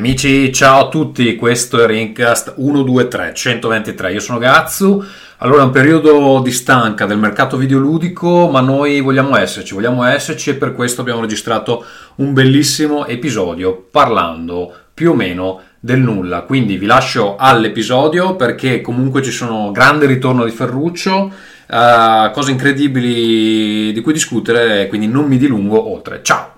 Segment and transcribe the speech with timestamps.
[0.00, 5.04] Amici, ciao a tutti, questo è Rincast 123 123, io sono Gazzu,
[5.36, 10.48] allora è un periodo di stanca del mercato videoludico, ma noi vogliamo esserci, vogliamo esserci
[10.48, 16.78] e per questo abbiamo registrato un bellissimo episodio parlando più o meno del nulla, quindi
[16.78, 21.30] vi lascio all'episodio perché comunque ci sono grande ritorno di Ferruccio,
[21.68, 26.49] uh, cose incredibili di cui discutere, quindi non mi dilungo oltre, ciao!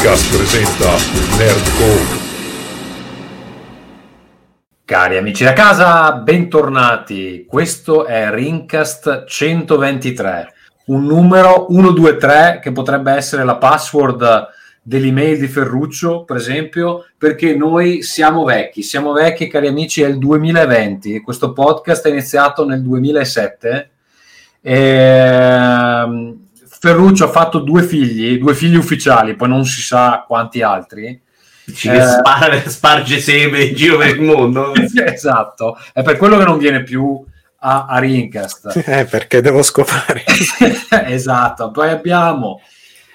[0.00, 0.96] Rincast presenta
[1.36, 2.18] Nerdcore.
[4.86, 7.44] Cari amici da casa, bentornati.
[7.46, 10.54] Questo è Rincast 123,
[10.86, 14.48] un numero 123 che potrebbe essere la password
[14.80, 20.16] dell'email di Ferruccio, per esempio, perché noi siamo vecchi, siamo vecchi, cari amici, è il
[20.16, 21.20] 2020.
[21.20, 23.90] Questo podcast è iniziato nel 2007.
[24.62, 26.48] E
[26.82, 31.08] Ferruccio ha fatto due figli, due figli ufficiali, poi non si sa quanti altri.
[31.08, 34.72] Eh, spar- sparge seme in giro per il mondo.
[35.04, 37.22] esatto, è per quello che non viene più
[37.58, 38.82] a, a Rincast.
[38.86, 40.24] Eh, perché devo scopare.
[41.04, 42.62] esatto, poi abbiamo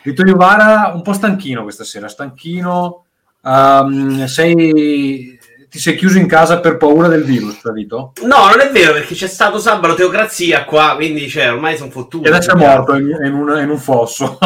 [0.03, 3.05] Vittorio Vara un po' stanchino questa sera, stanchino.
[3.41, 5.34] Um, sei
[5.75, 8.13] ti sei chiuso in casa per paura del virus, Vito?
[8.21, 12.25] No, non è vero, perché c'è stato sabato teocrazia qua, quindi cioè, ormai sono fottuto.
[12.25, 14.37] E adesso è morto in, in, un, in un fosso.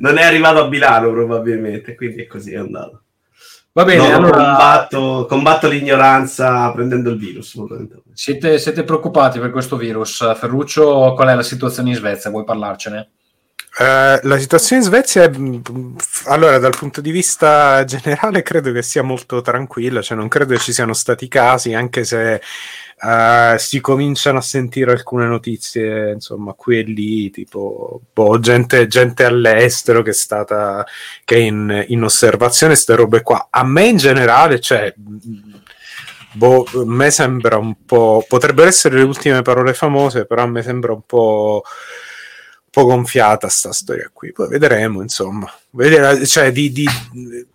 [0.00, 3.02] non è arrivato a Milano probabilmente, quindi è così, è andato.
[3.70, 4.42] Va bene, no, allora...
[4.42, 7.54] combatto, combatto, l'ignoranza prendendo il virus.
[8.12, 10.34] Siete, siete preoccupati per questo virus?
[10.36, 12.30] Ferruccio, qual è la situazione in Svezia?
[12.30, 13.10] Vuoi parlarcene?
[13.76, 15.30] Uh, la situazione in Svezia è,
[16.24, 20.60] allora dal punto di vista generale credo che sia molto tranquilla, cioè non credo che
[20.60, 22.40] ci siano stati casi, anche se
[23.02, 29.24] uh, si cominciano a sentire alcune notizie, insomma, qui e lì, tipo boh, gente, gente
[29.24, 30.84] all'estero che è stata
[31.24, 33.46] che è in, in osservazione, queste robe qua.
[33.48, 34.92] A me in generale, cioè,
[36.32, 40.62] boh, a me sembra un po', potrebbero essere le ultime parole famose, però a me
[40.62, 41.62] sembra un po'
[42.70, 45.50] po' gonfiata sta storia qui, poi vedremo insomma.
[45.70, 46.86] Vedere, cioè, di, di,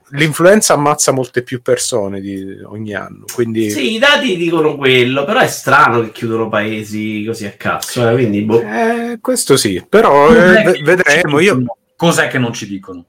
[0.09, 3.25] l'influenza ammazza molte più persone di, ogni anno.
[3.33, 3.69] Quindi...
[3.69, 8.07] Sì, i dati dicono quello, però è strano che chiudono paesi così a cazzo.
[8.07, 8.61] Eh, quindi, boh.
[8.61, 11.39] eh, questo sì, però eh, vedremo.
[11.39, 11.63] Io...
[11.95, 13.05] Cos'è che non ci dicono?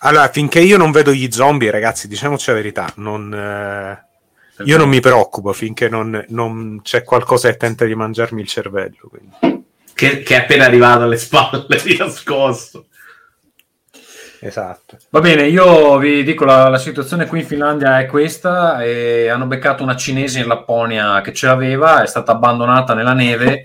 [0.00, 4.88] Allora, finché io non vedo gli zombie, ragazzi, diciamoci la verità, non, eh, io non
[4.88, 9.08] mi preoccupo finché non, non, c'è qualcosa che tenta di mangiarmi il cervello.
[9.08, 9.45] Quindi
[9.96, 12.88] che, che è appena arrivato alle spalle di nascosto.
[14.38, 14.98] Esatto.
[15.08, 19.46] Va bene, io vi dico la, la, situazione qui in Finlandia è questa: e hanno
[19.46, 23.64] beccato una cinese in Lapponia che ce l'aveva, è stata abbandonata nella neve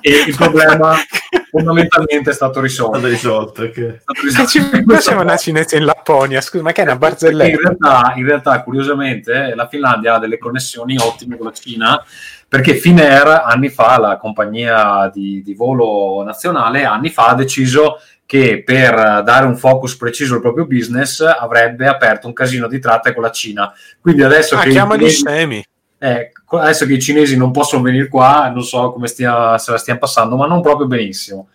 [0.00, 0.94] e il problema
[1.50, 2.96] fondamentalmente è stato risolto.
[2.96, 4.00] È stato risolto, okay.
[4.46, 7.50] Ci faceva una cinese in Lapponia, scusa, ma che è una barzelletta?
[7.50, 12.04] In realtà, in realtà, curiosamente, la Finlandia ha delle connessioni ottime con la Cina
[12.54, 18.62] perché Finnair anni fa, la compagnia di, di, volo nazionale, anni fa ha deciso che
[18.64, 23.24] per dare un focus preciso al proprio business avrebbe aperto un casino di tratte con
[23.24, 23.72] la Cina.
[24.00, 24.70] Quindi adesso ah, che...
[24.70, 25.64] chiamali scemi.
[25.98, 29.76] Eh, adesso che i cinesi non possono venire qua, non so come stia, se la
[29.76, 31.48] stiamo passando, ma non proprio benissimo.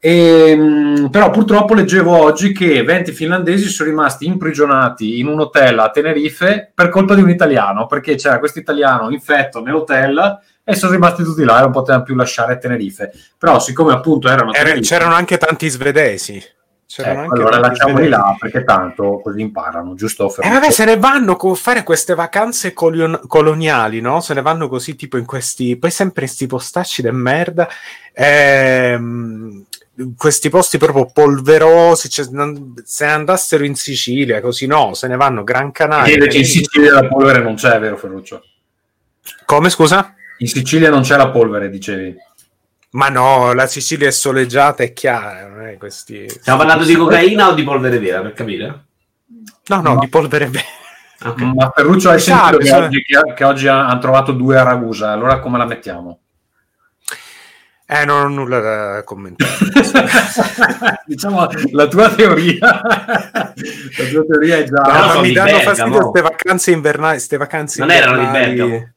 [0.00, 5.78] E, ehm, però purtroppo leggevo oggi che 20 finlandesi sono rimasti imprigionati in un hotel
[5.78, 10.92] a Tenerife per colpa di un italiano, perché c'era questo italiano infetto nell'hotel e sono
[10.92, 13.10] rimasti tutti là e non potevano più lasciare Tenerife.
[13.36, 14.52] Però siccome appunto erano...
[14.52, 16.42] Tenerife, c'erano anche tanti svedesi.
[16.86, 20.34] C'erano ecco, allora lasciamoli là perché tanto così imparano, giusto?
[20.40, 24.20] E eh vabbè, se ne vanno a fare queste vacanze colon- coloniali, no?
[24.20, 27.68] Se ne vanno così tipo in questi, poi sempre in questi postacci de merda.
[28.14, 29.66] Ehm,
[30.16, 32.26] questi posti proprio polverosi, cioè,
[32.84, 36.24] se andassero in Sicilia, così no, se ne vanno Gran Canaria.
[36.24, 38.42] in Sicilia la polvere non c'è, vero Ferruccio?
[39.44, 40.14] Come scusa?
[40.38, 42.16] In Sicilia non c'è la polvere, dicevi.
[42.90, 45.76] Ma no, la Sicilia è soleggiata e chiara.
[45.76, 46.28] Questi...
[46.28, 48.84] Stiamo parlando di cocaina o di polvere vera, per capire?
[49.66, 49.98] No, no, no.
[49.98, 50.66] di polvere vera.
[51.20, 51.52] Okay.
[51.52, 55.40] Ma Ferruccio hai sentito che, oggi, che, che oggi hanno trovato due a Ragusa, allora
[55.40, 56.20] come la mettiamo?
[57.90, 59.50] Eh, non ho nulla da commentare.
[61.06, 62.58] diciamo la tua teoria.
[62.60, 63.54] la
[64.10, 64.82] tua teoria è già.
[64.82, 67.12] No, no, mi danno fastidio queste vacanze invernali.
[67.12, 68.20] Queste vacanze non invernali.
[68.20, 68.92] erano di Bergamo.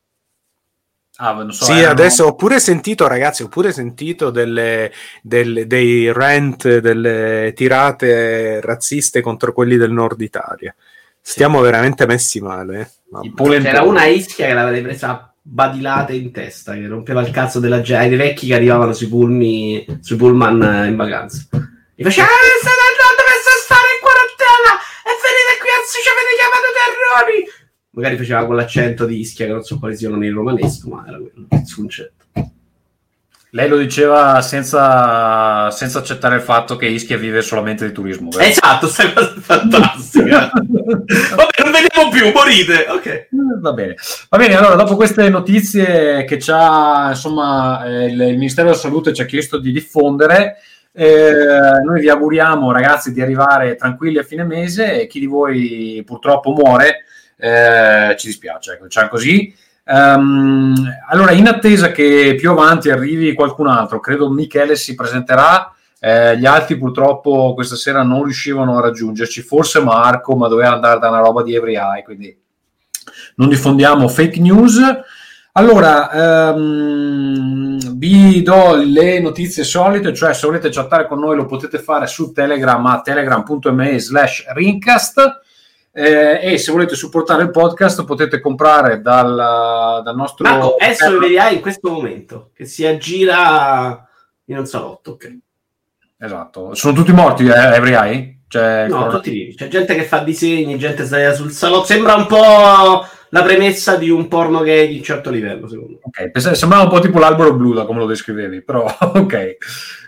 [1.15, 1.91] Ah, so, sì, erano...
[1.91, 4.91] adesso ho pure sentito, ragazzi, ho pure sentito delle,
[5.21, 10.75] delle, dei rant, delle tirate razziste contro quelli del nord Italia.
[11.21, 11.63] Stiamo sì.
[11.63, 12.91] veramente messi male.
[13.13, 13.31] Eh.
[13.61, 18.09] C'era una Ischia che l'avrei presa badilate in testa che rompeva il cazzo della gente,
[18.09, 21.47] dei vecchi che arrivavano sui pulmi, sui pullman eh, in vacanza.
[21.95, 24.71] Gli faceva, ah, state andando dove stare in quarantena
[25.01, 27.39] e venite qui, anzi ci avete chiamato terrori.
[27.93, 31.17] Magari faceva con l'accento di Ischia, che non so quali siano nel romanesco, ma era
[31.17, 32.20] quello, il concetto.
[33.53, 38.29] Lei lo diceva senza, senza accettare il fatto che Ischia vive solamente di turismo.
[38.29, 38.49] vero?
[38.49, 40.49] Esatto, è fantastica.
[40.55, 42.85] Vabbè, non vediamo più, morite.
[42.87, 43.05] Ok.
[43.05, 43.27] Eh,
[43.59, 43.95] Va bene.
[44.29, 48.79] Va bene, allora dopo queste notizie che ci ha, insomma, eh, il, il Ministero della
[48.79, 50.55] Salute ci ha chiesto di diffondere,
[50.93, 51.33] eh,
[51.85, 56.51] noi vi auguriamo ragazzi di arrivare tranquilli a fine mese e chi di voi purtroppo
[56.51, 57.03] muore
[57.35, 59.53] eh, ci dispiace, ecco, diciamo così.
[59.91, 60.73] Ehm,
[61.09, 65.73] allora, in attesa che più avanti arrivi qualcun altro, credo Michele si presenterà.
[66.03, 70.99] eh, gli altri purtroppo questa sera non riuscivano a raggiungerci, forse Marco, ma doveva andare
[70.99, 72.35] da una roba di Every Eye, quindi
[73.35, 74.79] non diffondiamo fake news.
[75.53, 81.77] Allora, ehm, vi do le notizie solite, cioè se volete chattare con noi lo potete
[81.77, 85.41] fare su Telegram a telegram.me slash rincast
[85.93, 90.47] eh, e se volete supportare il podcast potete comprare dal, dal nostro...
[90.47, 94.07] Marco, adesso vediamo in questo momento che si aggira
[94.45, 95.11] in un salotto.
[95.11, 95.37] Ok.
[96.17, 98.39] Esatto, sono tutti morti, eh, Every Eye?
[98.47, 99.55] Cioè, No, corona- tutti vivi.
[99.55, 101.85] C'è gente che fa disegni, gente sdraiata sul salotto.
[101.85, 105.99] Sembra un po' la premessa di un porno gay di un certo livello, secondo me.
[106.01, 109.57] Ok, pens- sembrava un po' tipo l'albero blu da come lo descrivevi, però ok.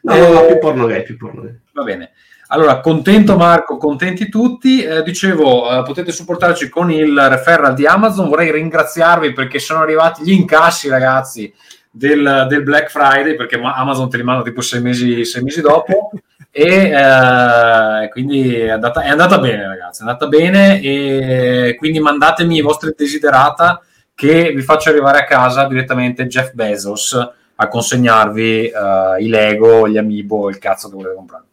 [0.03, 1.57] No, Eh, no, più porno gay, più porno gay.
[1.71, 2.11] Va bene.
[2.53, 4.83] Allora, contento Marco, contenti tutti.
[4.83, 8.29] Eh, dicevo, eh, potete supportarci con il referral di Amazon.
[8.29, 11.51] Vorrei ringraziarvi perché sono arrivati gli incassi, ragazzi,
[11.89, 15.61] del, del Black Friday, perché ma- Amazon te li manda tipo sei mesi, sei mesi
[15.61, 16.11] dopo.
[16.51, 20.03] E eh, quindi è andata, è andata bene, ragazzi.
[20.03, 20.79] È andata bene.
[20.79, 23.81] E quindi mandatemi i vostri desiderata
[24.13, 27.17] che vi faccio arrivare a casa direttamente Jeff Bezos
[27.55, 31.45] a consegnarvi eh, i Lego, gli Amiibo, il cazzo che volete comprare.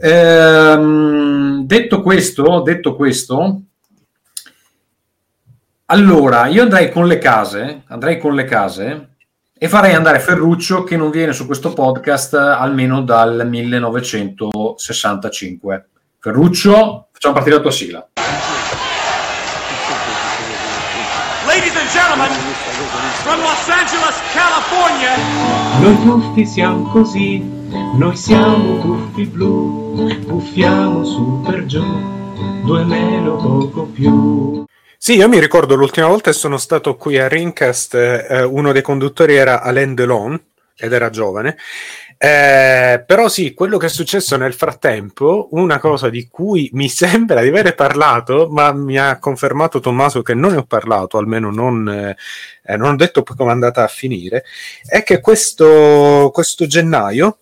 [0.00, 3.60] Ehm, detto questo, detto questo,
[5.86, 9.08] allora io andrei con le case, andrei con le case
[9.56, 15.88] e farei andare Ferruccio che non viene su questo podcast almeno dal 1965.
[16.18, 18.08] Ferruccio, facciamo partire la tua sigla.
[21.46, 22.30] Ladies and gentlemen,
[23.22, 25.14] from Los Angeles, California,
[25.80, 27.42] Noi tuffi siamo così,
[27.96, 31.82] noi siamo tuffi blu, puffiamo su per giù,
[32.64, 34.64] due meno poco più.
[34.96, 38.82] Sì, io mi ricordo l'ultima volta che sono stato qui a Rincast, eh, uno dei
[38.82, 40.40] conduttori era Alain Delon
[40.76, 41.56] ed era giovane.
[42.16, 47.42] Eh, però sì, quello che è successo nel frattempo, una cosa di cui mi sembra
[47.42, 51.88] di aver parlato, ma mi ha confermato Tommaso che non ne ho parlato, almeno non,
[51.88, 54.44] eh, non ho detto come è andata a finire,
[54.86, 57.38] è che questo, questo gennaio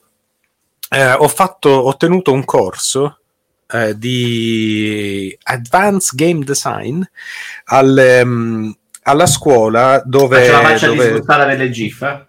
[0.93, 3.21] eh, ho, fatto, ho tenuto un corso
[3.73, 7.03] eh, di Advanced Game Design
[7.65, 10.41] al, ehm, alla scuola dove...
[10.41, 12.03] Faccio la faccia dove- disgustata delle GIF.
[12.03, 12.27] eh.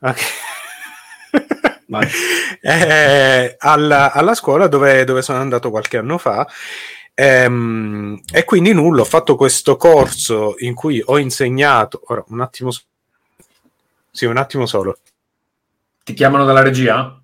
[0.00, 0.20] Ok.
[2.62, 6.46] Eh, alla, alla scuola dove, dove sono andato qualche anno fa.
[7.14, 12.00] Ehm, e quindi nulla, ho fatto questo corso in cui ho insegnato.
[12.06, 12.70] Ora, un attimo,
[14.12, 14.98] sì, un attimo solo.
[16.04, 17.19] Ti chiamano dalla regia?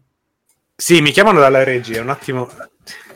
[0.76, 2.02] Sì, mi chiamano dalla regia.
[2.02, 2.48] Un attimo,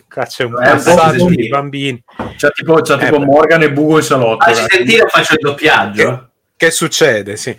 [0.08, 2.02] cazzo, è un Eh, passaggio di bambini.
[2.36, 3.20] C'è tipo, c'è Eh, tipo.
[3.20, 4.44] Morgan e Bugo in salotto.
[4.44, 4.76] Facci ragazzi.
[4.76, 6.30] sentire o faccio il doppiaggio?
[6.56, 7.36] Che succede?
[7.36, 7.56] Sì.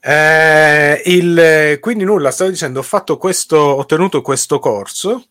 [0.00, 5.24] Eh, il- quindi nulla, stavo dicendo, ho fatto questo, ho tenuto questo corso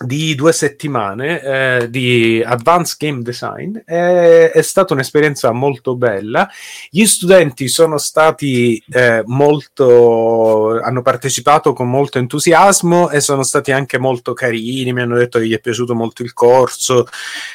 [0.00, 3.76] di due settimane eh, di Advanced Game Design.
[3.84, 6.48] Eh, è stata un'esperienza molto bella.
[6.88, 13.98] Gli studenti sono stati eh, molto, hanno partecipato con molto entusiasmo e sono stati anche
[13.98, 14.92] molto carini.
[14.92, 17.06] Mi hanno detto che gli è piaciuto molto il corso,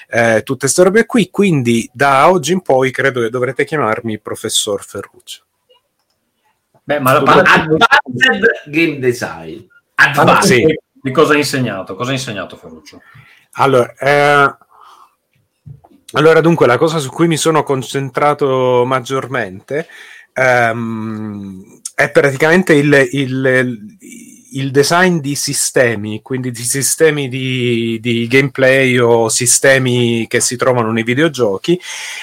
[0.09, 1.29] eh, tutte queste robe qui.
[1.29, 5.43] Quindi da oggi in poi credo che dovrete chiamarmi professor Ferruccio.
[6.83, 9.59] Beh, ma Ah, parla- Advanced Game Design.
[9.95, 10.49] parla Advanced.
[10.57, 10.77] Sì.
[11.03, 11.95] Di cosa hai insegnato?
[11.95, 13.01] Cosa hai insegnato Ferruccio?
[13.55, 14.55] Allora, eh,
[16.13, 19.87] allora, dunque, la cosa su cui mi sono concentrato maggiormente
[20.33, 23.79] ehm, è praticamente il, il-
[24.55, 30.91] il design di sistemi, quindi di sistemi di, di gameplay o sistemi che si trovano
[30.91, 31.79] nei videogiochi,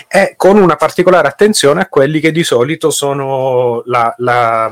[0.06, 4.70] e con una particolare attenzione a quelli che di solito sono la, la-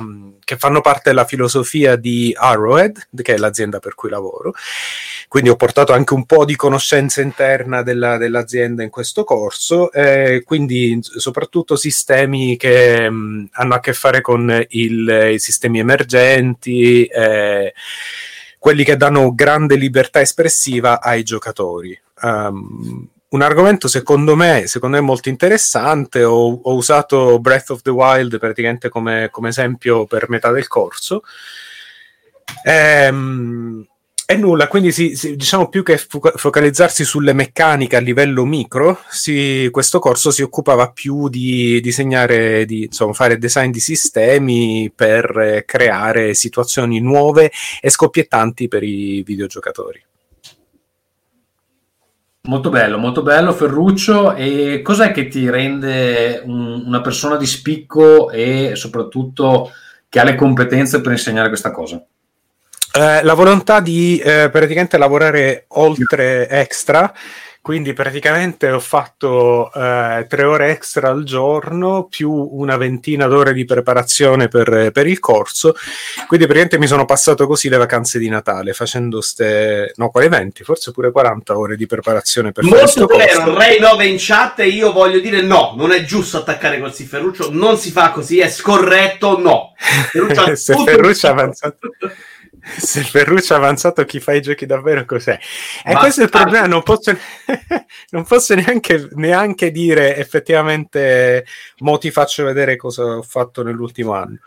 [0.49, 4.55] che fanno parte della filosofia di Arrowhead, che è l'azienda per cui lavoro.
[5.29, 10.43] Quindi ho portato anche un po' di conoscenza interna della, dell'azienda in questo corso, eh,
[10.47, 17.75] quindi soprattutto sistemi che mh, hanno a che fare con il, i sistemi emergenti, eh,
[18.59, 22.01] quelli che danno grande libertà espressiva ai giocatori.
[22.23, 26.25] Um, un argomento secondo me, secondo me molto interessante.
[26.25, 31.23] Ho, ho, usato Breath of the Wild praticamente come, come esempio per metà del corso.
[32.65, 33.87] Ehm,
[34.31, 39.01] e nulla, quindi si, si, diciamo più che fo- focalizzarsi sulle meccaniche a livello micro,
[39.09, 45.39] si, questo corso si occupava più di disegnare, di insomma, fare design di sistemi per
[45.39, 50.08] eh, creare situazioni nuove e scoppiettanti per i videogiocatori.
[52.49, 54.35] Molto bello, molto bello Ferruccio.
[54.35, 59.71] E cos'è che ti rende un, una persona di spicco e soprattutto
[60.09, 62.03] che ha le competenze per insegnare questa cosa?
[62.91, 67.13] Eh, la volontà di eh, praticamente lavorare oltre extra
[67.69, 73.67] quindi praticamente ho fatto eh, tre ore extra al giorno più una ventina d'ore di
[73.67, 75.75] preparazione per, per, il corso.
[76.27, 80.65] Quindi praticamente mi sono passato così le vacanze di Natale facendo ste, no, quale 20,
[80.65, 84.91] forse pure 40 ore di preparazione per Molto vero, Ray 9 in chat e io
[84.91, 89.39] voglio dire no, non è giusto attaccare col Ferruccio, non si fa così, è scorretto,
[89.39, 89.75] no.
[89.77, 91.93] Ferruccio Se Ferruccio avanzato
[92.77, 95.39] se Ferruccio è avanzato chi fa i giochi davvero cos'è?
[95.85, 97.17] E Ma questo è il problema non posso,
[98.11, 101.47] non posso neanche, neanche, dire effettivamente
[101.79, 104.39] mo ti faccio vedere cosa ho fatto nell'ultimo anno.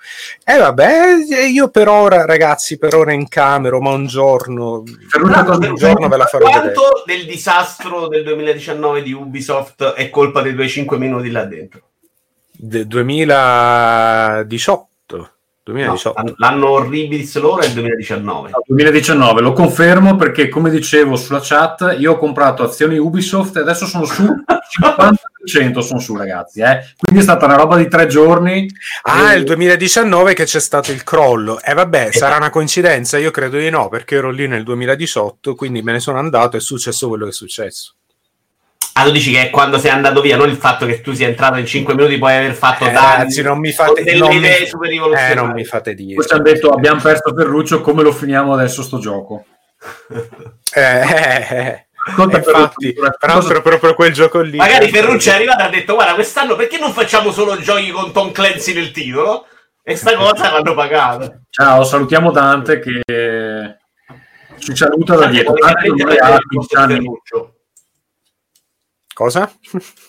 [0.43, 1.15] E eh, vabbè
[1.51, 6.17] io per ora ragazzi per ora in camera ma un giorno Ferruccio un giorno ve
[6.17, 7.07] la farò quanto vedere.
[7.19, 11.81] del disastro del 2019 di Ubisoft è colpa dei tuoi 5 minuti là dentro?
[12.51, 14.90] Del 2018
[15.63, 16.21] 2018.
[16.21, 18.49] No, l'anno orribilis loro è il 2019.
[18.49, 23.59] No, 2019, lo confermo perché come dicevo sulla chat, io ho comprato azioni Ubisoft e
[23.59, 24.23] adesso sono su
[25.43, 26.93] 50% sono su ragazzi, eh.
[26.97, 28.67] quindi è stata una roba di tre giorni.
[29.03, 29.37] Ah, e...
[29.37, 31.59] il 2019 che c'è stato il crollo.
[31.61, 32.17] E eh, vabbè, esatto.
[32.17, 33.17] sarà una coincidenza?
[33.17, 36.59] Io credo di no, perché ero lì nel 2018, quindi me ne sono andato e
[36.59, 37.95] è successo quello che è successo.
[38.93, 41.27] Ah, tu dici che è quando sei andato via, non il fatto che tu sia
[41.27, 43.21] entrato in 5 minuti puoi aver fatto eh, danni.
[43.21, 44.91] Anzi, non mi fate, delle non idee mi, super.
[44.91, 46.15] Eh, non mi fate dire.
[46.15, 49.45] Poi ci hanno detto abbiamo perso Ferruccio, come lo finiamo adesso sto gioco?
[50.75, 51.85] eh, eh, eh.
[52.15, 54.57] Conta infatti, tra l'altro proprio quel gioco lì.
[54.57, 58.11] Magari Ferruccio è arrivato e ha detto guarda quest'anno perché non facciamo solo giochi con
[58.11, 59.45] Tom Clancy nel titolo?
[59.83, 61.39] E sta cosa l'hanno pagata.
[61.49, 63.01] Ciao, salutiamo Dante che
[64.57, 65.53] ci saluta da dietro.
[65.53, 66.99] Dante
[69.13, 69.51] Cosa?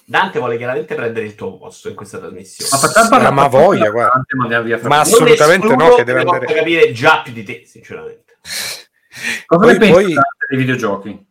[0.04, 2.70] Dante vuole chiaramente prendere il tuo posto in questa trasmissione.
[2.70, 4.22] Ma facciamo sì, ma voglia, guarda.
[4.46, 6.46] Dante, ma assolutamente no, che deve andare...
[6.46, 8.38] capire già più di te, sinceramente.
[9.46, 10.14] Cosa poi, ne pensi poi...
[10.48, 11.26] dei videogiochi?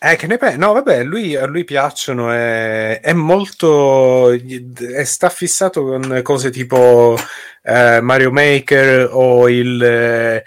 [0.00, 0.58] Eh, che ne pensi?
[0.58, 4.30] No, vabbè, lui, a lui piacciono, è, è molto...
[4.30, 7.16] È, sta fissato con cose tipo
[7.62, 9.82] eh, Mario Maker o il...
[9.82, 10.44] Eh,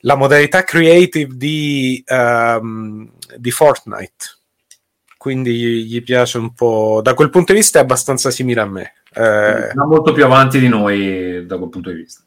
[0.00, 4.35] la modalità creative di, um, di Fortnite
[5.26, 7.00] quindi gli piace un po'.
[7.02, 8.92] Da quel punto di vista è abbastanza simile a me.
[9.12, 9.72] Eh...
[9.74, 12.22] Ma molto più avanti di noi da quel punto di vista.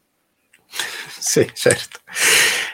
[1.18, 2.00] sì, certo.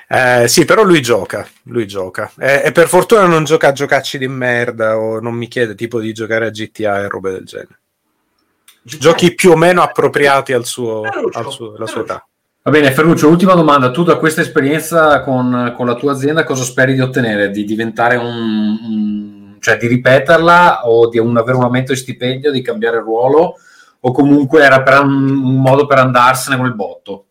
[0.09, 2.33] Eh, sì, però lui gioca, lui gioca.
[2.41, 6.01] Eh, e per fortuna non gioca a giocacci di merda o non mi chiede tipo
[6.01, 7.79] di giocare a GTA e robe del genere.
[8.83, 8.99] GTA.
[8.99, 12.27] Giochi più o meno appropriati al suo, al suo, alla sua età.
[12.65, 13.93] Va bene, Ferruccio, ultima domanda.
[13.93, 17.51] Tu da questa esperienza con, con, la tua azienda cosa speri di ottenere?
[17.51, 19.36] Di diventare un, un
[19.67, 23.57] cioè di ripeterla o di un, avere un aumento di stipendio, di cambiare ruolo
[23.99, 27.27] o comunque era per un, un modo per andarsene con il botto?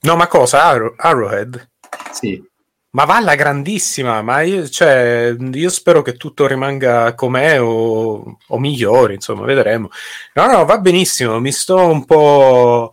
[0.00, 0.64] No, ma cosa?
[0.64, 1.70] Arrow, Arrowhead?
[2.10, 2.44] Sì.
[2.90, 8.58] Ma va alla grandissima, ma io, cioè, io spero che tutto rimanga com'è o, o
[8.58, 9.88] migliori, insomma, vedremo.
[10.34, 12.90] No, no, va benissimo, mi sto un po'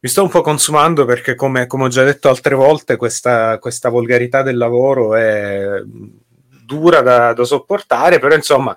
[0.00, 3.88] mi sto un po' consumando perché, come, come ho già detto altre volte, questa, questa,
[3.88, 5.80] volgarità del lavoro è
[6.72, 8.74] dura da, da sopportare, però insomma,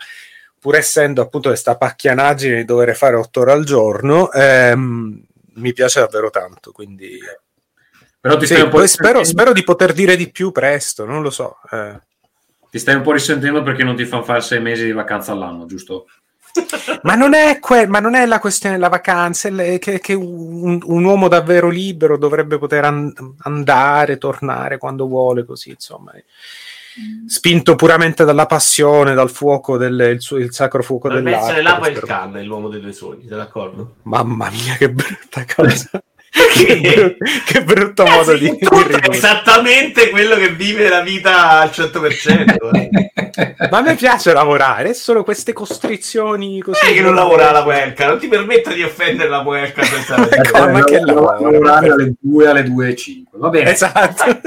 [0.59, 5.23] pur essendo appunto questa pacchianaggine di dover fare otto ore al giorno, ehm,
[5.55, 7.19] mi piace davvero tanto, quindi...
[8.19, 11.59] Però ti sì, poi spero, spero, di poter dire di più presto, non lo so.
[11.71, 11.99] Eh.
[12.71, 15.67] Ti stai un po' risentendo perché non ti fanno fare sei mesi di vacanza all'anno,
[15.67, 16.07] giusto?
[17.03, 20.79] ma, non è que- ma non è la questione della vacanza, è che, che un,
[20.83, 26.13] un, uomo davvero libero dovrebbe poter an- andare, tornare quando vuole, così insomma
[27.27, 31.39] spinto puramente dalla passione, dal fuoco, del, il, suo, il sacro fuoco dell'arte.
[31.39, 33.95] essere l'Apa e il Khan, l'uomo dei due sogni, sei d'accordo?
[34.03, 35.89] Mamma mia, che brutta cosa.
[36.35, 39.15] che, brutto, che brutto modo di, di Tutto è ridurre.
[39.15, 42.75] esattamente quello che vive la vita al 100%.
[42.75, 42.89] eh.
[43.71, 46.85] Ma a me piace lavorare, è solo queste costrizioni così.
[46.85, 50.69] Sai che non lavora la puerca, non ti permetto di offendere la puerca senza Ecco,
[50.69, 54.39] ma che lavorare alle 2 alle 2 e 5 va bene Esatto.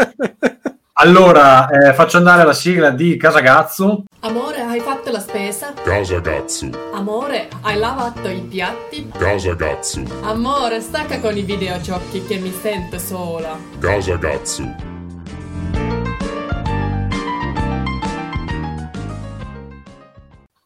[1.00, 5.72] Allora eh, faccio andare la sigla di Casagazzo Amore, hai fatto la spesa?
[5.84, 9.08] Casa Gatsu, Amore, hai lavato i piatti?
[9.16, 13.56] Casa Gatsu, Amore, stacca con i videogiochi che mi sento sola.
[13.78, 14.74] Casa Gatsu,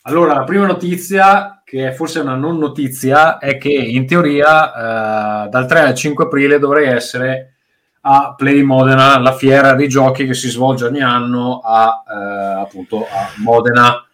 [0.05, 5.49] Allora, la prima notizia, che è forse una non notizia, è che in teoria eh,
[5.51, 7.52] dal 3 al 5 aprile dovrei essere
[8.05, 13.07] a Play Modena, la fiera dei giochi che si svolge ogni anno a, eh, appunto,
[13.07, 14.05] a Modena.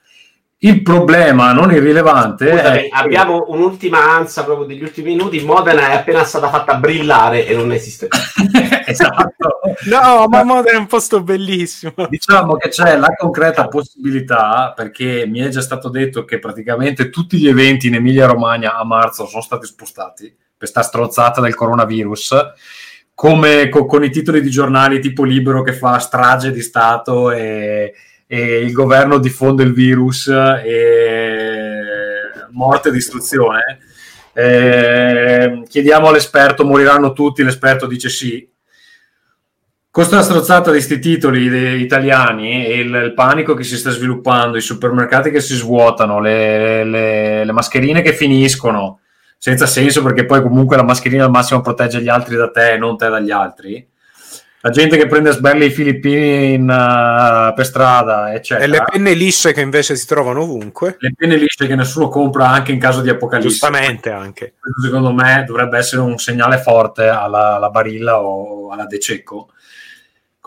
[0.61, 5.45] Il problema non irrilevante Scusami, è abbiamo un'ultima ansia proprio degli ultimi minuti.
[5.45, 8.19] Modena è appena stata fatta brillare e non esiste più.
[8.85, 9.61] esatto.
[9.87, 12.09] No, ma Modena è un posto bellissimo.
[12.09, 17.39] Diciamo che c'è la concreta possibilità, perché mi è già stato detto che praticamente tutti
[17.39, 22.35] gli eventi in Emilia-Romagna a marzo sono stati spostati per sta strozzata del coronavirus,
[23.19, 27.93] come co- con i titoli di giornali tipo Libero che fa strage di Stato e,
[28.29, 31.81] e il governo diffonde il virus e
[32.53, 33.81] morte e distruzione.
[34.33, 38.49] Eh, chiediamo all'esperto, moriranno tutti, l'esperto dice sì,
[39.91, 44.57] con sta strozzata di questi titoli italiani e il, il panico che si sta sviluppando,
[44.57, 49.01] i supermercati che si svuotano, le, le- le mascherine che finiscono,
[49.39, 52.77] senza senso perché poi comunque la mascherina al massimo protegge gli altri da te e
[52.77, 53.89] non te dagli altri.
[54.61, 58.67] La gente che prende a sberle i filippini in, uh, per strada, eccetera.
[58.67, 60.97] E le penne lisce che invece si trovano ovunque.
[60.99, 63.49] Le penne lisce che nessuno compra anche in caso di apocalisse.
[63.49, 64.55] Giustamente anche.
[64.59, 69.51] Questo, secondo me dovrebbe essere un segnale forte alla, alla Barilla o alla De Cecco.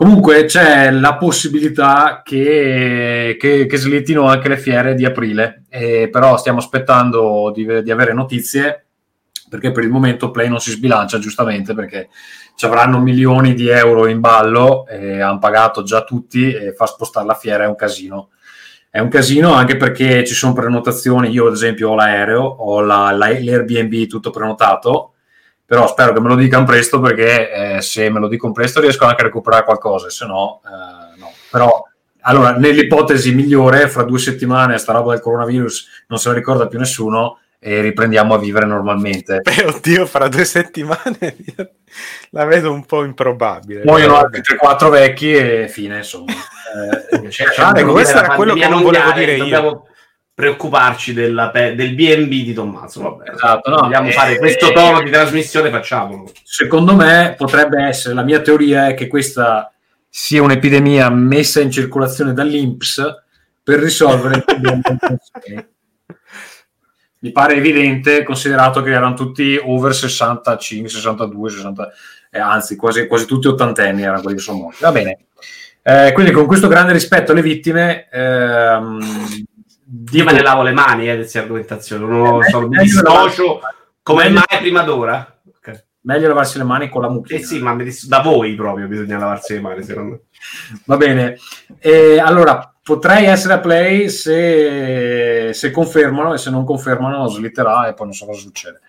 [0.02, 6.36] Comunque c'è la possibilità che, che, che slittino anche le fiere di aprile, eh, però
[6.36, 8.86] stiamo aspettando di, di avere notizie
[9.48, 12.08] perché per il momento Play non si sbilancia giustamente perché
[12.56, 17.24] ci avranno milioni di euro in ballo, e hanno pagato già tutti e far spostare
[17.24, 18.30] la fiera è un casino.
[18.90, 23.12] È un casino anche perché ci sono prenotazioni, io ad esempio ho l'aereo, ho la-
[23.12, 25.11] la- l'Airbnb tutto prenotato,
[25.72, 29.06] però spero che me lo dicano presto perché eh, se me lo dicono presto riesco
[29.06, 31.32] anche a recuperare qualcosa, se no, eh, no.
[31.50, 31.86] Però,
[32.20, 36.78] allora, nell'ipotesi migliore, fra due settimane sta roba del coronavirus non se la ricorda più
[36.78, 39.40] nessuno e riprendiamo a vivere normalmente.
[39.40, 41.36] Beh, oddio, fra due settimane
[42.32, 43.80] la vedo un po' improbabile.
[43.82, 46.32] Muoiono altri 3-4 vecchi e fine, insomma.
[46.72, 49.42] Eh, C'è, c'è Ah, ecco, questo era quello che non volevo dire io.
[49.42, 49.86] Dobbiamo
[50.34, 53.02] preoccuparci della del BNB di Tommaso.
[53.02, 56.30] Vabbè, Esatto, no, vogliamo eh, fare questo eh, tono di trasmissione, facciamolo.
[56.42, 59.72] secondo me potrebbe essere, la mia teoria è che questa
[60.08, 63.22] sia un'epidemia messa in circolazione dall'Inps
[63.62, 64.80] per risolvere il problema.
[67.20, 71.92] Mi pare evidente, considerato che erano tutti over 65, 62, 60,
[72.30, 74.82] eh, anzi quasi, quasi tutti ottantenni erano quelli che sono morti.
[74.82, 75.26] Va bene.
[75.84, 79.00] Eh, quindi con questo grande rispetto alle vittime, ehm,
[80.12, 83.60] Io me ne lavo le mani eh, di queste argomentazioni, ho- Eh, sono- mi dissocio
[84.02, 85.36] come meglio- mai prima d'ora.
[85.46, 85.84] Ok.
[86.04, 87.46] meglio lavarsi le mani con la Eh mucchina.
[87.46, 90.20] sì, ma dis- da voi proprio bisogna lavarsi le mani, secondo me.
[90.86, 91.36] Va bene.
[91.78, 97.94] E allora potrei essere a play se, se confermano e se non confermano slitterà e
[97.94, 98.80] poi non so cosa succede.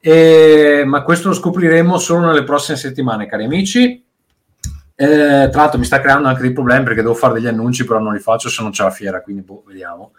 [0.00, 4.02] E- ma questo lo scopriremo solo nelle prossime settimane, cari amici.
[5.00, 7.98] Eh, tra l'altro mi sta creando anche dei problemi perché devo fare degli annunci, però
[8.00, 10.12] non li faccio se non c'è la fiera, quindi boh, vediamo.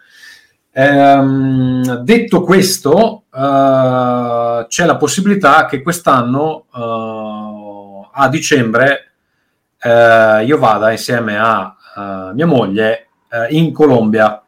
[0.72, 9.12] Ehm, detto questo, eh, c'è la possibilità che quest'anno eh, a dicembre
[9.82, 14.42] eh, io vada insieme a eh, mia moglie eh, in Colombia.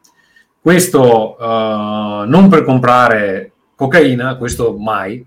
[0.61, 5.25] Questo eh, non per comprare cocaina, questo mai,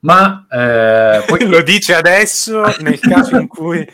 [0.00, 3.86] ma eh, poi Lo dice adesso nel caso in cui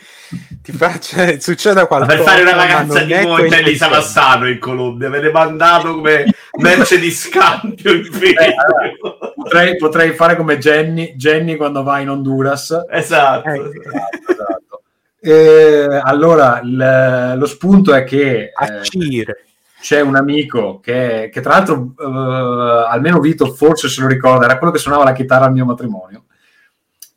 [0.61, 2.15] ti faccia, succeda Ma qualcosa.
[2.15, 3.99] per fare una ma vacanza di è Monte questa Elisa cosa.
[3.99, 6.25] Massano in Colombia, ve ne mandato come
[6.59, 12.09] merce di scambio in Eh, allora, potrei, potrei fare come Jenny, Jenny quando va in
[12.09, 12.85] Honduras.
[12.89, 13.49] Esatto.
[13.49, 13.63] Ecco.
[13.71, 14.81] Esatto, esatto.
[15.19, 19.45] Eh, allora, il- lo spunto è che A eh, Cire.
[19.79, 24.57] c'è un amico che, che tra l'altro, eh, almeno Vito forse se lo ricorda, era
[24.57, 26.23] quello che suonava la chitarra al mio matrimonio.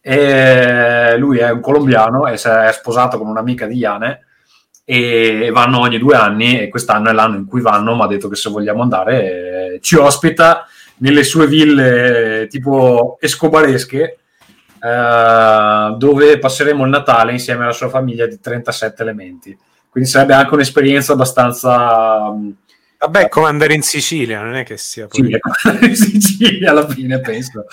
[0.01, 4.25] E lui è un colombiano e si è sposato con un'amica di Iane
[4.85, 8.29] e vanno ogni due anni e quest'anno è l'anno in cui vanno, mi ha detto
[8.29, 14.19] che se vogliamo andare eh, ci ospita nelle sue ville eh, tipo escobaresche
[14.83, 19.57] eh, dove passeremo il Natale insieme alla sua famiglia di 37 elementi.
[19.89, 22.31] Quindi sarebbe anche un'esperienza abbastanza...
[22.31, 22.51] mm,
[23.03, 25.25] Vabbè, come andare in Sicilia, non è che sia poi...
[25.25, 25.51] sì, ecco,
[25.87, 27.65] in Sicilia alla fine penso.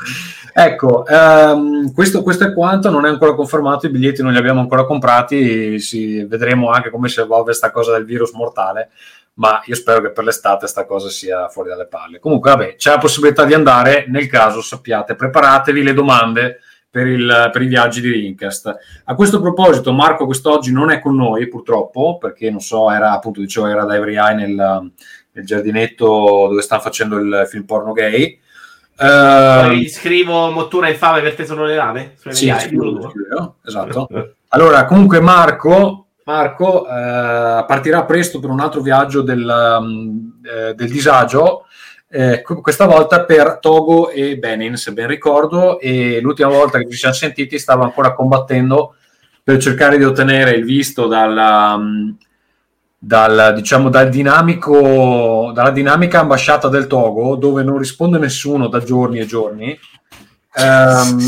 [0.54, 4.62] Ecco, ehm, questo, questo è quanto, non è ancora confermato, i biglietti non li abbiamo
[4.62, 8.92] ancora comprati, si, vedremo anche come si evolve questa cosa del virus mortale,
[9.34, 12.20] ma io spero che per l'estate sta cosa sia fuori dalle palle.
[12.20, 16.60] Comunque, vabbè, c'è la possibilità di andare, nel caso sappiate, preparatevi le domande
[16.90, 18.76] per, il- per i viaggi di Rincast.
[19.04, 23.40] A questo proposito, Marco quest'oggi non è con noi, purtroppo, perché non so, era appunto,
[23.40, 24.92] dicevo, era da Every Eye nel,
[25.38, 28.39] nel giardinetto dove stanno facendo il film porno gay.
[29.00, 32.13] Eh, scrivo Mottura infame per te sono le lame?
[32.30, 33.12] Sì, dillo tu.
[33.63, 34.08] esatto.
[34.52, 40.89] Allora, comunque Marco, Marco eh, partirà presto per un altro viaggio del, um, eh, del
[40.89, 41.65] disagio,
[42.08, 46.89] eh, qu- questa volta per Togo e Benin, se ben ricordo, e l'ultima volta che
[46.89, 48.95] ci siamo sentiti stava ancora combattendo
[49.43, 52.15] per cercare di ottenere il visto dalla, um,
[52.97, 59.19] dal, diciamo, dal dinamico, dalla dinamica ambasciata del Togo, dove non risponde nessuno da giorni
[59.19, 59.79] e giorni.
[60.53, 61.19] Ehm,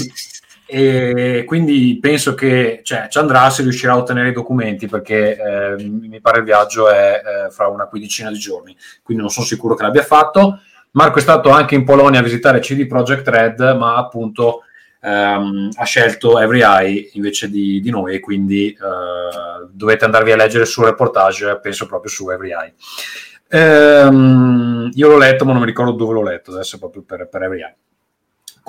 [0.71, 5.84] e quindi penso che cioè, ci andrà se riuscirà a ottenere i documenti perché eh,
[5.84, 9.73] mi pare il viaggio è eh, fra una quindicina di giorni quindi non sono sicuro
[9.73, 10.60] che l'abbia fatto
[10.91, 14.62] Marco è stato anche in Polonia a visitare CD Projekt Red ma appunto
[15.02, 20.64] ehm, ha scelto Every Eye invece di, di noi quindi eh, dovete andarvi a leggere
[20.64, 22.74] il suo reportage penso proprio su Every Eye
[23.52, 27.42] Ehm, io l'ho letto ma non mi ricordo dove l'ho letto adesso proprio per, per
[27.42, 27.76] Every Eye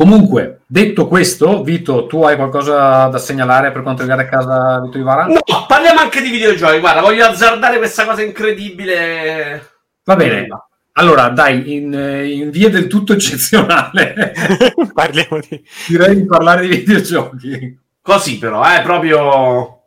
[0.01, 5.27] Comunque, detto questo, Vito, tu hai qualcosa da segnalare per quanto riguarda casa Vito Ivara?
[5.27, 6.79] No, parliamo anche di videogiochi.
[6.79, 9.69] Guarda, voglio azzardare questa cosa incredibile.
[10.05, 10.47] Va bene.
[10.93, 14.35] Allora, dai, in, in via del tutto eccezionale,
[14.93, 15.65] Parliamo di...
[15.87, 17.79] direi di parlare di videogiochi.
[18.01, 19.83] Così però, è proprio...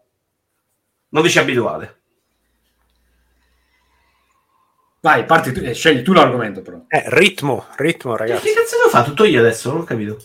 [1.10, 2.02] Non vi ci abituate.
[5.02, 6.86] Vai, parti tu, eh, scegli tu l'argomento però.
[6.88, 8.48] Eh, ritmo, ritmo, ragazzi.
[8.48, 9.06] Che cazzo devo fare?
[9.06, 9.72] Tutto io adesso?
[9.72, 10.18] Non ho capito.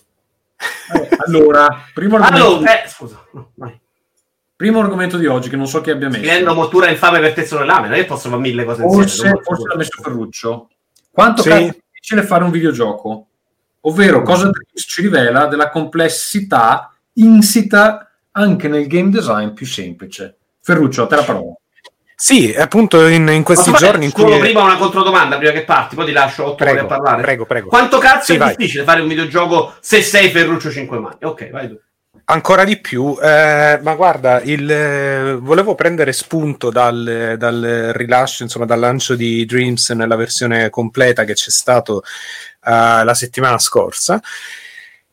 [1.26, 3.26] Allora, primo argomento, Allora, eh, scusa.
[3.32, 3.78] No, vai.
[4.58, 6.18] Primo argomento di oggi che non so chi abbia messo.
[6.24, 8.82] Scrivendo Mottura infame per te sono le lame, non è che posso fare mille cose
[8.82, 9.40] Forse, insieme.
[9.40, 10.68] forse l'ha messo Ferruccio.
[11.12, 11.48] Quanto Sì.
[11.48, 13.26] cazzo è difficile fare un videogioco?
[13.82, 20.36] Ovvero, cosa Dreams ci rivela della complessità insita anche nel game design più semplice.
[20.60, 21.52] Ferruccio, a te la parola.
[22.16, 24.40] Sì, appunto in, in questi fare giorni in solo cui...
[24.40, 27.22] prima una controdomanda prima che parti, poi ti lascio 8 ore a Prego, parlare.
[27.22, 27.68] prego, prego.
[27.68, 28.56] Quanto cazzo Sì, è vai.
[28.56, 31.16] difficile fare un videogioco se sei Ferruccio 5 mani?
[31.22, 31.78] Ok, vai tu.
[32.30, 38.66] Ancora di più, eh, ma guarda, il, eh, volevo prendere spunto dal, dal rilascio, insomma,
[38.66, 44.20] dal lancio di Dreams nella versione completa che c'è stato eh, la settimana scorsa.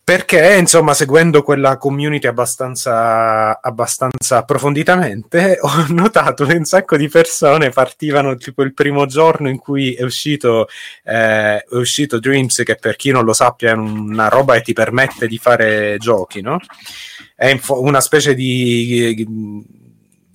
[0.06, 7.72] Perché, insomma, seguendo quella community abbastanza, abbastanza approfonditamente, ho notato che un sacco di persone
[7.72, 10.68] partivano tipo il primo giorno in cui è uscito,
[11.04, 14.74] eh, è uscito Dreams, che per chi non lo sappia è una roba che ti
[14.74, 16.60] permette di fare giochi, no?
[17.36, 19.26] È una specie di eh,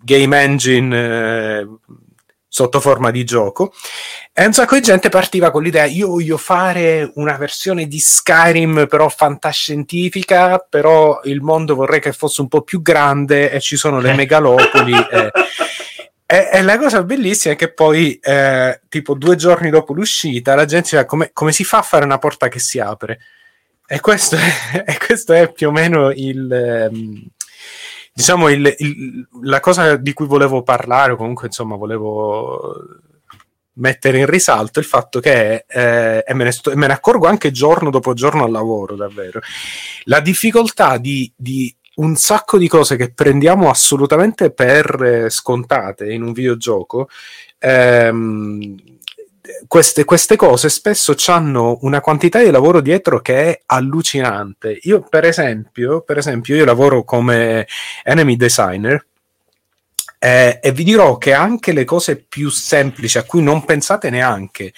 [0.02, 0.96] game engine
[1.60, 1.68] eh,
[2.50, 3.72] sotto forma di gioco.
[4.32, 8.86] E un sacco di gente partiva con l'idea: io voglio fare una versione di Skyrim,
[8.88, 10.58] però fantascientifica.
[10.58, 14.92] Però il mondo vorrei che fosse un po' più grande e ci sono le megalopoli.
[15.10, 15.30] e,
[16.26, 20.64] e- e la cosa bellissima è che poi, eh, tipo due giorni dopo l'uscita, la
[20.64, 23.20] gente diceva: come, come si fa a fare una porta che si apre?
[23.86, 26.52] E questo è, e questo è più o meno il.
[26.52, 27.26] ehm,
[28.12, 32.74] diciamo il- il- la cosa di cui volevo parlare, o comunque insomma volevo
[33.74, 37.50] mettere in risalto il fatto che, eh, e me ne, sto- me ne accorgo anche
[37.50, 39.40] giorno dopo giorno al lavoro, davvero,
[40.04, 46.22] la difficoltà di, di un sacco di cose che prendiamo assolutamente per eh, scontate in
[46.22, 47.08] un videogioco.
[47.58, 48.74] ehm,
[49.66, 54.78] queste, queste cose spesso hanno una quantità di lavoro dietro che è allucinante.
[54.82, 57.66] Io, per esempio, per esempio io lavoro come
[58.02, 59.06] enemy designer
[60.18, 64.74] eh, e vi dirò che anche le cose più semplici a cui non pensate neanche,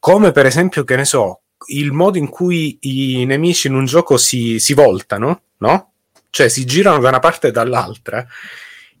[0.00, 4.16] come per esempio, che ne so, il modo in cui i nemici in un gioco
[4.16, 5.92] si, si voltano, no?
[6.30, 8.26] Cioè si girano da una parte e dall'altra.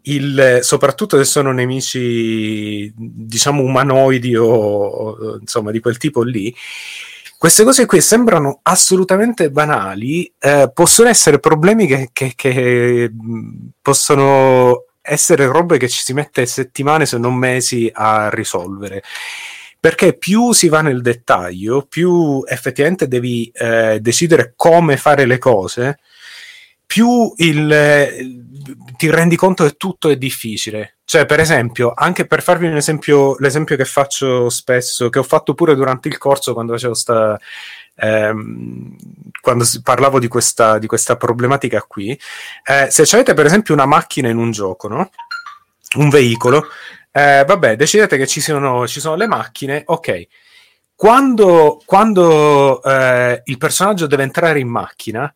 [0.02, 6.54] Il, soprattutto se sono nemici, diciamo, umanoidi o, o, insomma di quel tipo lì,
[7.42, 13.10] queste cose qui sembrano assolutamente banali, eh, possono essere problemi che, che- che,
[13.80, 19.02] possono essere robe che ci si mette settimane se non mesi a risolvere.
[19.80, 25.98] Perché più si va nel dettaglio, più effettivamente devi eh, decidere come fare le cose,
[26.86, 28.51] più il,
[29.02, 30.98] ti rendi conto che tutto è difficile.
[31.04, 35.54] Cioè, per esempio, anche per farvi un esempio, l'esempio che faccio spesso, che ho fatto
[35.54, 37.36] pure durante il corso quando facevo sta,
[37.96, 38.94] ehm,
[39.40, 42.16] quando parlavo di questa, di questa problematica qui,
[42.64, 45.10] eh, se avete per esempio una macchina in un gioco, no?
[45.96, 46.68] un veicolo,
[47.10, 50.26] eh, vabbè, decidete che ci sono, ci sono le macchine, ok.
[50.94, 55.34] Quando, quando eh, il personaggio deve entrare in macchina,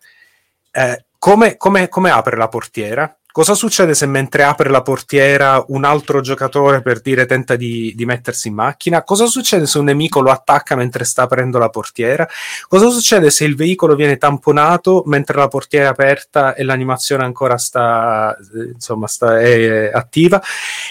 [0.70, 3.12] eh, come, come, come apre la portiera?
[3.36, 8.06] Cosa succede se mentre apre la portiera un altro giocatore per dire tenta di, di,
[8.06, 9.02] mettersi in macchina?
[9.02, 12.26] Cosa succede se un nemico lo attacca mentre sta aprendo la portiera?
[12.66, 17.58] Cosa succede se il veicolo viene tamponato mentre la portiera è aperta e l'animazione ancora
[17.58, 18.34] sta,
[18.72, 20.40] insomma, sta, è attiva?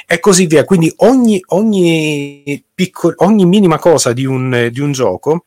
[0.05, 0.65] E così via.
[0.65, 5.45] Quindi ogni, ogni, piccolo, ogni minima cosa di un, di un gioco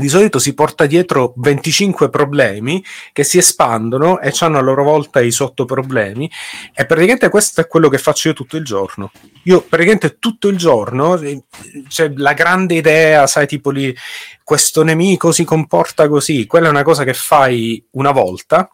[0.00, 5.20] di solito si porta dietro 25 problemi che si espandono e hanno a loro volta
[5.20, 6.30] i sottoproblemi
[6.74, 9.12] e praticamente questo è quello che faccio io tutto il giorno.
[9.44, 11.40] Io praticamente tutto il giorno c'è
[11.88, 13.94] cioè, la grande idea, sai, tipo lì
[14.42, 18.68] questo nemico si comporta così, quella è una cosa che fai una volta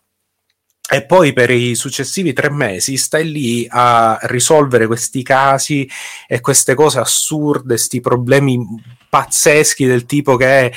[0.89, 5.89] e poi per i successivi tre mesi stai lì a risolvere questi casi
[6.29, 8.65] e queste cose assurde, questi problemi
[9.09, 10.73] pazzeschi del tipo che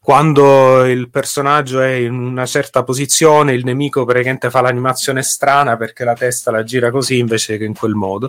[0.00, 6.02] quando il personaggio è in una certa posizione, il nemico praticamente fa l'animazione strana perché
[6.02, 8.28] la testa la gira così invece che in quel modo.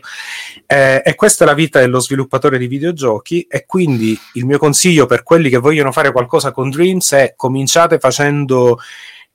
[0.67, 3.47] Eh, e questa è la vita dello sviluppatore di videogiochi.
[3.49, 7.97] E quindi il mio consiglio per quelli che vogliono fare qualcosa con Dreams è cominciate
[7.97, 8.77] facendo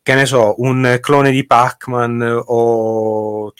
[0.08, 3.52] che ne so, un clone di Pac-Man o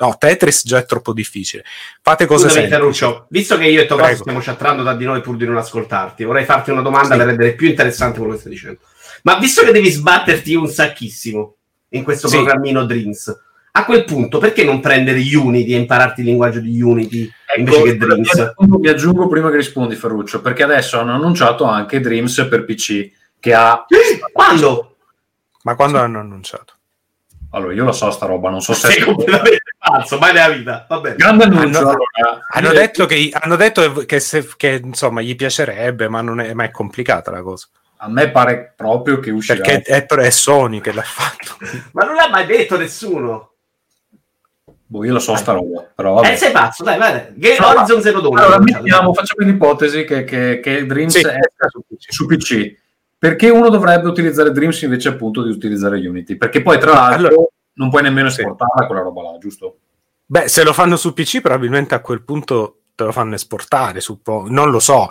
[0.00, 1.64] No, Tetris già è troppo difficile.
[2.00, 3.22] Fate cose Scusami, semplici.
[3.30, 6.44] Visto che io e Tommaso stiamo chattando da di noi pur di non ascoltarti, vorrei
[6.44, 7.16] farti una domanda sì.
[7.16, 8.78] per rendere più interessante quello che stai dicendo.
[9.22, 11.56] Ma visto che devi sbatterti un sacchissimo
[11.88, 12.36] in questo sì.
[12.36, 13.36] programmino Dreams,
[13.72, 17.82] a quel punto perché non prendere Unity e impararti il linguaggio di Unity ecco, invece
[17.82, 18.52] che Dreams?
[18.56, 23.52] Mi aggiungo prima che rispondi Ferruccio, perché adesso hanno annunciato anche Dreams per PC, che
[23.52, 23.84] ha...
[24.32, 24.97] Quando?
[25.68, 26.72] Ma quando hanno annunciato?
[27.50, 28.90] Allora, io lo so sta roba, non so se...
[28.90, 31.16] Sei completamente pazzo, mai nella vita, va bene.
[31.16, 32.46] Grande annuncio, hanno, allora.
[32.52, 36.64] hanno detto, che, hanno detto che, se, che, insomma, gli piacerebbe, ma non è, ma
[36.64, 37.66] è complicata la cosa.
[37.98, 39.62] A me pare proprio che uscirà.
[39.62, 41.58] Perché è, è Sony che l'ha fatto.
[41.92, 43.52] ma non l'ha mai detto nessuno.
[44.86, 46.32] Boh, io lo so sta roba, però vabbè.
[46.32, 47.26] Eh, sei pazzo, dai, vai.
[47.34, 48.38] Game no, Horizon Zero Dawn.
[48.38, 51.26] Allora, mettiamo, facciamo l'ipotesi che, che, che Dreams sì.
[51.26, 52.12] è su PC.
[52.12, 52.86] su PC.
[53.18, 56.36] Perché uno dovrebbe utilizzare Dreams invece appunto di utilizzare Unity?
[56.36, 59.78] Perché poi tra l'altro allora, non puoi nemmeno esportarla quella roba là, giusto?
[60.24, 64.50] Beh, se lo fanno su PC probabilmente a quel punto te lo fanno esportare, suppongo.
[64.50, 65.08] non lo so.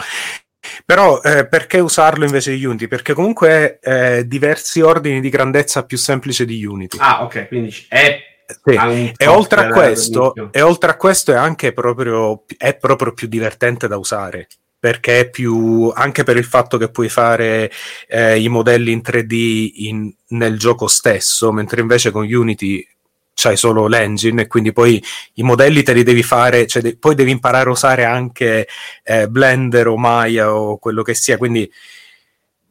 [0.86, 2.88] Però eh, perché usarlo invece di Unity?
[2.88, 6.98] Perché comunque è eh, diversi ordini di grandezza più semplice di Unity.
[7.00, 9.14] Ah, ok, quindi è sì.
[9.18, 13.90] E, oltre a, questo, e oltre a questo è anche proprio, è proprio più divertente
[13.90, 14.48] da usare
[14.80, 17.72] perché è più anche per il fatto che puoi fare
[18.08, 22.86] eh, i modelli in 3D in, nel gioco stesso, mentre invece con Unity
[23.34, 25.02] c'hai solo l'engine e quindi poi
[25.36, 28.68] i modelli te li devi fare, cioè de- poi devi imparare a usare anche
[29.04, 31.70] eh, Blender o Maya o quello che sia, quindi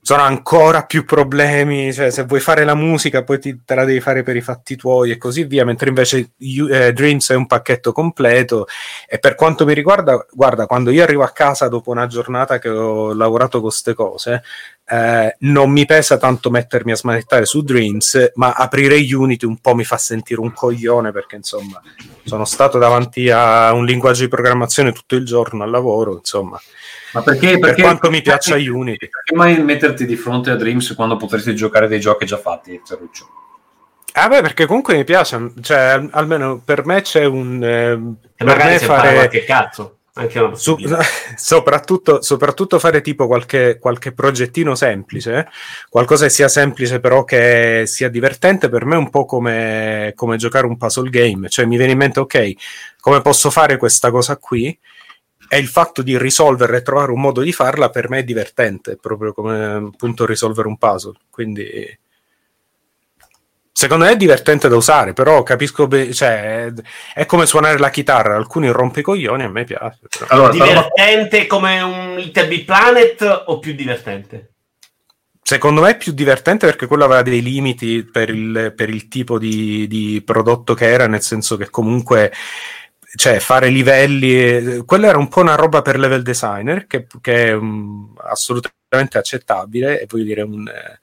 [0.06, 4.00] sono ancora più problemi, cioè se vuoi fare la musica poi ti, te la devi
[4.00, 7.90] fare per i fatti tuoi e così via, mentre invece eh, Dreams è un pacchetto
[7.90, 8.68] completo
[9.08, 12.68] e per quanto mi riguarda, guarda, quando io arrivo a casa dopo una giornata che
[12.68, 14.44] ho lavorato con queste cose,
[14.88, 19.74] eh, non mi pesa tanto mettermi a smanettare su Dreams, ma aprire Unity un po'
[19.74, 21.82] mi fa sentire un coglione perché insomma
[22.22, 26.60] sono stato davanti a un linguaggio di programmazione tutto il giorno al lavoro, insomma
[27.16, 29.08] ma perché, perché per quanto mi piaccia Unity.
[29.08, 33.28] Perché mai metterti di fronte a Dreams quando potresti giocare dei giochi già fatti, Ferruccio?
[34.12, 37.62] Ah beh, perché comunque mi piace, cioè almeno per me c'è un...
[37.62, 39.96] Eh, per me fare qualche cazzo.
[40.54, 40.78] Su,
[41.36, 45.46] soprattutto, soprattutto, fare tipo qualche, qualche progettino semplice,
[45.90, 50.38] qualcosa che sia semplice però che sia divertente, per me è un po' come, come
[50.38, 52.52] giocare un puzzle game, cioè mi viene in mente ok,
[52.98, 54.78] come posso fare questa cosa qui?
[55.48, 58.96] E il fatto di risolverla e trovare un modo di farla per me è divertente,
[58.96, 61.14] proprio come appunto risolvere un puzzle.
[61.30, 61.98] Quindi
[63.76, 66.72] secondo me è divertente da usare, però capisco be- cioè,
[67.12, 69.98] è come suonare la chitarra, alcuni rompe i coglioni, a me piace.
[70.08, 70.26] Però.
[70.30, 71.46] Allora, divertente però...
[71.46, 74.52] come un Little Big Planet o più divertente?
[75.42, 79.38] Secondo me è più divertente perché quello aveva dei limiti per il, per il tipo
[79.38, 82.32] di, di prodotto che era, nel senso che comunque
[83.16, 87.52] cioè fare livelli, quella era un po' una roba per level designer che, che è
[87.52, 91.00] um, assolutamente accettabile e voglio dire un eh,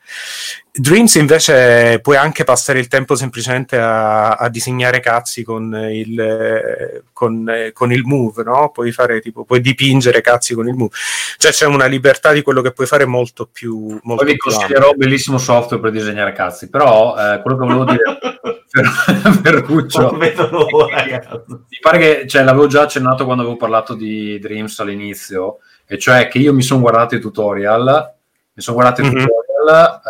[0.75, 7.03] Dreams invece puoi anche passare il tempo semplicemente a, a disegnare cazzi con il, eh,
[7.13, 8.71] con, eh, con il move, no?
[8.71, 10.95] Puoi fare tipo, puoi dipingere cazzi con il move.
[11.37, 13.99] Cioè c'è una libertà di quello che puoi fare molto più.
[14.01, 17.85] Molto Poi vi consiglierò un bellissimo software per disegnare cazzi, però eh, quello che volevo
[17.85, 18.01] dire
[18.73, 18.89] per,
[19.41, 21.03] per Ruccio, Non vedo l'ora,
[21.47, 26.27] mi pare che cioè, l'avevo già accennato quando avevo parlato di Dreams all'inizio, e cioè
[26.27, 28.13] che io mi sono guardato i tutorial,
[28.53, 29.11] mi sono guardato i Mhm.
[29.11, 30.01] tutorial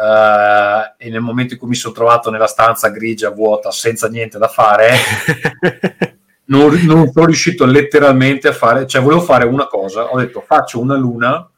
[0.98, 4.38] eh, e nel momento in cui mi sono trovato nella stanza grigia, vuota, senza niente
[4.38, 4.92] da fare,
[6.46, 10.80] non, non sono riuscito letteralmente a fare, cioè volevo fare una cosa, ho detto faccio
[10.80, 11.50] una luna,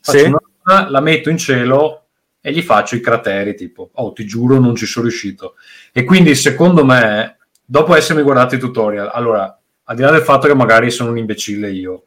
[0.00, 0.24] faccio Sì.
[0.24, 2.01] una luna, la metto in cielo
[2.44, 5.54] e gli faccio i crateri, tipo, oh ti giuro non ci sono riuscito.
[5.92, 10.48] E quindi secondo me, dopo essermi guardato i tutorial, allora, al di là del fatto
[10.48, 12.04] che magari sono un imbecille io,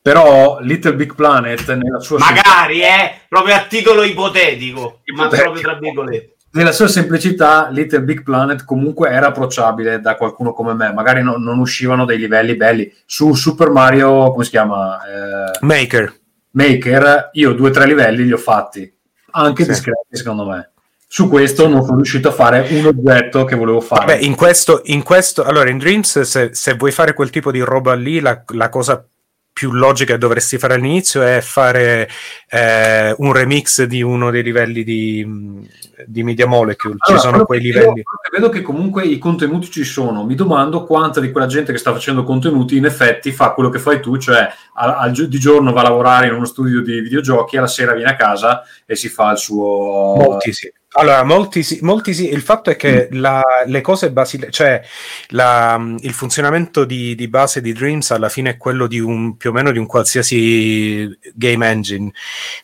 [0.00, 5.42] però Little Big Planet nella sua Magari, eh, proprio a titolo ipotetico, ma Ipotetico.
[5.42, 6.34] proprio tra virgolette.
[6.52, 10.92] nella sua semplicità, Little Big Planet comunque era approcciabile da qualcuno come me.
[10.92, 12.90] Magari no- non uscivano dei livelli belli.
[13.04, 14.98] Su Super Mario, come si chiama?
[15.04, 16.14] Eh, Maker.
[16.56, 18.90] Maker, io due o tre livelli li ho fatti,
[19.32, 19.68] anche Sì.
[19.70, 20.70] discreti secondo me.
[21.06, 24.06] Su questo non sono riuscito a fare un oggetto che volevo fare.
[24.06, 27.60] Beh, in questo, in questo, allora in Dreams, se, se vuoi fare quel tipo di
[27.60, 29.06] roba lì, la, la cosa
[29.56, 32.10] più logica che dovresti fare all'inizio è fare
[32.50, 35.26] eh, un remix di uno dei livelli di,
[36.04, 36.96] di Media Molecule.
[36.98, 38.02] Ci Allora, sono quello quei livelli.
[38.30, 40.26] Vedo, che comunque i contenuti ci sono.
[40.26, 43.78] Mi domando quanta di quella gente che sta facendo contenuti in effetti fa quello che
[43.78, 47.56] fai tu, cioè al- al di giorno va a lavorare in uno studio di videogiochi,
[47.56, 50.16] alla sera viene a casa e si fa il suo...
[50.16, 50.70] Molti sì.
[50.98, 52.30] Allora, molti sì, molti sì.
[52.32, 54.80] Il fatto è che la- le cose basilari, cioè
[55.28, 59.50] la- il funzionamento di, di base di Dreams alla fine è quello di un più
[59.50, 62.10] o meno di un qualsiasi game engine.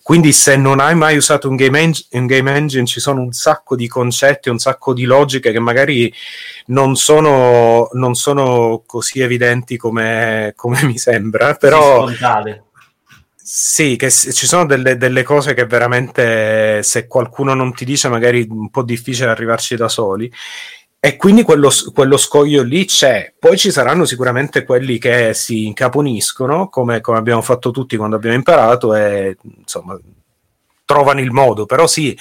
[0.02, 3.32] Quindi, se non hai mai usato un game, eng- un game engine, ci sono un
[3.32, 6.12] sacco di concetti, un sacco di logiche che magari
[6.66, 12.08] non sono, non sono così evidenti come, come mi sembra, però.
[12.08, 12.70] Sì.
[13.44, 18.46] Sì, che ci sono delle, delle cose che veramente se qualcuno non ti dice magari
[18.48, 20.32] un po' difficile arrivarci da soli.
[21.00, 23.34] E quindi quello, quello scoglio lì c'è.
[23.36, 28.36] Poi ci saranno sicuramente quelli che si incaponiscono, come, come abbiamo fatto tutti quando abbiamo
[28.36, 29.98] imparato, e insomma
[30.84, 31.66] trovano il modo.
[31.66, 32.16] Però sì,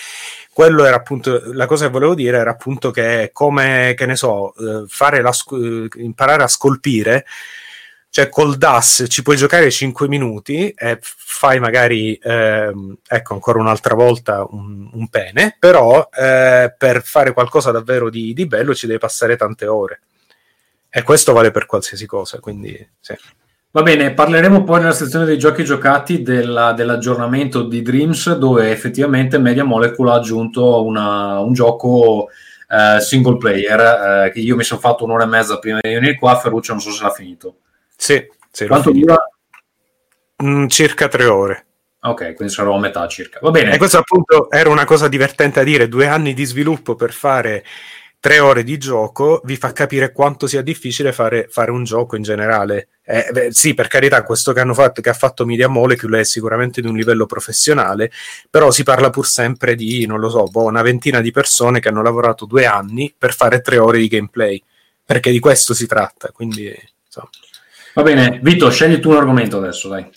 [0.52, 4.56] quello era appunto la cosa che volevo dire era appunto che come che ne so,
[4.56, 7.26] eh, fare la, eh, imparare a scolpire
[8.12, 13.96] cioè col DAS ci puoi giocare 5 minuti e fai magari ehm, ecco ancora un'altra
[13.96, 19.00] volta un, un pene però eh, per fare qualcosa davvero di, di bello ci devi
[19.00, 20.02] passare tante ore
[20.90, 23.16] e questo vale per qualsiasi cosa quindi sì.
[23.74, 29.38] Va bene, parleremo poi nella sezione dei giochi giocati della- dell'aggiornamento di Dreams dove effettivamente
[29.38, 32.28] Media Molecule ha aggiunto una- un gioco
[32.68, 36.18] eh, single player eh, che io mi sono fatto un'ora e mezza prima di venire
[36.18, 37.56] qua, Ferruccio non so se l'ha finito.
[38.02, 39.16] Sì, Quanto dura?
[40.44, 41.66] Mm, circa tre ore
[42.04, 43.40] Ok, quindi sarò a metà circa.
[43.44, 43.76] Va bene.
[43.76, 47.64] E questo appunto era una cosa divertente a dire, due anni di sviluppo per fare
[48.20, 52.24] tre ore di gioco vi fa capire quanto sia difficile fare, fare un gioco in
[52.24, 52.88] generale.
[53.04, 56.24] Eh, beh, sì, per carità, questo che hanno fatto, che ha fatto Media Molecule è
[56.24, 58.12] sicuramente di un livello professionale,
[58.50, 61.90] però si parla pur sempre di, non lo so, boh, una ventina di persone che
[61.90, 64.60] hanno lavorato due anni per fare tre ore di gameplay,
[65.06, 66.74] perché di questo si tratta, quindi
[67.06, 67.30] insomma.
[67.94, 70.10] Va bene, Vito, scegli tu un argomento adesso, dai.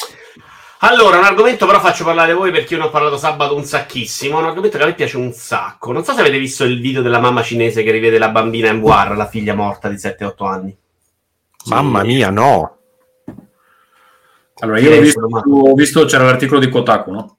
[0.81, 4.39] Allora, un argomento però faccio parlare voi perché io ne ho parlato sabato un sacchissimo.
[4.39, 5.93] Un argomento che a me piace un sacco.
[5.93, 8.81] Non so se avete visto il video della mamma cinese che rivede la bambina in
[8.81, 10.77] VR, la figlia morta di 7-8 anni.
[11.67, 12.77] Mamma mia, no!
[14.59, 17.37] Allora, io ho visto, ho visto c'era l'articolo di Kotaku, no?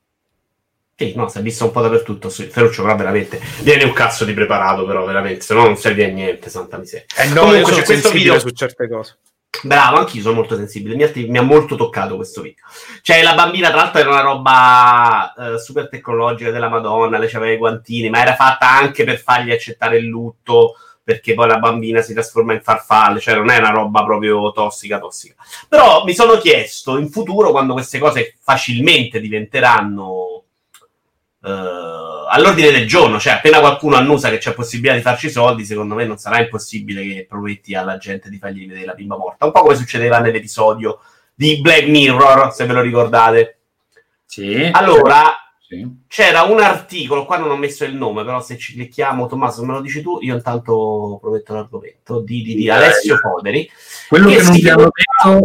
[0.95, 2.29] Sì, no, si è visto un po' dappertutto.
[2.29, 3.39] Sì, Ferruccio, però veramente.
[3.61, 5.41] Viene un cazzo di preparato, però, veramente.
[5.41, 7.05] Se no, non serve a niente, santa miseria.
[7.17, 9.17] Eh no, Comunque io sono c'è questo sensibile video- su certe cose.
[9.63, 10.95] Bravo, anch'io sono molto sensibile.
[10.95, 12.63] Mi ha, mi ha molto toccato questo video.
[13.01, 17.53] Cioè, la bambina, tra l'altro, era una roba eh, super tecnologica della Madonna, lei aveva
[17.53, 22.01] i guantini, ma era fatta anche per fargli accettare il lutto, perché poi la bambina
[22.01, 25.35] si trasforma in farfalle, cioè non è una roba proprio tossica, tossica.
[25.69, 30.43] Però mi sono chiesto, in futuro, quando queste cose facilmente diventeranno
[31.43, 31.94] eh,
[32.35, 36.05] all'ordine del giorno, cioè appena qualcuno annusa che c'è possibilità di farci soldi, secondo me
[36.05, 39.45] non sarà impossibile che prometti alla gente di fargli vedere la bimba morta.
[39.45, 40.99] Un po' come succedeva nell'episodio
[41.33, 43.57] di Black Mirror, se ve lo ricordate.
[44.25, 44.69] Sì.
[44.71, 46.03] Allora, Sì.
[46.07, 49.73] c'era un articolo, qua non ho messo il nome, però se ci clicchiamo, Tommaso, me
[49.73, 53.69] lo dici tu, io intanto prometto l'argomento, di, di- di Alessio Foderi.
[54.07, 54.91] Quello Che che, si detto,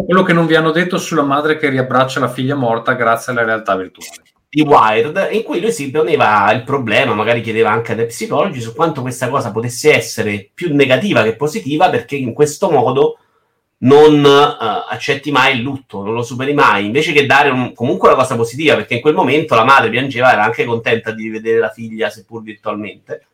[0.05, 3.45] quello che non vi hanno detto sulla madre che riabbraccia la figlia morta grazie alla
[3.45, 4.23] realtà virtuale.
[4.53, 8.61] Di Wired, in cui lui si poneva il problema, magari chiedeva anche a dei psicologi
[8.61, 13.19] su quanto questa cosa potesse essere più negativa che positiva, perché in questo modo
[13.83, 18.09] non eh, accetti mai il lutto, non lo superi mai, invece che dare un- comunque
[18.09, 21.61] una cosa positiva, perché in quel momento la madre piangeva, era anche contenta di vedere
[21.61, 23.27] la figlia, seppur virtualmente.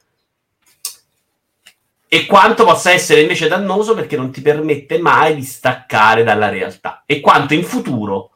[2.08, 7.02] E quanto possa essere invece dannoso perché non ti permette mai di staccare dalla realtà.
[7.06, 8.35] E quanto in futuro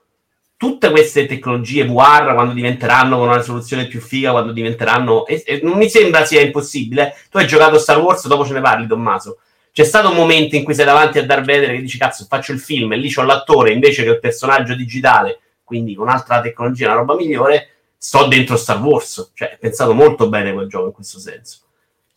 [0.61, 5.61] tutte queste tecnologie VR quando diventeranno con una soluzione più figa, quando diventeranno e, e
[5.63, 7.17] non mi sembra sia impossibile.
[7.31, 9.39] Tu hai giocato Star Wars, dopo ce ne parli, Tommaso.
[9.73, 12.53] C'è stato un momento in cui sei davanti a Darth Vader che dici cazzo, faccio
[12.53, 16.89] il film e lì c'ho l'attore invece che il personaggio digitale, quindi con altra tecnologia,
[16.89, 19.31] una roba migliore, sto dentro Star Wars.
[19.33, 21.61] Cioè, è pensato molto bene quel gioco in questo senso.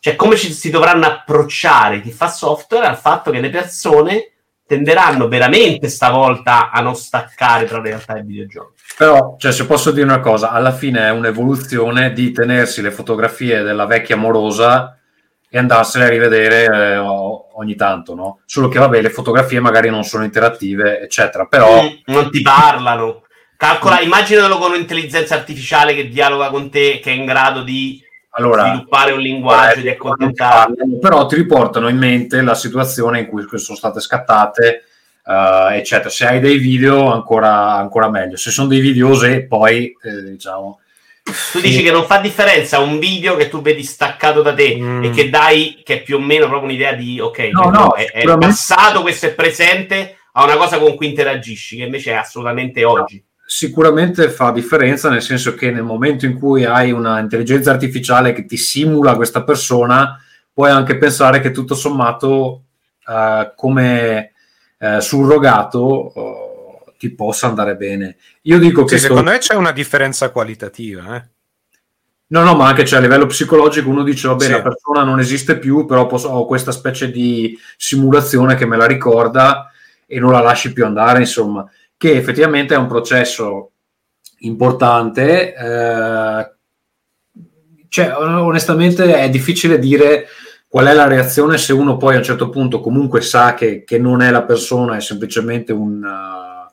[0.01, 4.32] Cioè, come ci si dovranno approcciare chi fa software al fatto che le persone
[4.74, 8.82] tenderanno veramente stavolta a non staccare tra realtà e videogiochi.
[8.97, 13.61] Però, cioè, se posso dire una cosa, alla fine è un'evoluzione di tenersi le fotografie
[13.61, 14.97] della vecchia morosa
[15.49, 18.39] e andarsene a rivedere eh, ogni tanto, no?
[18.45, 21.84] Solo che, vabbè, le fotografie magari non sono interattive, eccetera, però...
[21.84, 23.21] Mm, non ti parlano.
[23.55, 28.02] Calcola, immaginalo con un'intelligenza artificiale che dialoga con te, che è in grado di
[28.36, 30.97] Allora, sviluppare un linguaggio, di Eh, accontentarti.
[30.99, 34.84] però ti riportano in mente la situazione in cui sono state scattate,
[35.25, 36.09] eh, eccetera.
[36.09, 38.36] Se hai dei video, ancora, ancora meglio.
[38.38, 40.79] Se sono dei videose, poi eh, diciamo.
[41.53, 45.03] Tu dici che non fa differenza un video che tu vedi staccato da te Mm.
[45.05, 48.05] e che dai, che è più o meno proprio un'idea di ok, No, no, è,
[48.11, 52.84] è passato, questo è presente, a una cosa con cui interagisci, che invece è assolutamente
[52.84, 53.23] oggi.
[53.55, 58.45] Sicuramente fa differenza, nel senso che nel momento in cui hai una intelligenza artificiale che
[58.45, 60.19] ti simula questa persona,
[60.51, 62.63] puoi anche pensare che tutto sommato,
[63.07, 64.31] eh, come
[64.79, 68.15] eh, surrogato, eh, ti possa andare bene.
[68.41, 71.15] Io dico che Sì, sto- secondo me c'è una differenza qualitativa.
[71.15, 71.23] eh.
[72.29, 74.49] No, no, ma anche cioè, a livello psicologico uno dice, vabbè, Sì.
[74.51, 78.87] la persona non esiste più, però posso- ho questa specie di simulazione che me la
[78.87, 79.69] ricorda
[80.07, 81.69] e non la lasci più andare, insomma,
[82.03, 83.71] che effettivamente è un processo
[84.39, 85.55] importante.
[85.55, 86.51] eh,
[87.87, 90.27] cioè, onestamente è difficile dire
[90.67, 93.99] qual è la reazione se uno poi a un certo punto comunque sa che, che
[93.99, 96.71] non è la persona, è semplicemente un, eh,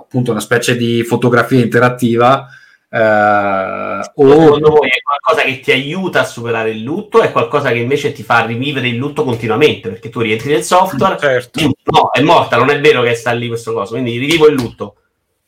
[0.00, 2.48] appunto una specie di fotografia interattiva.
[2.96, 7.20] O Secondo voi è qualcosa che ti aiuta a superare il lutto?
[7.20, 9.88] È qualcosa che invece ti fa rivivere il lutto continuamente?
[9.88, 11.60] Perché tu rientri nel software, Certo.
[11.60, 14.96] no, è morta, non è vero che sta lì questo coso, quindi rivivo il lutto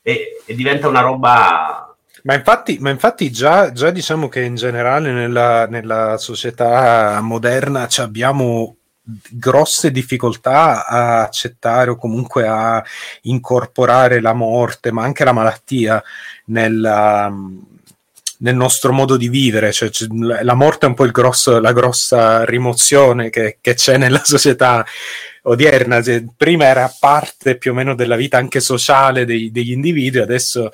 [0.01, 5.11] e, e diventa una roba Ma infatti, ma infatti già, già diciamo che in generale
[5.11, 8.75] nella, nella società moderna ci abbiamo
[9.31, 12.83] grosse difficoltà a accettare o comunque a
[13.23, 16.03] incorporare la morte, ma anche la malattia
[16.45, 17.33] nella-
[18.39, 19.71] nel nostro modo di vivere.
[19.71, 19.89] Cioè,
[20.43, 24.85] la morte è un po' grosso- la grossa rimozione che, che c'è nella società
[25.49, 26.01] odierna.
[26.01, 30.69] Cioè, prima era parte più o meno della vita anche sociale dei- degli individui, adesso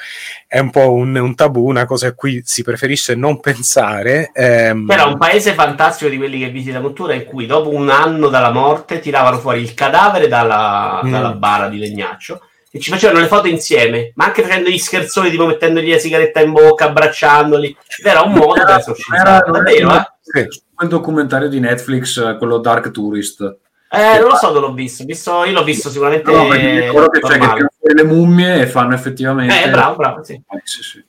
[0.48, 4.32] è un po' un, un tabù, una cosa a cui si preferisce non pensare.
[4.34, 8.28] ehm, C'era un paese fantastico di quelli che visita Mottura in cui dopo un anno
[8.30, 11.12] dalla morte tiravano fuori il cadavere dalla, Mm.
[11.12, 15.30] dalla bara di legnaccio e ci facevano le foto insieme, ma anche facendo gli scherzoni,
[15.30, 17.78] tipo mettendogli la sigaretta in bocca, abbracciandoli.
[18.04, 19.52] Era un modo per era, esorcizzare.
[19.52, 20.06] Davvero, eh?
[20.22, 20.62] sì.
[20.74, 23.58] quel documentario di Netflix, eh, quello Dark Tourist.
[23.96, 25.04] Eh, non lo so dove l'ho visto.
[25.04, 28.96] visto io l'ho visto sicuramente No, perché ricordo che c'è che le mummie e fanno
[28.96, 29.66] effettivamente.
[29.66, 30.34] Eh, bravo, bravo, sì.
[30.34, 31.04] Eh, sì, sì.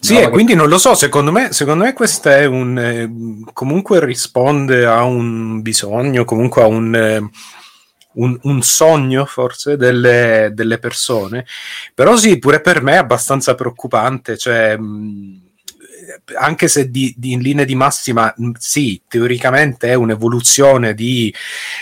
[0.00, 2.78] Sì, No, e quindi non lo so, secondo me, secondo me questo è un...
[2.78, 7.30] eh, comunque risponde a un bisogno, comunque a un, eh,
[8.14, 11.44] un, un sogno forse delle, delle persone,
[11.94, 14.76] però sì, pure per me è abbastanza preoccupante, cioè...
[14.78, 15.43] mh,
[16.38, 21.32] anche se di, di- in linea di massima sì, teoricamente è un'evoluzione di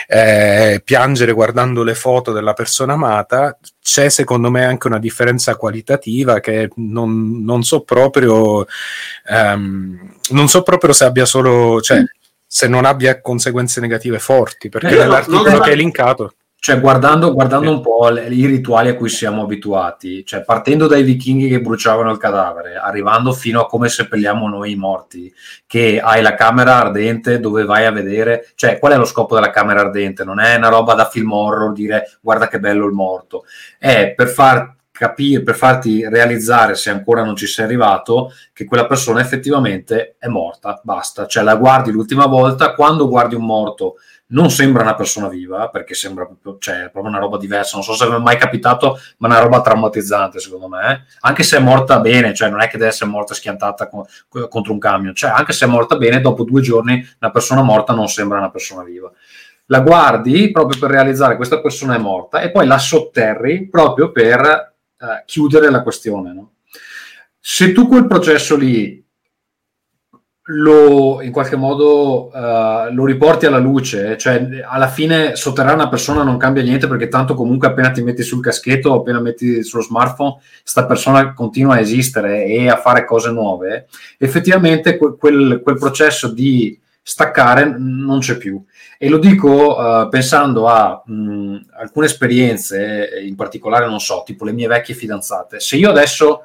[0.08, 6.40] eh, piangere guardando le foto della persona amata, c'è secondo me anche una differenza qualitativa
[6.40, 8.64] che non, non so proprio
[9.28, 12.02] ehm, non so proprio se abbia solo cioè
[12.46, 16.78] se non abbia conseguenze negative forti perché Eh, no, nell'articolo non- che hai linkato Cioè,
[16.78, 21.48] guardando, guardando un po' le- i rituali a cui siamo abituati, cioè partendo dai vichinghi
[21.48, 25.34] che bruciavano il cadavere, arrivando fino a come seppelliamo noi i morti,
[25.66, 29.50] che hai la camera ardente dove vai a vedere, cioè qual è lo scopo della
[29.50, 30.22] camera ardente?
[30.22, 33.42] Non è una roba da film horror dire guarda che bello il morto,
[33.76, 38.86] è per far capire, per farti realizzare se ancora non ci sei arrivato, che quella
[38.86, 41.26] persona effettivamente è morta, basta.
[41.26, 43.96] Cioè la guardi l'ultima volta, quando guardi un morto
[44.32, 47.76] non sembra una persona viva, perché sembra proprio, cioè, proprio una roba diversa.
[47.76, 51.06] Non so se è mai capitato, ma è una roba traumatizzante, secondo me.
[51.20, 54.06] Anche se è morta bene, cioè non è che deve essere morta schiantata co-
[54.48, 57.92] contro un camion, cioè anche se è morta bene, dopo due giorni una persona morta
[57.92, 59.10] non sembra una persona viva.
[59.66, 64.10] La guardi proprio per realizzare che questa persona è morta e poi la sotterri proprio
[64.10, 66.32] per eh, chiudere la questione.
[66.32, 66.50] No?
[67.38, 69.02] Se tu quel processo lì
[70.46, 76.24] lo in qualche modo uh, lo riporti alla luce, cioè alla fine sotterrare una persona
[76.24, 80.38] non cambia niente perché tanto comunque appena ti metti sul caschetto appena metti sullo smartphone,
[80.64, 83.86] sta persona continua a esistere e a fare cose nuove.
[84.18, 88.60] Effettivamente que- quel, quel, processo di staccare non c'è più.
[88.98, 94.52] E lo dico uh, pensando a mh, alcune esperienze, in particolare, non so, tipo le
[94.52, 95.60] mie vecchie fidanzate.
[95.60, 96.44] Se io adesso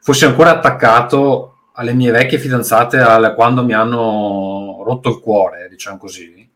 [0.00, 5.98] fossi ancora attaccato alle mie vecchie fidanzate alle, quando mi hanno rotto il cuore, diciamo
[5.98, 6.48] così,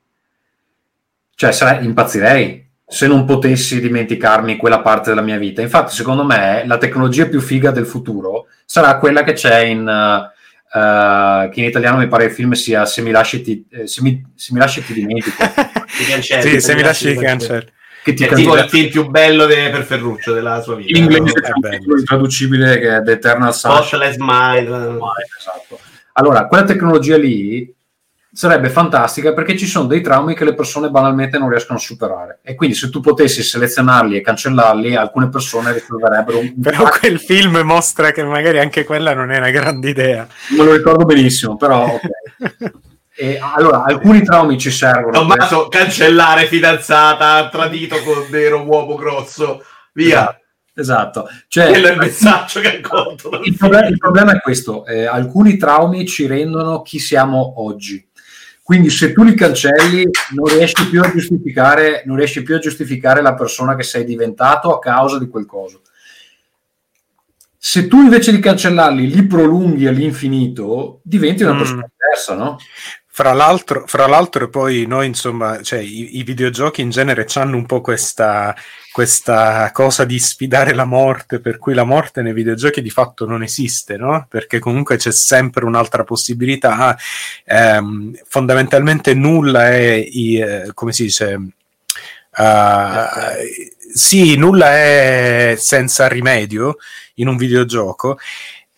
[1.34, 5.60] cioè sarei, impazzirei se non potessi dimenticarmi quella parte della mia vita.
[5.60, 9.86] Infatti, secondo me, la tecnologia più figa del futuro sarà quella che c'è in...
[9.86, 10.36] Uh,
[10.70, 14.02] Uh, che in italiano mi pare il film sia Se mi lasci ti, eh, se
[14.02, 15.42] mi, se mi lasci ti dimentico.
[16.20, 17.72] sì, se mi lasci ti cancelli
[18.08, 20.96] che ti è tipo il film più bello de, per Ferruccio della sua vita.
[20.96, 21.68] In inglese no?
[21.68, 24.12] è intraducibile che è The Eternal Sunshine.
[24.12, 24.98] Smile.
[25.38, 25.78] Esatto.
[26.12, 27.74] Allora, quella tecnologia lì
[28.30, 32.40] sarebbe fantastica perché ci sono dei traumi che le persone banalmente non riescono a superare
[32.42, 37.58] e quindi se tu potessi selezionarli e cancellarli alcune persone risolverebbero un però quel film
[37.64, 41.86] mostra che magari anche quella non è una grande idea me lo ricordo benissimo però
[41.86, 42.72] ok
[43.20, 45.10] E allora, alcuni traumi ci servono.
[45.10, 45.80] Tommaso, per...
[45.80, 50.40] cancellare fidanzata, tradito con vero uomo grosso, via.
[50.72, 51.26] Esatto.
[51.26, 51.28] esatto.
[51.48, 53.40] Cioè, Quello è il messaggio che conto.
[53.42, 58.08] Il, problema, il problema è questo: eh, alcuni traumi ci rendono chi siamo oggi.
[58.62, 63.20] Quindi, se tu li cancelli, non riesci più a giustificare, non riesci più a giustificare
[63.20, 65.80] la persona che sei diventato a causa di quel coso.
[67.60, 71.58] Se tu invece di cancellarli li prolunghi all'infinito, diventi una mm.
[71.58, 71.90] persona mm.
[71.98, 72.56] diversa, no?
[73.18, 77.66] Fra l'altro, fra l'altro, poi noi, insomma, cioè, i, i, videogiochi in genere hanno un
[77.66, 78.54] po' questa,
[78.92, 83.42] questa, cosa di sfidare la morte, per cui la morte nei videogiochi di fatto non
[83.42, 84.24] esiste, no?
[84.30, 86.96] Perché comunque c'è sempre un'altra possibilità.
[87.44, 91.40] Ehm, fondamentalmente nulla è, i, eh, come si dice,
[92.36, 93.02] uh,
[93.92, 96.76] sì, nulla è senza rimedio
[97.14, 98.16] in un videogioco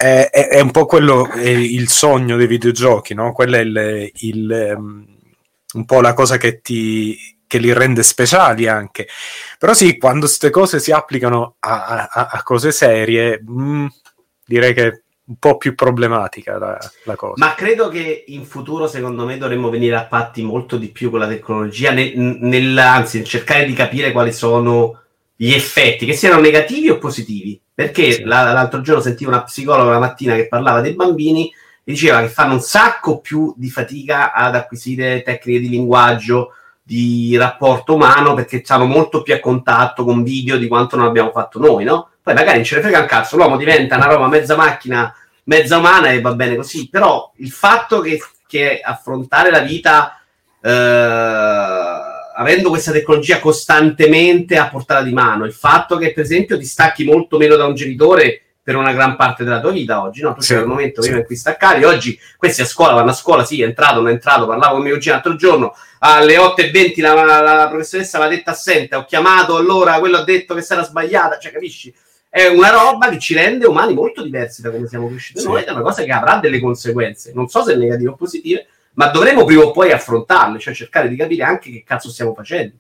[0.00, 3.32] è, è, è un po' quello il sogno dei videogiochi, no?
[3.32, 5.04] Quella è il, il, um,
[5.74, 9.08] un po' la cosa che ti che li rende speciali anche.
[9.58, 13.86] Però sì, quando queste cose si applicano a, a, a cose serie, mh, mm,
[14.46, 17.34] direi che un po' più problematica la, la, cosa.
[17.36, 21.18] Ma credo che in futuro, secondo me, dovremmo venire a patti molto di più con
[21.18, 25.00] la tecnologia, nel, nel, anzi, cercare di capire quali sono
[25.42, 27.58] gli effetti, che siano negativi o positivi.
[27.72, 28.24] Perché sì.
[28.24, 31.50] l'altro giorno sentivo una psicologa la mattina che parlava dei bambini
[31.82, 37.38] e diceva che fanno un sacco più di fatica ad acquisire tecniche di linguaggio, di
[37.38, 41.58] rapporto umano, perché hanno molto più a contatto con video di quanto non abbiamo fatto
[41.58, 42.10] noi, no?
[42.22, 45.10] Poi magari non ce ne frega un cazzo, l'uomo diventa una roba mezza macchina,
[45.44, 46.90] mezza umana e va bene così.
[46.90, 50.20] Però il fatto che, che affrontare la vita...
[50.60, 51.89] Eh,
[52.40, 57.04] avendo questa tecnologia costantemente a portata di mano, il fatto che per esempio ti stacchi
[57.04, 60.34] molto meno da un genitore per una gran parte della tua vita oggi, no?
[60.34, 63.14] Tu sì, c'era un momento prima in cui staccavi, oggi questi a scuola vanno a
[63.14, 67.00] scuola, sì, è entrato, non è entrato, parlavo con mio cugino l'altro giorno, alle 8.20
[67.02, 70.82] la, la, la professoressa l'ha detta assente, ho chiamato allora, quello ha detto che sarà
[70.82, 71.92] sbagliata, cioè capisci?
[72.28, 75.46] È una roba che ci rende umani molto diversi da come siamo cresciuti sì.
[75.46, 79.08] noi, è una cosa che avrà delle conseguenze, non so se negative o positive, ma
[79.08, 82.76] dovremo prima o poi affrontarle, cioè cercare di capire anche che cazzo stiamo facendo.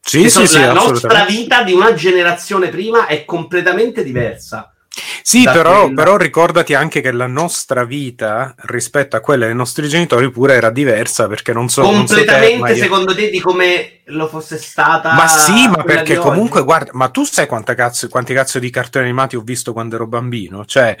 [0.00, 4.74] Sì, sì, sì, la nostra vita di una generazione prima è completamente diversa.
[5.22, 10.30] Sì, però, però, ricordati anche che la nostra vita rispetto a quella dei nostri genitori
[10.30, 14.28] pure era diversa perché non so completamente non so te, secondo te di come lo
[14.28, 16.66] fosse stata ma sì ma perché comunque oggi.
[16.66, 20.64] guarda ma tu sai cazzo, quanti cazzo di cartoni animati ho visto quando ero bambino
[20.64, 20.96] cioè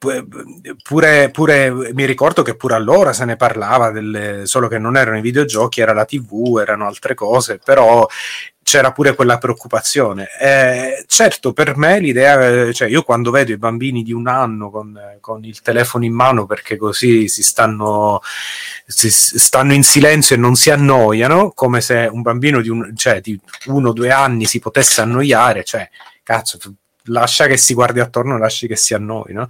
[0.00, 5.18] Pure, pure, mi ricordo che pure allora se ne parlava, delle, solo che non erano
[5.18, 8.06] i videogiochi, era la TV, erano altre cose, però
[8.62, 10.28] c'era pure quella preoccupazione.
[10.40, 14.98] Eh, certo, per me l'idea, cioè io quando vedo i bambini di un anno con,
[15.20, 18.20] con il telefono in mano perché così si stanno,
[18.86, 23.20] si stanno in silenzio e non si annoiano, come se un bambino di, un, cioè,
[23.20, 25.90] di uno o due anni si potesse annoiare, cioè,
[26.22, 26.56] cazzo,
[27.10, 29.48] lascia che si guardi attorno, lasci che sia a noi, no?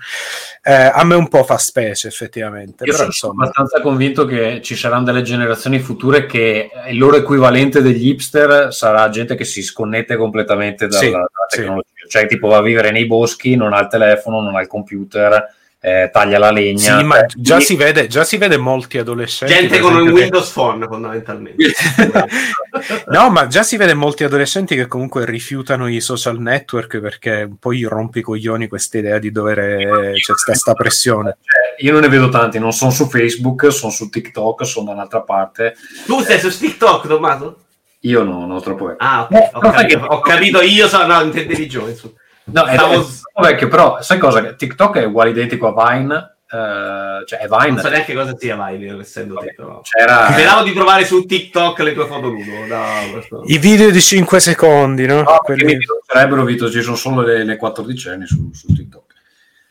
[0.63, 2.85] Eh, a me un po' fa specie, effettivamente.
[2.85, 7.17] Io però, sono insomma, abbastanza convinto che ci saranno delle generazioni future che il loro
[7.17, 11.57] equivalente degli hipster sarà gente che si sconnette completamente dalla, Sì, dalla sì.
[11.57, 11.89] tecnologia.
[12.09, 15.55] Cioè, tipo, va a vivere nei boschi, non ha il telefono, non ha il computer,
[15.83, 16.78] eh, taglia la legna.
[16.99, 19.55] sì, ma Cioè, già quindi- si, vede, già si vede molti adolescenti.
[19.55, 21.64] Gente con un esempio, che- Windows Phone, fondamentalmente.
[23.09, 27.78] No, ma già si vede molti adolescenti che comunque rifiutano i social network perché poi
[27.78, 31.37] gli rompi i coglioni questa idea di dover c'è sta, sta pressione.
[31.43, 34.93] Cioè, io non ne vedo tanti, non sono su Facebook, sono su TikTok, sono da
[34.93, 35.74] un'altra parte.
[36.07, 37.64] tu sei su TikTok, Tommaso?
[38.01, 38.95] Io no, non troppo.
[38.97, 39.31] Ah, ok.
[39.33, 41.07] Eh, ho, capito, che- ho capito, io sono...
[41.07, 42.14] No, intendevi Joe, insomma.
[42.45, 44.53] No, è, Stavo- è troppo vecchio, però sai cosa?
[44.55, 47.68] TikTok è uguale identico a Vine, eh, cioè è Vine.
[47.70, 49.80] Non so neanche cosa sia Vine, essendo te, però.
[49.82, 50.30] C'era...
[50.32, 52.66] Speravo di trovare su TikTok le tue foto nudo.
[52.66, 55.22] No, I video di 5 secondi, no?
[55.22, 58.66] No, perché Quelli- mi sarebbero Vito, ci sono solo le, le 14 anni su, su
[58.74, 59.09] TikTok.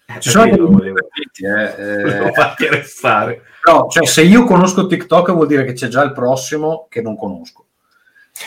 [0.05, 3.43] Eh, Ci sono dei volevo, divertenti, eh, eh, farti restare.
[3.63, 7.15] però, cioè, se io conosco TikTok vuol dire che c'è già il prossimo che non
[7.15, 7.65] conosco.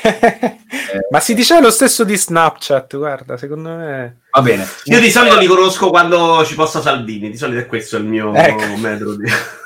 [1.11, 4.21] Ma si dice lo stesso di Snapchat, guarda, secondo me...
[4.31, 4.67] Va bene.
[4.85, 8.33] Io di solito li conosco quando ci posta Salvini, di solito è questo il mio
[8.35, 8.77] Ecco.
[8.77, 9.31] metodo di...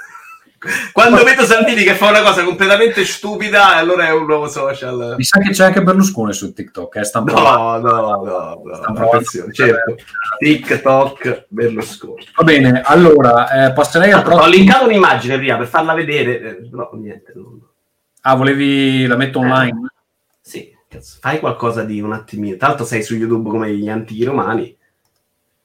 [0.90, 5.14] Quando vedo Salvini che fa una cosa completamente stupida, allora è un nuovo social.
[5.16, 7.88] Mi sa che c'è anche Berlusconi su TikTok, eh, sta provando.
[7.88, 9.10] No, no, no, no, Sta provando.
[9.12, 9.94] attenzione, certo.
[10.38, 12.26] TikTok Berlusconi.
[12.34, 14.46] Va bene, allora eh, passerei al Ho prossimo.
[14.48, 17.32] linkato un'immagine prima per farla vedere, eh, no, niente.
[17.36, 17.60] non-
[18.22, 19.92] Ah, volevi la metto online?
[20.46, 22.56] Sì, cazzo, fai qualcosa di un attimino.
[22.56, 24.76] Tanto sei su YouTube come gli antichi romani.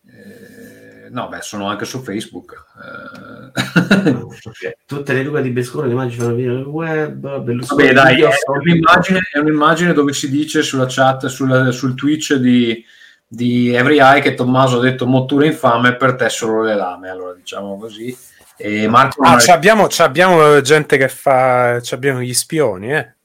[0.07, 2.65] Eh, no, beh, sono anche su Facebook.
[2.84, 3.49] Eh,
[4.43, 4.77] Ok.
[4.88, 7.41] Tutte le rughe di Berlusconi, le immagini fanno vedere nel web.
[7.43, 8.71] Berlusconi Vabbè, dai, è storie.
[8.71, 12.84] un'immagine, è un'immagine dove si dice sulla chat, sul, sul Twitch di,
[13.27, 17.34] di Every Eye che Tommaso ha detto mottura infame per te solo le lame, allora
[17.34, 18.17] diciamo così.
[18.57, 21.79] E Marco Ah, ha- ci abbiamo, ci abbiamo gente che fa...
[21.82, 23.15] ci abbiamo gli spioni, eh?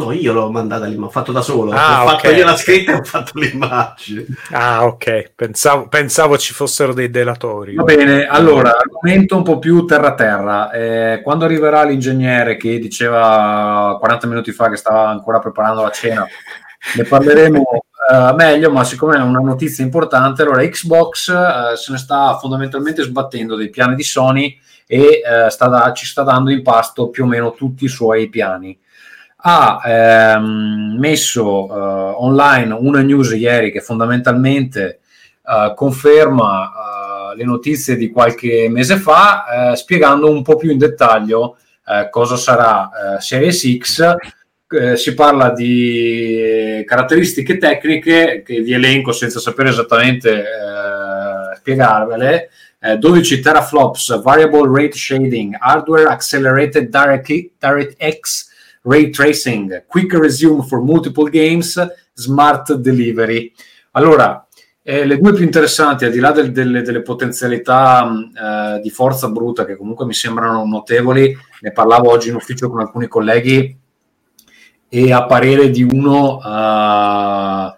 [0.00, 1.72] No, io l'ho mandata lì, ma ho fatto da solo.
[1.72, 2.36] Ah, ho fatto ok.
[2.36, 4.24] io la scritta e ho fatto l'immagine.
[4.52, 5.32] Ah, ok.
[5.34, 7.74] Pensavo, pensavo ci fossero dei delatori.
[7.74, 10.70] Va bene, allora, argomento un po' più terra-terra.
[10.70, 16.26] Eh, quando arriverà l'ingegnere che diceva 40 minuti fa che stava ancora preparando la cena,
[16.96, 21.98] ne parleremo eh, meglio, ma siccome è una notizia importante, allora Xbox eh, se ne
[21.98, 26.62] sta fondamentalmente sbattendo dei piani di Sony e eh, sta da- ci sta dando in
[26.62, 28.76] pasto più o meno tutti i suoi piani.
[29.42, 35.00] Ha ehm, messo eh, online una news ieri che fondamentalmente
[35.46, 40.78] eh, conferma eh, le notizie di qualche mese fa, eh, spiegando un po' più in
[40.78, 44.14] dettaglio eh, cosa sarà eh, Series X.
[44.94, 50.44] Si parla di caratteristiche tecniche che vi elenco senza sapere esattamente
[51.60, 52.50] spiegarvele.
[52.80, 58.48] Eh, 12 teraflops, variable rate shading, hardware accelerated direct, DirectX
[58.82, 61.80] ray tracing, quick resume for multiple games,
[62.14, 63.52] smart delivery.
[63.92, 64.46] Allora,
[64.82, 68.32] eh, le due più interessanti, al di là del- delle, delle potenzialità mh,
[68.76, 72.80] eh, di forza bruta, che comunque mi sembrano notevoli, ne parlavo oggi in ufficio con
[72.80, 73.78] alcuni colleghi
[74.88, 77.74] e a parere di uno eh,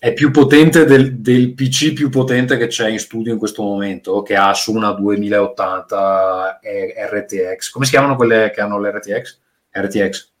[0.00, 4.22] è più potente del, del PC più potente che c'è in studio in questo momento,
[4.22, 7.70] che ha su una 2080 e- RTX.
[7.70, 9.38] Come si chiamano quelle che hanno l'RTX?
[9.70, 10.32] RTX?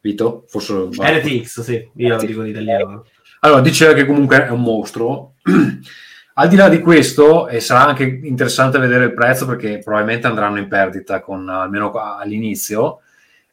[0.00, 0.44] Vito?
[0.48, 0.88] Forse...
[0.90, 3.04] RTX, sì, io lo dico in italiano.
[3.40, 5.34] Allora, diceva che comunque è un mostro.
[6.34, 10.58] Al di là di questo, e sarà anche interessante vedere il prezzo perché probabilmente andranno
[10.58, 13.00] in perdita con, almeno all'inizio.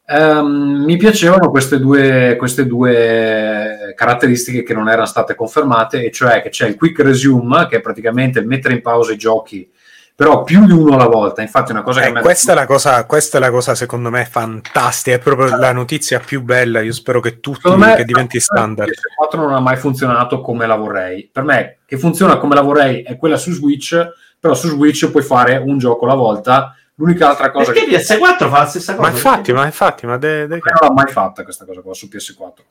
[0.05, 6.41] ehm, mi piacevano queste due, queste due caratteristiche che non erano state confermate, e cioè
[6.41, 9.69] che c'è il quick resume, che è praticamente mettere in pausa i giochi,
[10.17, 11.43] però più di uno alla volta.
[11.43, 13.75] Infatti, è una cosa che Eh, me- questa, è la cosa, questa è la cosa
[13.75, 16.81] secondo me fantastica, è proprio la notizia più bella.
[16.81, 18.89] Io spero che tutti me che diventi standard.
[18.89, 21.29] PS4 non ha mai funzionato come la vorrei.
[21.31, 23.95] Per me, che funziona come la vorrei è quella su Switch,
[24.39, 26.75] però su Switch puoi fare un gioco alla volta.
[26.95, 29.07] L'unica altra cosa Perché che PS4 fa la stessa cosa?
[29.07, 32.07] Ma infatti, ma infatti, ma de- de- non l'ho mai fatta questa cosa qua su
[32.11, 32.63] PS4.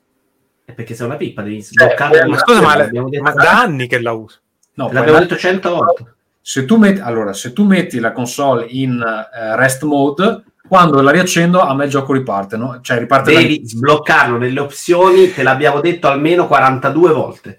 [0.64, 3.61] È perché sei una pippa, devi sbloccare eh, ma scusa, ma, l'abbiamo detto, ma da
[3.61, 4.38] anni che la uso.
[4.74, 6.14] No, l'abbiamo poi- detto 100 volte.
[6.49, 11.11] Se tu metti, allora, se tu metti la console in eh, rest mode, quando la
[11.11, 12.78] riaccendo a me il gioco riparte, no?
[12.80, 17.59] Cioè riparte Devi sbloccarlo nelle opzioni, te l'abbiamo detto almeno 42 volte.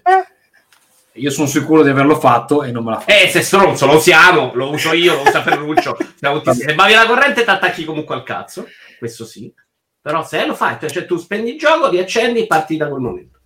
[1.12, 3.12] Io sono sicuro di averlo fatto e non me la fa.
[3.12, 5.94] Eh, se stronzo, lo usiamo, lo uso io, lo usa Ferruccio.
[6.14, 8.66] siamo Se via la corrente, ti attacchi comunque al cazzo.
[8.98, 9.52] Questo sì.
[10.00, 13.38] Però se lo fai, cioè tu spendi il gioco, riaccendi e parti da quel momento.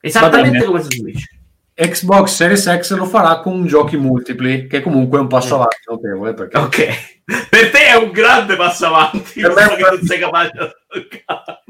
[0.00, 1.39] Esattamente come su Switch.
[1.80, 6.34] Xbox Series X lo farà con giochi multipli, che comunque è un passo avanti notevole.
[6.34, 6.58] Perché...
[6.58, 7.18] Ok.
[7.48, 9.40] Per te è un grande passo avanti.
[9.40, 10.50] Per me è che non sei capace
[10.92, 11.62] di toccare.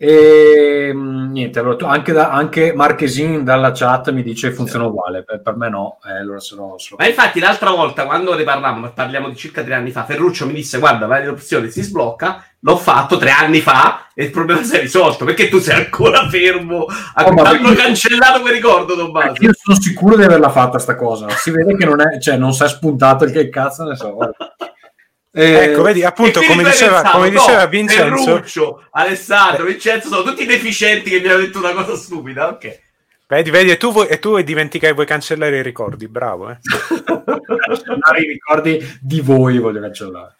[0.00, 5.42] E mh, niente, allora, anche, da- anche Marchesin dalla chat mi dice funziona uguale, per,
[5.42, 5.98] per me no.
[6.06, 9.34] Eh, allora se no, se lo- Ma infatti l'altra volta quando ne parlammo, parliamo di
[9.34, 13.30] circa tre anni fa, Ferruccio mi disse guarda, vai l'opzione si sblocca, l'ho fatto tre
[13.30, 16.86] anni fa e il problema si è risolto, perché tu sei ancora fermo,
[17.16, 19.34] Oh, ma hanno cancellato quel ricordo Tommaso.
[19.40, 21.28] Io sono sicuro di averla fatta sta cosa.
[21.30, 24.16] Si vede che non è, cioè, non si è spuntato il che cazzo ne so.
[25.30, 30.46] Eh, Ecco, vedi, appunto, come diceva, come no, diceva Vincenzo, Ferruccio, Alessandro, Vincenzo sono tutti
[30.46, 32.80] deficienti che mi hanno detto una cosa stupida, ok.
[33.28, 36.58] vedi, vedi, e tu, vuoi, e tu vuoi dimenticare, vuoi cancellare i ricordi, bravo, eh.
[36.64, 40.34] cancellare i ricordi di voi voglio cancellare.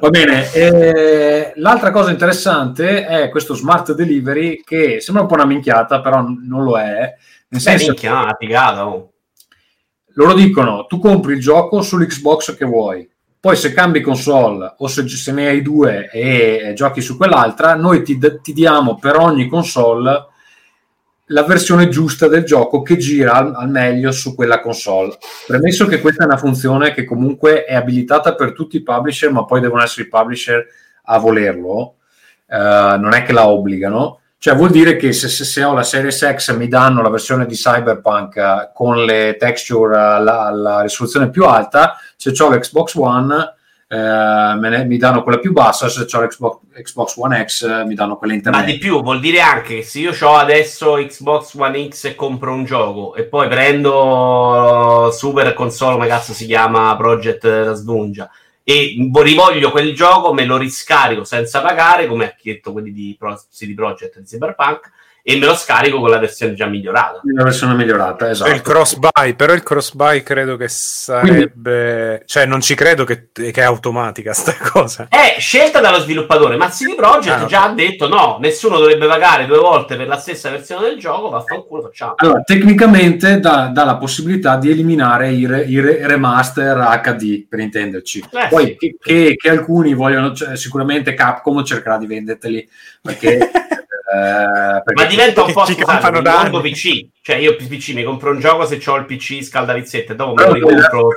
[0.00, 5.46] Va bene, eh, l'altra cosa interessante è questo smart delivery che sembra un po' una
[5.46, 6.98] minchiata, però non lo è.
[6.98, 7.16] Nel
[7.48, 9.12] Beh, senso minchia, una figata, oh.
[10.14, 13.09] loro dicono tu compri il gioco sull'Xbox che vuoi
[13.40, 17.74] poi se cambi console o se, se ne hai due e, e giochi su quell'altra
[17.74, 20.26] noi ti, ti diamo per ogni console
[21.26, 25.16] la versione giusta del gioco che gira al, al meglio su quella console.
[25.46, 29.44] Premesso che questa è una funzione che comunque è abilitata per tutti i publisher ma
[29.44, 30.66] poi devono essere i publisher
[31.04, 31.94] a volerlo
[32.50, 34.18] eh, non è che la obbligano.
[34.38, 37.46] Cioè vuol dire che se, se, se ho la Series X mi danno la versione
[37.46, 43.54] di Cyberpunk eh, con le texture alla, alla risoluzione più alta, se ho l'Xbox One
[43.92, 47.94] eh, ne- mi danno quella più bassa, se ho l'Xbox Xbox One X eh, mi
[47.94, 48.72] danno quella Ma intermedia.
[48.74, 52.52] di più vuol dire anche che se io ho adesso Xbox One X e compro
[52.52, 58.30] un gioco e poi prendo Super Console, come cazzo si chiama, Project Svungia,
[58.62, 63.16] e vo- rivoglio quel gioco, me lo riscarico senza pagare, come ha detto quelli di
[63.18, 64.90] Pro- CD Projekt di Cyberpunk,
[65.22, 67.20] e me lo scarico con la versione già migliorata.
[67.34, 68.50] La versione migliorata, esatto.
[68.50, 73.28] Il cross buy, però il cross buy credo che sarebbe, cioè non ci credo che,
[73.32, 75.06] che è automatica sta cosa.
[75.08, 79.46] È scelta dallo sviluppatore, ma CD Projekt Ah, già ha detto no, nessuno dovrebbe pagare
[79.46, 82.14] due volte per la stessa versione del gioco, vaffanculo facciamo.
[82.16, 87.60] Allora, tecnicamente dà, dà la possibilità di eliminare i, re- i re- remaster HD, per
[87.60, 88.24] intenderci.
[88.32, 88.76] Eh, Poi sì.
[88.76, 92.68] che, che- che alcuni vogliono, cioè, sicuramente Capcom cercherà di venderteli
[93.00, 93.50] perché...
[94.12, 96.60] eh, Ma diventa un po' campano il da mondo.
[96.60, 97.08] PC.
[97.22, 100.52] Cioè, io PC mi compro un gioco se ho il PC scaldavizzette, dopo me lo
[100.54, 101.08] ricompro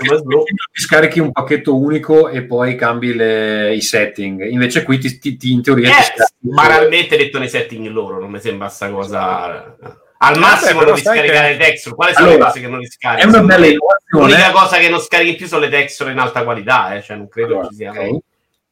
[0.72, 4.44] ti scarichi un pacchetto unico e poi cambi le- i setting.
[4.50, 8.30] Invece qui ti, ti- ti- in teoria ti Eh, banalmente detto nei setting loro, non
[8.30, 9.76] mi sembra sta cosa.
[10.20, 11.96] Al massimo però non riscaricare che- le texture.
[11.96, 13.28] Quali sono Allora, le cose che non riscarichi?
[14.08, 17.28] L'unica cosa che non scarichi più sono le texture in alta qualità, eh, cioè non
[17.28, 17.92] credo Allora, ci sia.
[17.92, 18.18] ok.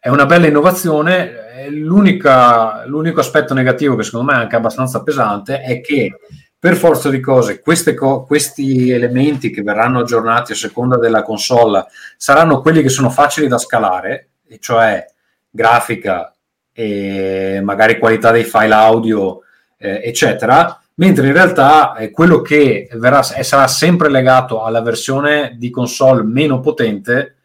[0.03, 1.49] È una bella innovazione.
[1.57, 6.15] eh, l'unico aspetto negativo, che secondo me è anche abbastanza pesante, è che
[6.57, 7.61] per forza di cose
[7.93, 11.85] co- questi elementi che verranno aggiornati a seconda della console
[12.17, 15.05] saranno quelli che sono facili da scalare, e cioè
[15.51, 16.33] grafica
[16.73, 19.41] e magari qualità dei file audio,
[19.77, 20.81] eh, eccetera.
[20.95, 26.59] Mentre in realtà eh, quello che verrà, sarà sempre legato alla versione di console meno
[26.59, 27.35] potente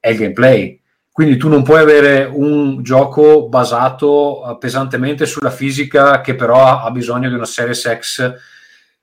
[0.00, 0.77] è il gameplay.
[1.18, 6.88] Quindi tu non puoi avere un gioco basato eh, pesantemente sulla fisica che però ha,
[6.92, 8.34] bisogno di una Series X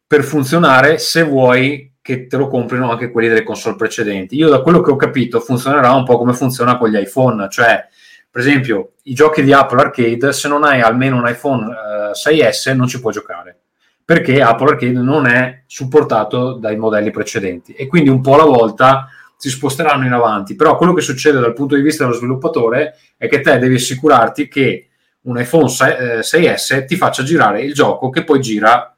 [0.07, 4.37] per funzionare se vuoi che te lo comprino anche quelli delle console precedenti.
[4.37, 7.85] Io da quello che ho capito funzionerà un po' come funziona con gli iPhone, cioè
[8.31, 12.73] per esempio i giochi di Apple Arcade se non hai almeno un iPhone eh, 6S
[12.77, 13.59] non ci puoi giocare
[14.05, 19.09] perché Apple Arcade non è supportato dai modelli precedenti e quindi un po' alla volta
[19.37, 20.55] si sposteranno in avanti.
[20.55, 24.47] Però quello che succede dal punto di vista dello sviluppatore è che te devi assicurarti
[24.47, 24.89] che
[25.21, 28.95] un iPhone 6, eh, 6S ti faccia girare il gioco che poi gira,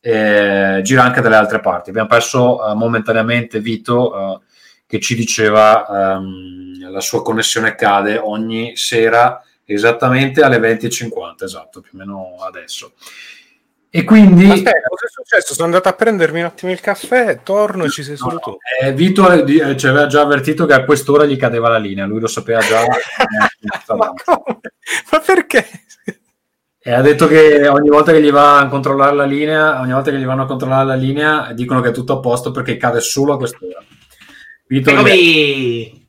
[0.00, 1.90] eh, gira anche dalle altre parti.
[1.90, 4.40] Abbiamo perso eh, momentaneamente Vito eh,
[4.86, 11.90] che ci diceva ehm, la sua connessione cade ogni sera esattamente alle 20.50, esatto, più
[11.94, 12.92] o meno adesso.
[13.96, 15.54] E quindi Aspetta, cosa è successo?
[15.54, 18.58] Sono andato a prendermi un attimo il caffè, torno e ci sei solo tu.
[18.82, 22.04] Eh, Vito eh, eh, ci aveva già avvertito che a quest'ora gli cadeva la linea,
[22.04, 22.84] lui lo sapeva già.
[23.96, 24.60] Ma come?
[25.10, 25.66] Ma perché?
[26.78, 30.10] e ha detto che ogni volta che gli va a controllare la linea, ogni volta
[30.10, 33.00] che gli vanno a controllare la linea, dicono che è tutto a posto perché cade
[33.00, 33.82] solo a quest'ora.
[34.66, 36.06] Vito, Eccomi.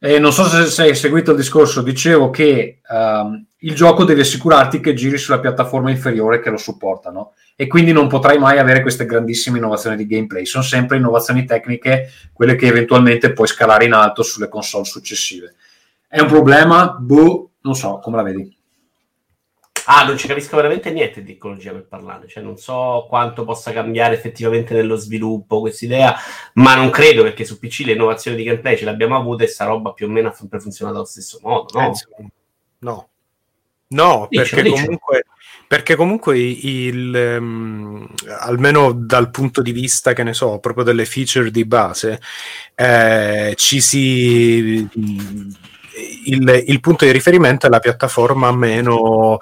[0.00, 4.20] eh, non so se, se hai seguito il discorso, dicevo che ehm, il gioco devi
[4.20, 8.80] assicurarti che giri sulla piattaforma inferiore che lo supportano e quindi non potrai mai avere
[8.80, 10.46] queste grandissime innovazioni di gameplay.
[10.46, 15.54] Sono sempre innovazioni tecniche, quelle che eventualmente puoi scalare in alto sulle console successive.
[16.08, 16.96] È un problema?
[16.98, 18.56] Boh, non so, come la vedi?
[19.86, 23.72] Ah, non ci capisco veramente niente di tecnologia per parlare, cioè non so quanto possa
[23.72, 26.14] cambiare effettivamente nello sviluppo questa idea,
[26.54, 29.48] ma non credo perché su PC le innovazioni di gameplay ce le abbiamo avute e
[29.48, 31.92] sta roba più o meno ha sempre funzionato allo stesso modo, no?
[31.92, 32.26] Eh,
[32.78, 33.09] no.
[33.92, 34.84] No, Dice, perché dice.
[34.84, 35.24] comunque,
[35.66, 38.06] perché comunque il, ehm,
[38.40, 42.20] almeno dal punto di vista, che ne so, proprio delle feature di base,
[42.74, 44.88] eh, ci si...
[46.24, 49.38] Il, il punto di riferimento è la piattaforma meno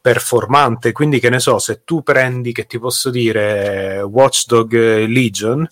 [0.00, 4.72] performante, quindi che ne so, se tu prendi, che ti posso dire, Watchdog
[5.06, 5.66] Legion,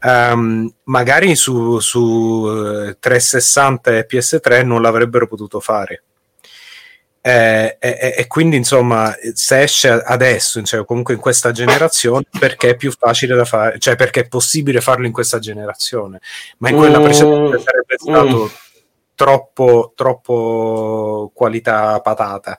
[0.00, 6.02] ehm, magari su, su eh, 360 e PS3 non l'avrebbero potuto fare.
[7.20, 12.76] Eh, e, e quindi insomma se esce adesso cioè, comunque in questa generazione perché è
[12.76, 16.20] più facile da fare cioè perché è possibile farlo in questa generazione
[16.58, 18.67] ma in quella Mm, precedente sarebbe stato mm.
[19.18, 22.56] Troppo troppo qualità patata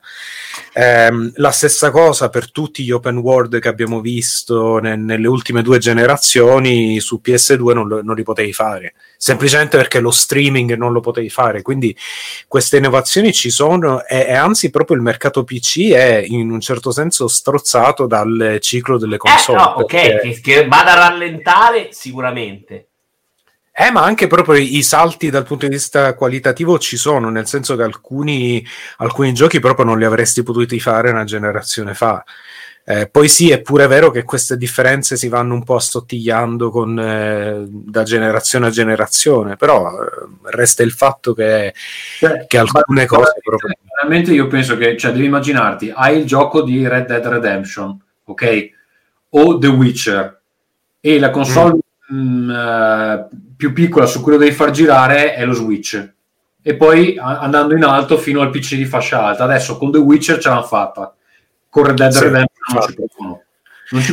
[0.74, 5.62] Ehm, la stessa cosa per tutti gli open world che abbiamo visto ne- nelle ultime
[5.62, 10.92] due generazioni su PS2 non, lo- non li potevi fare semplicemente perché lo streaming non
[10.92, 11.96] lo potevi fare quindi
[12.48, 16.92] queste innovazioni ci sono e, e anzi proprio il mercato PC è in un certo
[16.92, 21.88] senso strozzato dal ciclo delle Eh, console no, ok, perché- che, che vada a rallentare
[21.92, 22.89] sicuramente.
[23.82, 27.78] Eh, ma anche proprio i salti dal punto di vista qualitativo ci sono, nel senso
[27.78, 28.62] che alcuni,
[28.98, 32.22] alcuni giochi proprio non li avresti potuti fare una generazione fa.
[32.84, 37.00] Eh, poi sì, è pure vero che queste differenze si vanno un po' assottigliando con,
[37.00, 41.74] eh, da generazione a generazione, però eh, resta il fatto che,
[42.18, 43.76] Cioè, che alcune cose proprio...
[44.02, 48.70] Veramente io penso che, cioè, devi immaginarti, hai il gioco di Red Dead Redemption, ok?
[49.30, 50.42] O The Witcher,
[51.00, 53.28] e la console mh, eh,
[53.60, 56.14] più piccola su cui lo devi far girare è lo Switch.
[56.62, 59.44] E poi andando in alto fino al PC di fascia alta.
[59.44, 61.14] Adesso con The Witcher ce l'hanno fatta.
[61.68, 63.48] Con Red Dead Sì, Redemption non ci infatti.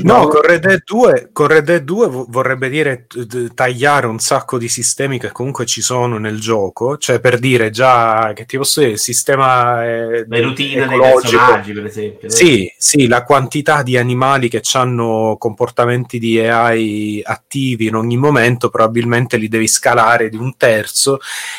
[0.04, 3.06] No, con Red Dead 2, con Red Dead 2 vo- vorrebbe dire
[3.54, 8.32] tagliare un sacco di sistemi che comunque ci sono nel gioco, cioè per dire già
[8.34, 12.30] che ti posso dire, il sistema è Le routine dei personaggi, per esempio.
[12.30, 18.70] Sì, sì, la quantità di animali che hanno comportamenti di AI attivi in ogni momento
[18.70, 21.18] probabilmente li devi scalare di un terzo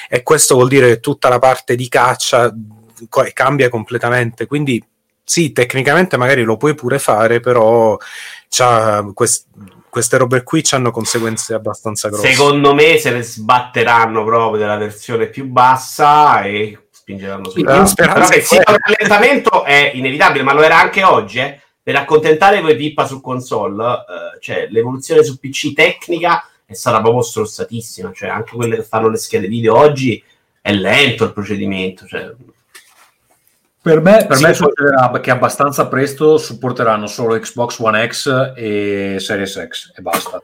[0.09, 2.51] e questo vuol dire che tutta la parte di caccia
[3.09, 4.84] co- cambia completamente, quindi
[5.30, 7.97] sì, tecnicamente magari lo puoi pure fare, però
[8.47, 9.47] c'ha quest-
[9.89, 12.32] queste robe qui hanno conseguenze abbastanza grosse.
[12.32, 17.61] Secondo me se ne sbatteranno proprio della versione più bassa e spingeranno su.
[17.61, 21.39] La speranza che sia un rallentamento è inevitabile, ma lo era anche oggi.
[21.39, 21.59] eh.
[21.84, 27.21] Per accontentare voi pippa su console, eh, cioè l'evoluzione su PC tecnica è stata proprio
[27.21, 28.13] strozzatissima.
[28.13, 30.23] Cioè, anche quelle che fanno le schede video oggi
[30.61, 32.05] è lento il procedimento.
[32.07, 32.34] Cioè,
[33.88, 39.15] Per me, per Sì, me succederà che abbastanza presto supporteranno solo Xbox One X e
[39.19, 40.41] Series X e basta.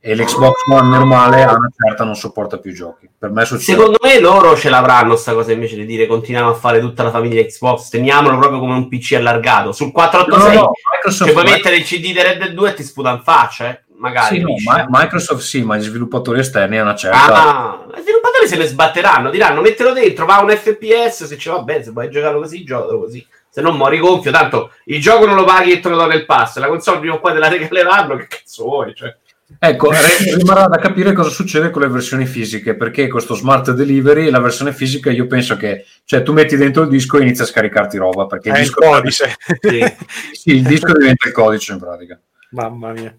[0.00, 3.08] E l'Xbox One normale a una certa non sopporta più giochi.
[3.18, 3.76] Per me succede.
[3.76, 7.10] Secondo me loro ce l'avranno sta cosa invece di dire continuiamo a fare tutta la
[7.10, 9.72] famiglia Xbox, teniamolo proprio come un PC allargato.
[9.72, 12.74] Sul No, 486 no, Microsoft, cioè, puoi mettere il CD di Red Dead 2 e
[12.74, 13.84] ti sputa in faccia, eh?
[13.98, 14.36] Magari.
[14.36, 14.54] sì, no.
[14.64, 17.34] Ma- Microsoft sì, ma gli sviluppatori esterni a una certa.
[17.34, 21.62] Ah, i sviluppatori se ne sbatteranno, diranno mettelo dentro, va un FPS, se ci va
[21.62, 23.26] bene, se vuoi giocarlo così, giocalo così.
[23.48, 26.26] Se non mori gonfio, tanto il gioco non lo paghi e te lo do nel
[26.26, 28.94] pass, la console prima o poi te la regaleranno, che cazzo vuoi?
[28.94, 29.16] Cioè.
[29.58, 29.90] Ecco,
[30.34, 34.72] rimarrà da capire cosa succede con le versioni fisiche, perché questo smart delivery, la versione
[34.72, 38.26] fisica, io penso che, cioè, tu metti dentro il disco e inizia a scaricarti roba,
[38.26, 39.36] perché il È il disco, codice.
[39.60, 39.94] Sì.
[40.34, 42.20] sì, il disco diventa il codice in pratica.
[42.50, 43.16] Mamma mia.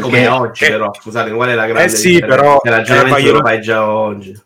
[0.00, 3.16] Perché Come oggi, che- però, scusate, qual è la grande Eh sì, però, Il ragionamento
[3.16, 4.38] eh, ma io- lo fai già oggi.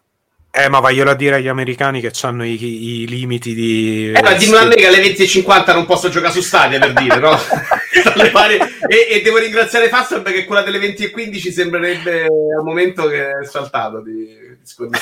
[0.53, 4.13] Eh, ma vaglielo a dire agli americani che hanno i, i limiti di...
[4.15, 7.19] Eh, ma dimmi a me che alle 20.50 non posso giocare su Stadia per dire,
[7.19, 7.37] no?
[8.89, 14.01] E, e devo ringraziare Fastweb perché quella delle 20.15 sembrerebbe al momento che è saltato
[14.01, 14.99] di, di.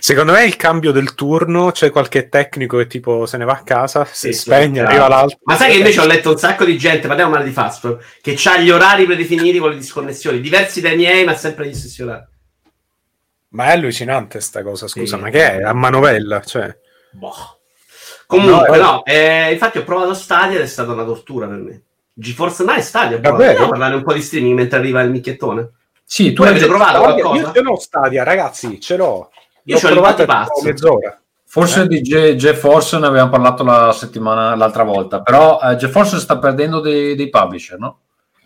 [0.00, 3.62] Secondo me il cambio del turno, c'è qualche tecnico che tipo se ne va a
[3.62, 4.86] casa, si Sì, spegne, sì.
[4.86, 5.38] arriva l'altro.
[5.44, 8.38] Ma sai che invece ho letto un sacco di gente, parliamo male di Fastweb, che
[8.44, 12.24] ha gli orari predefiniti con le disconnessioni, diversi dai miei, ma sempre gli stessi orari.
[13.50, 15.22] Ma è allucinante sta cosa, scusa, Sì.
[15.22, 15.62] ma che è?
[15.62, 16.76] A manovella, cioè...
[17.12, 17.58] Boh.
[18.26, 21.82] Comunque, No, no, eh, infatti ho provato Stadia ed è stata una tortura per me.
[22.12, 23.18] GeForce Now e Stadia.
[23.18, 23.52] Davvero?
[23.52, 25.70] Vogliamo parlare un po' di streaming mentre arriva il micchiettone.
[26.04, 27.46] Sì, tu Tu avete hai- provato Stadia, qualcosa?
[27.46, 29.30] io ce l'ho Stadia, ragazzi, ce l'ho.
[29.66, 30.52] Io provata battipazzo.
[30.54, 31.20] tipo mezz'ora.
[31.48, 31.86] Forse Eh?
[31.86, 36.80] di Ge- GeForce ne avevamo parlato la settimana l'altra volta, però eh, GeForce sta perdendo
[36.80, 37.98] dei, dei publisher, no?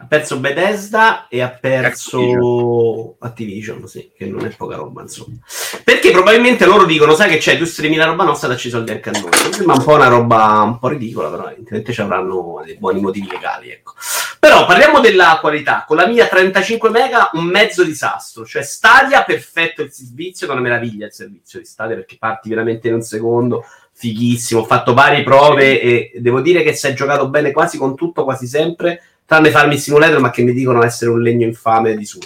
[0.02, 5.36] Ha perso Bethesda e ha perso Activision, sì, che non è poca roba, insomma.
[5.84, 8.92] Perché probabilmente loro dicono, sai che c'è, tu streami la roba nostra, dacci i soldi
[8.92, 9.30] anche a noi.
[9.50, 13.28] Sembra un po' una roba un po' ridicola, però evidentemente ci avranno dei buoni motivi
[13.28, 13.92] legali, ecco.
[14.38, 15.84] Però parliamo della qualità.
[15.86, 18.46] Con la mia 35 mega, un mezzo disastro.
[18.46, 22.88] Cioè Stadia, perfetto il servizio, è una meraviglia il servizio di Stadia, perché parti veramente
[22.88, 24.62] in un secondo, fighissimo.
[24.62, 28.24] Ho fatto varie prove e devo dire che si è giocato bene quasi con tutto,
[28.24, 32.04] quasi sempre tranne farmi il simulator, ma che mi dicono essere un legno infame di
[32.04, 32.18] suo.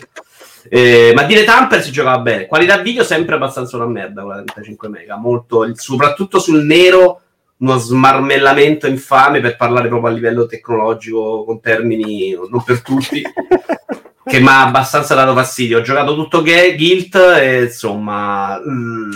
[0.71, 2.47] Eh, ma dire Tamper si giocava bene.
[2.47, 5.17] Qualità video sempre abbastanza una merda con la 35 mega.
[5.19, 7.21] Molto, soprattutto sul nero,
[7.59, 13.21] uno smarmellamento infame per parlare proprio a livello tecnologico con termini non per tutti.
[14.25, 15.81] che mi ha abbastanza dato fastidio.
[15.81, 18.59] Ho giocato tutto G- Guilt e insomma.
[18.67, 19.11] Mm,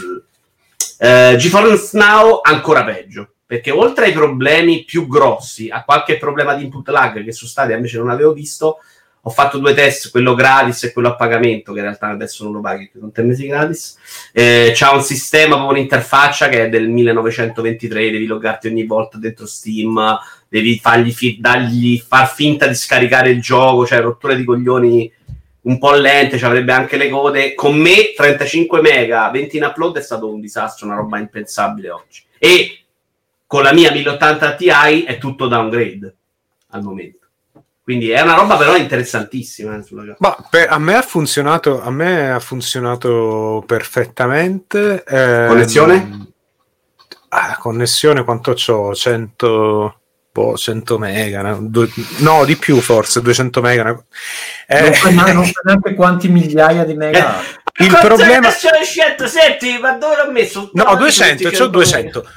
[0.99, 6.65] eh, GeForce Now ancora peggio perché oltre ai problemi più grossi, a qualche problema di
[6.65, 8.81] input lag che su Stadia invece non avevo visto,
[9.23, 12.53] ho fatto due test, quello gratis e quello a pagamento, che in realtà adesso non
[12.53, 13.97] lo paghi, sono tre mesi gratis.
[14.35, 19.47] Eh, c'ha un sistema, proprio un'interfaccia che è del 1923, devi loggarti ogni volta dentro
[19.47, 19.99] Steam,
[20.47, 25.11] devi fargli fi- dargli, far finta di scaricare il gioco, cioè rotture di coglioni
[25.63, 27.55] un po' lente, ci avrebbe anche le code.
[27.55, 32.25] Con me 35 mega, 20 in upload è stato un disastro, una roba impensabile oggi.
[32.39, 32.83] E
[33.49, 34.69] con la mia 1080 Ti
[35.05, 36.15] è tutto downgrade
[36.69, 37.27] al momento.
[37.83, 39.79] Quindi è una roba però interessantissima.
[39.79, 40.15] Eh, sulla...
[40.19, 45.03] Ma per, a me ha funzionato, a me ha funzionato perfettamente.
[45.03, 46.27] Eh, connessione?
[47.31, 48.95] Ah, connessione quanto ho?
[48.95, 51.61] 100, boh, 100 mega, no?
[51.63, 54.05] Du- no, di più forse, 200 mega.
[54.67, 54.83] Eh,
[55.33, 57.41] non, so neanche quanti migliaia di mega.
[57.79, 58.51] Il problema...
[58.51, 60.71] Senti, ma dove l'ho messo?
[60.75, 62.29] No, 200, c'ho 200.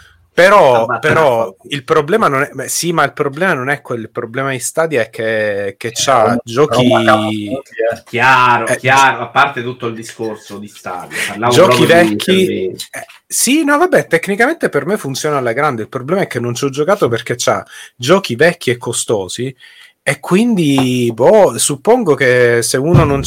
[0.41, 2.49] Però, però il problema non è.
[2.51, 4.01] Beh, sì, ma il problema non è quello.
[4.01, 6.91] Il problema di Stadia è che, che c'ha eh, giochi.
[6.91, 7.61] Eh.
[8.05, 11.17] Chiaro, eh, chiaro, a parte tutto il discorso di Stadia.
[11.49, 12.69] Giochi vecchi.
[12.69, 15.83] Eh, sì, no, vabbè, tecnicamente per me funziona alla grande.
[15.83, 17.63] Il problema è che non ci ho giocato perché c'ha
[17.95, 19.55] giochi vecchi e costosi.
[20.03, 23.21] E quindi, boh, suppongo che se uno non,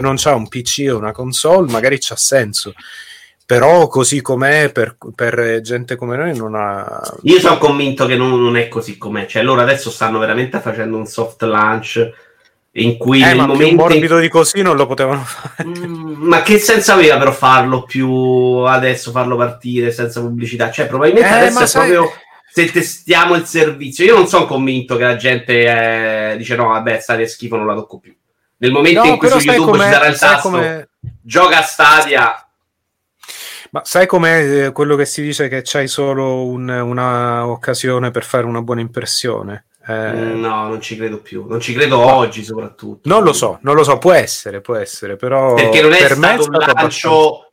[0.00, 2.72] non ha un PC o una console, magari c'ha senso
[3.50, 8.40] però così com'è per, per, gente come noi non ha io sono convinto che non,
[8.40, 9.26] non, è così com'è.
[9.26, 12.12] Cioè loro adesso stanno veramente facendo un soft launch
[12.74, 14.20] in cui eh, nel momento morbido in...
[14.20, 15.66] di così non lo potevano fare.
[15.66, 20.70] Mm, ma che senso aveva però farlo più adesso farlo partire senza pubblicità?
[20.70, 21.90] Cioè probabilmente eh, adesso è sai...
[21.90, 22.12] proprio
[22.52, 24.04] se testiamo il servizio.
[24.04, 27.66] Io non sono convinto che la gente eh, dice no vabbè Stadia è schifo non
[27.66, 28.14] la tocco più.
[28.58, 30.88] Nel momento no, in cui su YouTube ci sarà il tasto.
[31.20, 32.44] gioca a Stadia
[33.70, 38.24] ma sai com'è eh, quello che si dice che c'hai solo un, una occasione per
[38.24, 39.66] fare una buona impressione?
[39.86, 40.12] Eh...
[40.12, 41.46] No, non ci credo più.
[41.48, 43.08] Non ci credo oggi, soprattutto.
[43.08, 43.98] Non lo so, non lo so.
[43.98, 45.54] Può essere, può essere, però.
[45.54, 47.50] Perché non è per stato un lancio abbastanza...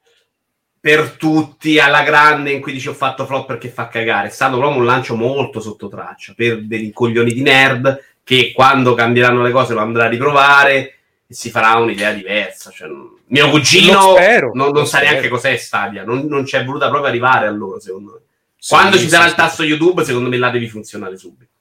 [0.79, 4.27] per tutti alla grande in cui dici ho fatto flop perché fa cagare.
[4.27, 8.93] È stato proprio un lancio molto sotto traccia per dei coglioni di nerd che quando
[8.93, 10.96] cambieranno le cose lo andrà a riprovare
[11.27, 12.71] si farà un'idea diversa.
[12.71, 12.89] Cioè,
[13.27, 17.47] mio cugino spero, non, non sa neanche cos'è Stadia, non, non c'è voluta proprio arrivare
[17.47, 18.19] a loro, secondo me.
[18.57, 21.51] Sì, Quando ci sarà sì, il tasto YouTube, secondo me là devi funzionare subito.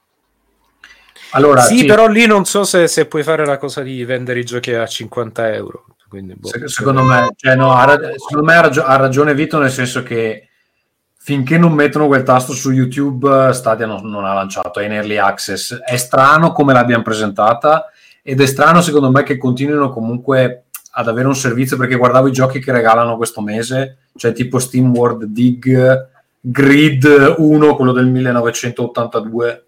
[1.31, 4.39] Allora, sì, sì, però lì non so se, se, puoi fare la cosa di vendere
[4.39, 5.85] i giochi a 50 euro.
[6.09, 9.71] Quindi, boh, secondo, me, cioè, no, ha, secondo me ha, ragio- ha, ragione Vito, nel
[9.71, 10.49] senso che
[11.19, 15.17] finché non mettono quel tasto su YouTube, Stadia non, non ha lanciato, è in early
[15.17, 15.75] access.
[15.75, 17.91] È strano come l'abbiano presentata
[18.29, 22.33] ed è strano secondo me che continuino comunque ad avere un servizio perché guardavo i
[22.33, 26.09] giochi che regalano questo mese, cioè tipo Steam World Dig,
[26.41, 29.64] Grid 1, quello del 1982.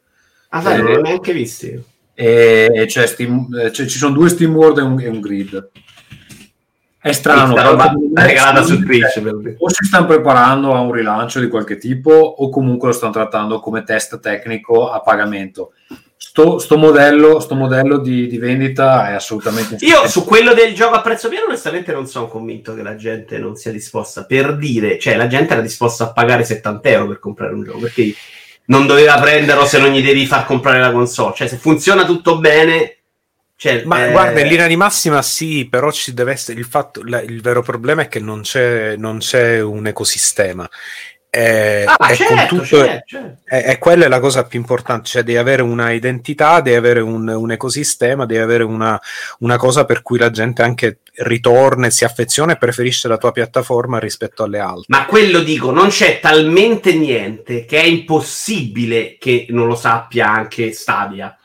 [0.49, 1.81] Ah, sai, non l'ho neanche visti.
[2.15, 5.71] E, c'è Steam, cioè, ci sono due Steam World e un, e un Grid.
[7.01, 7.77] È strano, però
[8.13, 9.23] regalata su Twitch.
[9.59, 13.61] O si stanno preparando a un rilancio di qualche tipo, o comunque lo stanno trattando
[13.61, 15.75] come test tecnico a pagamento.
[16.39, 19.77] Sto, sto, modello, sto modello di, di, vendita è assolutamente.
[19.81, 23.39] Io su quello del gioco a prezzo pieno, onestamente, non sono convinto che la gente
[23.39, 27.19] non sia disposta per dire, cioè la gente era disposta a pagare 70 euro per
[27.19, 28.15] comprare un gioco perché
[28.67, 31.35] non doveva prenderlo se non gli devi far comprare la console.
[31.35, 32.99] Cioè, se funziona tutto bene.
[33.57, 34.13] Cioè, Ma eh...
[34.13, 37.03] guarda, in linea di massima sì, però ci deve essere il fatto.
[37.03, 40.71] La, il vero problema è che non c'è, non c'è un ecosistema
[41.31, 43.41] è, ah, è, certo, tutto, certo, certo.
[43.45, 47.29] È, è, quella la cosa più importante, cioè devi avere una identità, devi avere un,
[47.29, 48.99] un ecosistema, devi avere una,
[49.41, 53.33] una, cosa per cui la gente anche ritorna e si affeziona e preferisce la tua
[53.33, 54.87] piattaforma rispetto alle altre.
[54.89, 60.73] Ma quello dico, non c'è talmente niente che è impossibile che non lo sappia anche
[60.73, 61.37] Stadia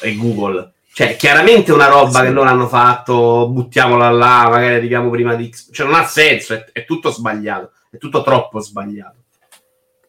[0.00, 5.34] e Google Cioè, chiaramente una roba che loro hanno fatto, buttiamola là, magari arriviamo prima
[5.34, 5.52] di.
[5.70, 9.16] Cioè, non ha senso, è, è tutto sbagliato, è tutto troppo sbagliato.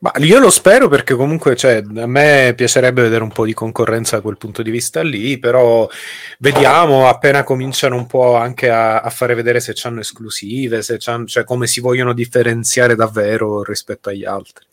[0.01, 4.15] Ma io lo spero perché comunque cioè, a me piacerebbe vedere un po' di concorrenza
[4.15, 5.87] da quel punto di vista lì, però
[6.39, 11.25] vediamo appena cominciano un po' anche a, a fare vedere se hanno esclusive, se c'hanno,
[11.25, 14.65] cioè come si vogliono differenziare davvero rispetto agli altri.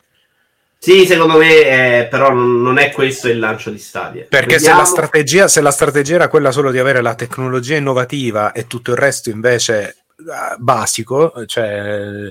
[0.79, 4.25] Sì, secondo me, eh, però non, è questo il lancio di Stadia.
[4.31, 8.53] Perché se la, strategia, se la strategia era quella solo di avere la tecnologia innovativa
[8.53, 12.31] e tutto il resto invece eh, basico, cioè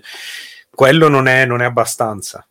[0.77, 2.45] quello non è, non è abbastanza.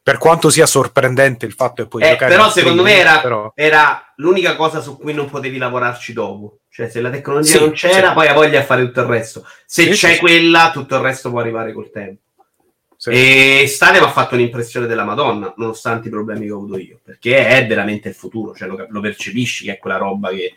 [0.00, 3.50] Per quanto sia sorprendente il fatto che puoi Eh, giocare però secondo me era, però-
[3.56, 6.58] era l'unica cosa su cui non potevi lavorarci dopo.
[6.70, 8.14] Cioè, se la tecnologia Sì, non c'era, sì.
[8.14, 9.44] poi ha voglia di fare tutto il resto.
[9.66, 12.20] Se Sì, c'è quella, tutto il resto può arrivare col tempo.
[13.06, 17.00] E Stadia mi ha fatto un'impressione della Madonna, nonostante i problemi che ho avuto io,
[17.02, 20.54] perché è veramente il futuro, cioè lo, lo percepisci che è quella roba che,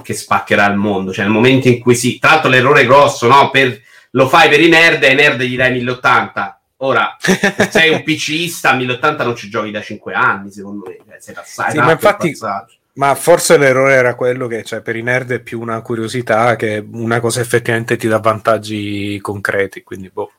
[0.00, 1.12] che spaccherà il mondo.
[1.12, 3.50] Cioè, nel momento in cui sì, tra l'altro l'errore grosso, no?
[3.50, 3.82] Per,
[4.14, 6.60] lo fai per i nerd e ai nerd gli dai 1080.
[6.78, 7.38] Ora, se
[7.70, 10.96] sei un PCista, a 1080 non ci giochi da 5 anni, secondo me.
[11.08, 12.36] Cioè, sei passato, Sì, ma infatti-
[12.96, 16.84] Ma forse l'errore era quello che cioè, per i nerd è più una curiosità che
[16.92, 19.82] una cosa effettivamente ti dà vantaggi concreti.
[19.82, 20.30] Quindi, boh.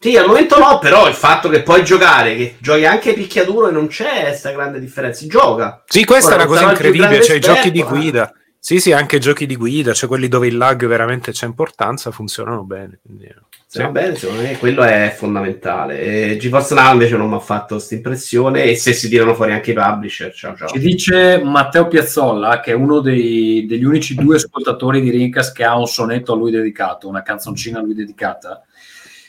[0.00, 3.72] Sì, al momento no, però il fatto che puoi giocare, che giochi anche picchiaduro e
[3.72, 5.20] non c'è questa grande differenza.
[5.20, 5.84] Si gioca.
[5.86, 7.22] Sì, questa Ora, è una cosa incredibile.
[7.22, 8.32] Cioè, i giochi di esperto, eh.
[8.62, 12.10] Sì, sì, anche i giochi di guida, cioè quelli dove il lag veramente c'è importanza,
[12.10, 12.98] funzionano bene.
[13.02, 13.34] Quindi, eh,
[13.66, 13.80] sì.
[13.80, 16.00] va bene, secondo me quello è fondamentale.
[16.00, 18.64] E GeForce Now invece non mi ha fatto questa impressione.
[18.64, 20.68] E se si tirano fuori anche i publisher, ciao ciao.
[20.68, 25.64] Ci dice Matteo Piazzolla, che è uno dei- degli unici due ascoltatori di Rincas che
[25.64, 28.62] ha un sonetto a lui dedicato, una canzoncina a lui dedicata,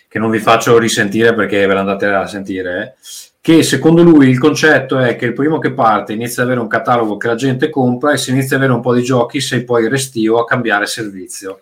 [0.10, 2.98] che non vi faccio risentire perché ve l'andate a sentire,
[3.42, 6.70] che secondo lui il concetto è che il primo che parte inizia ad avere un
[6.70, 9.64] catalogo che la gente compra e se inizia ad avere un po' di giochi sei
[9.64, 11.58] poi restio a cambiare servizio.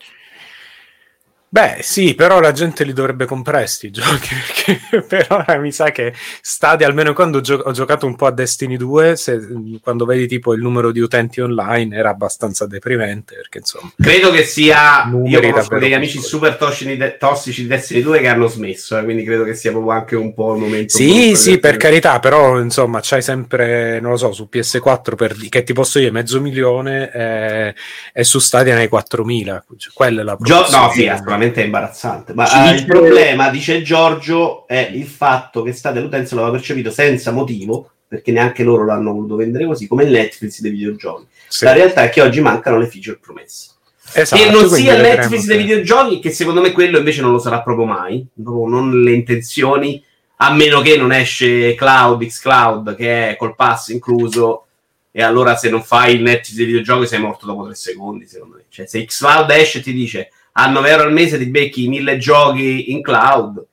[1.51, 5.89] Beh, sì, però la gente li dovrebbe comprare sti giochi perché per ora mi sa
[5.89, 9.39] che Stadia, almeno quando gio- ho giocato un po' a Destiny 2, se-
[9.81, 13.91] quando vedi tipo il numero di utenti online era abbastanza deprimente perché insomma.
[13.99, 15.09] Credo che sia.
[15.25, 19.03] Io conosco degli amici super tossici di, tossici di Destiny 2 che hanno smesso, eh,
[19.03, 20.95] quindi credo che sia proprio anche un po' il momento.
[20.95, 25.49] Sì, sì, per carità, però insomma c'hai sempre, non lo so, su PS4 per, di-
[25.49, 27.73] che ti posso dire mezzo milione eh,
[28.13, 31.61] e su Stadia ne hai 4.000, cioè, quella è la Gio- no, sì, assolutamente è
[31.61, 32.33] imbarazzante.
[32.33, 36.91] Ma dice- il problema, dice Giorgio, è il fatto che Stadia l'utenza lo aveva percepito
[36.91, 41.27] senza motivo, perché neanche loro l'hanno voluto vendere così, come il Netflix dei videogiochi.
[41.47, 41.65] Sì.
[41.65, 43.69] La realtà è che oggi mancano le feature promesse.
[44.11, 47.61] Esatto, che non sia Netflix dei videogiochi, che secondo me quello invece non lo sarà
[47.61, 50.03] proprio mai, non le intenzioni,
[50.37, 54.65] a meno che non esce Cloud, Xcloud, che è col pass incluso,
[55.11, 58.55] e allora se non fai il Netflix dei videogiochi sei morto dopo tre secondi, secondo
[58.55, 58.63] me.
[58.69, 62.17] Cioè, se Xcloud esce e ti dice a 9 euro al mese ti becchi mille
[62.17, 63.65] giochi in cloud,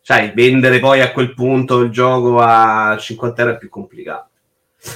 [0.00, 4.28] sai, vendere poi a quel punto il gioco a 50 euro è più complicato.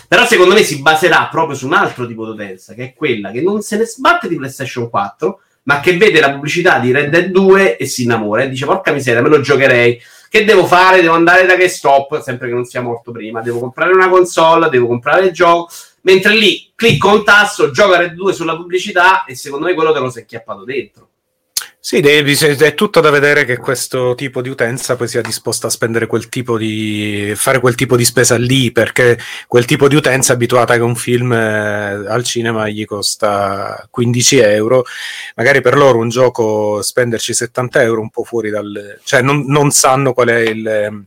[0.08, 3.30] Però secondo me si baserà proprio su un altro tipo di utenza, che è quella
[3.30, 7.10] che non se ne sbatte di PlayStation 4, ma che vede la pubblicità di Red
[7.10, 10.00] Dead 2 e si innamora e dice porca miseria, me lo giocherei.
[10.28, 11.00] Che devo fare?
[11.00, 14.86] Devo andare da GameStop, sempre che non sia morto prima, devo comprare una console, devo
[14.88, 15.70] comprare il gioco.
[16.02, 20.00] Mentre lì clicco un tasto, gioca Red 2 sulla pubblicità e secondo me quello te
[20.00, 21.08] lo sei chiappato dentro.
[21.86, 26.06] Sì, è tutto da vedere che questo tipo di utenza poi sia disposta a spendere
[26.06, 30.34] quel tipo di fare quel tipo di spesa lì, perché quel tipo di utenza è
[30.34, 34.84] abituata che un film eh, al cinema gli costa 15 euro,
[35.36, 39.00] magari per loro un gioco spenderci 70 euro un po' fuori dal...
[39.04, 41.04] cioè non, non sanno qual è il...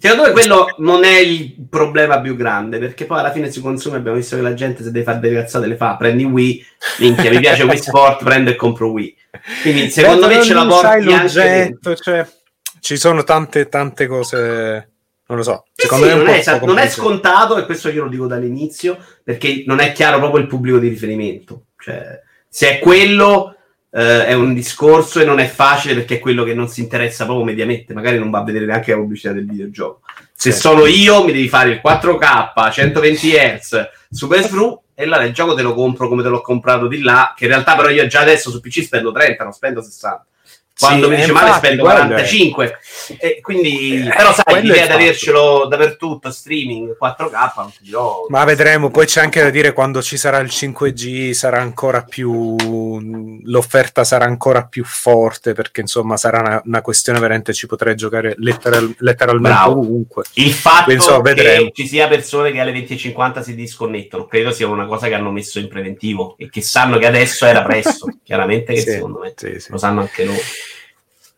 [0.00, 3.96] Secondo me quello non è il problema più grande, perché poi alla fine sui consumi
[3.96, 6.66] abbiamo visto che la gente se deve fare delle cazzate le fa, prendi Wii,
[6.98, 9.16] minchia, mi piace Wii Sport, prendo e compro Wii.
[9.62, 12.26] Quindi secondo me ce la porti sai anche l'oggetto, cioè,
[12.80, 14.88] ci sono tante tante cose,
[15.26, 18.04] non lo so, secondo sì, me non, è, esatto, non è scontato, e questo io
[18.04, 21.66] lo dico dall'inizio, perché non è chiaro proprio il pubblico di riferimento.
[21.78, 23.53] Cioè, se è quello,
[23.96, 27.24] eh, è un discorso e non è facile perché è quello che non si interessa
[27.24, 30.00] proprio mediamente, magari non va a vedere neanche la pubblicità del videogioco.
[30.32, 30.58] Se Sì.
[30.58, 35.54] sono io, mi devi fare il 4K, 120 Hz, Super Fru, e allora il gioco
[35.54, 38.20] te lo compro come te l'ho comprato di là, che in realtà però io già
[38.20, 40.26] adesso su PC spendo 30, non spendo 60.
[40.76, 42.06] Quando Sì, mi dice eh, male infatti, spendo quello è.
[42.06, 42.78] 45.
[43.20, 48.26] E quindi, Eh, però sai, l'idea di avercelo dappertutto, streaming, 4K, non ti dirò.
[48.28, 52.56] Ma vedremo, poi c'è anche da dire quando ci sarà il 5G sarà ancora più
[53.44, 58.34] l'offerta sarà ancora più forte perché insomma sarà una, una questione veramente ci potrei giocare
[58.38, 59.78] letteral- letteralmente Bravo.
[59.80, 60.24] ovunque.
[60.34, 61.70] Il fatto Insomma, che vedremo.
[61.72, 65.58] ci sia persone che alle 20.50 si disconnettono, credo sia una cosa che hanno messo
[65.60, 68.08] in preventivo e che sanno che adesso era presto.
[68.24, 69.56] Chiaramente che Sì, secondo me sì.
[69.68, 70.38] lo sanno anche loro.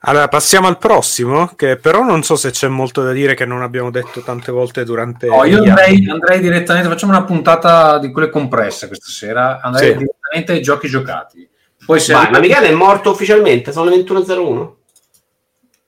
[0.08, 3.62] Allora passiamo al prossimo, che però non so se c'è molto da dire che non
[3.62, 8.30] abbiamo detto tante volte durante No, io andrei, andrei direttamente, facciamo una puntata di quelle
[8.30, 9.96] compresse questa sera, andrei Sì.
[9.98, 11.48] direttamente ai giochi giocati.
[11.84, 14.76] Poi se Vai, ma Michele è morto ufficialmente, sono le 21.01.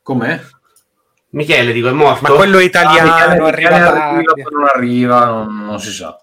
[0.03, 0.41] Com'è?
[1.31, 2.29] Michele, dico, è morto.
[2.29, 6.21] Ma quello italiano Ah, Michele- arriva Michele arriva, non arriva, non, non si sa.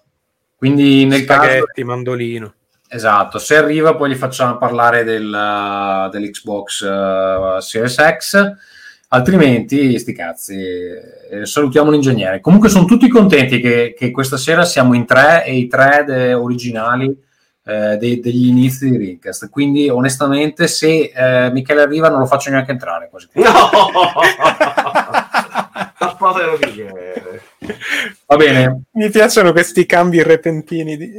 [0.54, 1.44] Quindi nel caso...
[1.44, 2.54] Spaghetti, mandolino.
[2.88, 8.52] Esatto, se arriva poi gli facciamo parlare del, uh, dell'Xbox uh, Series X,
[9.08, 12.40] altrimenti sti cazzi, eh, salutiamo l'ingegnere.
[12.40, 16.32] Comunque sono tutti contenti che, che questa sera siamo in tre e i tre de-
[16.34, 17.06] originali
[17.64, 22.50] eh, dei- degli inizi di Rincast, quindi onestamente se eh, Michele arriva non lo faccio
[22.50, 23.26] neanche entrare quasi.
[23.34, 23.42] No!
[26.18, 27.35] Povero Michele.
[28.26, 31.10] Va bene, Mi piacciono questi cambi repentini di,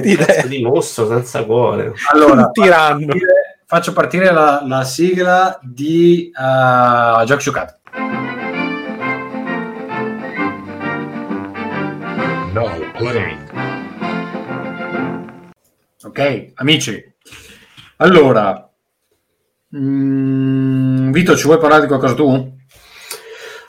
[0.00, 1.92] di, È di di mostro senza cuore.
[2.12, 3.12] allora tiranno.
[3.66, 7.72] faccio partire la, la sigla di uh, Giochi Giocati.
[12.52, 13.50] Now playing.
[16.04, 17.02] Ok, amici.
[17.96, 18.70] Allora,
[19.76, 22.53] mm, Vito, ci vuoi parlare di qualcosa tu?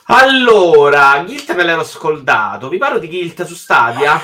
[0.06, 2.68] Allora, Guilt me l'ero scoldato.
[2.68, 4.20] Vi parlo di Guilt su Stadia.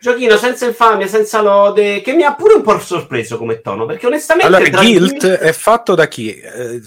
[0.00, 4.06] Giochino senza infamia, senza lode, che mi ha pure un po' sorpreso come tono, perché
[4.06, 4.52] onestamente...
[4.52, 6.34] Allora, Guilt è fatto da chi?
[6.34, 6.82] Eh,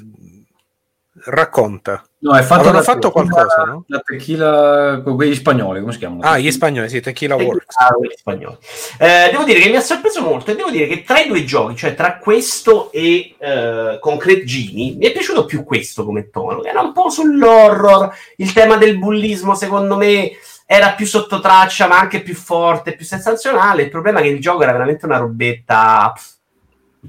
[1.26, 2.04] racconta.
[2.26, 3.84] No, è fatto Avevano fatto qualcosa, no?
[3.86, 6.22] La tequila, quegli spagnoli, come si chiamano?
[6.24, 7.76] Ah, gli spagnoli, sì, Tequila Works.
[7.78, 8.58] Ah, quelli spagnoli.
[8.98, 11.44] Eh, devo dire che mi ha sorpreso molto e devo dire che tra i due
[11.44, 16.64] giochi, cioè tra questo e eh, Concrete Genie, mi è piaciuto più questo come tono,
[16.64, 20.32] era un po' sull'horror, il tema del bullismo secondo me
[20.66, 24.42] era più sotto traccia ma anche più forte, più sensazionale, il problema è che il
[24.42, 26.35] gioco era veramente una robetta pff,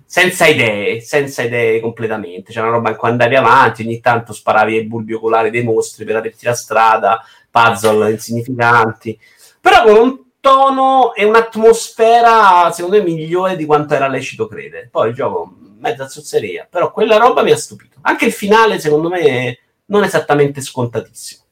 [0.04, 4.76] senza idee, senza idee completamente, c'era una roba in cui andavi avanti, ogni tanto sparavi
[4.76, 9.18] ai bulbi oculari dei mostri per aprirti la strada, puzzle insignificanti,
[9.60, 14.88] però con un tono e un'atmosfera secondo me migliore di quanto era lecito credere.
[14.90, 17.98] Poi il gioco mezza zozzeria, però quella roba mi ha stupito.
[18.02, 21.42] Anche il finale secondo me non esattamente scontatissimo.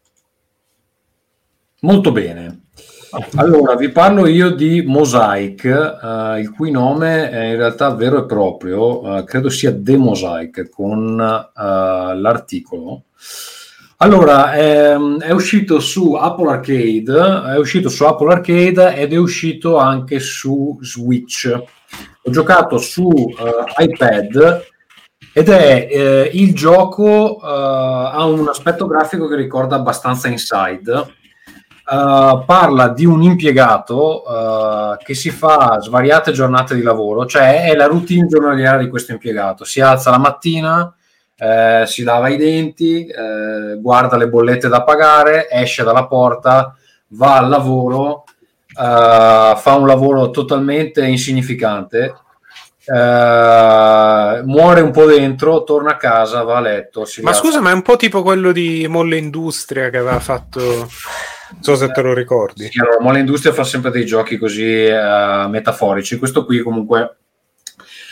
[1.81, 2.64] Molto bene.
[3.37, 8.27] Allora, vi parlo io di Mosaic, eh, il cui nome è in realtà vero e
[8.27, 13.05] proprio, eh, credo sia The Mosaic con eh, l'articolo.
[13.99, 19.77] Allora, ehm, è uscito su Apple Arcade, è uscito su Apple Arcade ed è uscito
[19.77, 21.51] anche su Switch.
[22.23, 24.65] Ho giocato su eh, iPad
[25.33, 31.23] ed è eh, il gioco eh, ha un aspetto grafico che ricorda abbastanza Inside.
[31.87, 37.75] Uh, parla di un impiegato uh, che si fa svariate giornate di lavoro, cioè è
[37.75, 39.65] la routine giornaliera di questo impiegato.
[39.65, 40.95] Si alza la mattina,
[41.37, 46.75] eh, si lava i denti, eh, guarda le bollette da pagare, esce dalla porta,
[47.09, 48.25] va al lavoro,
[48.77, 52.15] uh, fa un lavoro totalmente insignificante,
[52.87, 57.05] eh, muore un po' dentro, torna a casa, va a letto.
[57.23, 60.89] Ma scusa, ma è un po' tipo quello di Molle Industria che aveva fatto.
[61.65, 62.69] Non so se te lo ricordi.
[62.71, 66.19] Sì, allora, Mola Industria fa sempre dei giochi così eh, metaforici.
[66.19, 67.17] Questo qui, comunque.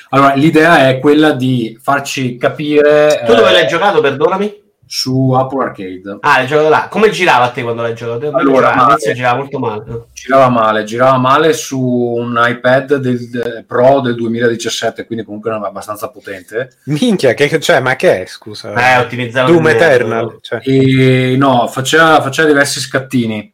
[0.08, 3.22] Allora, l'idea è quella di farci capire.
[3.26, 4.61] Tu dove eh, l'hai giocato, perdonami?
[4.94, 6.18] Su Apple Arcade.
[6.20, 6.88] Ah, l'hai giocato là.
[6.90, 8.26] Come girava a te quando l'hai giocato?
[8.26, 9.84] Allora, Allora, ma- all'inizio girava molto male.
[10.12, 15.66] Girava male, girava male su un iPad del, eh, Pro del 2017, quindi comunque era
[15.66, 16.76] abbastanza potente.
[16.84, 18.26] Minchia, che, cioè, ma che è?
[18.26, 18.74] Scusa.
[18.74, 20.38] Eh, ottimizzava Doom il Eternal.
[20.42, 20.60] Cioè.
[20.62, 23.50] E no, faceva, faceva diversi scattini.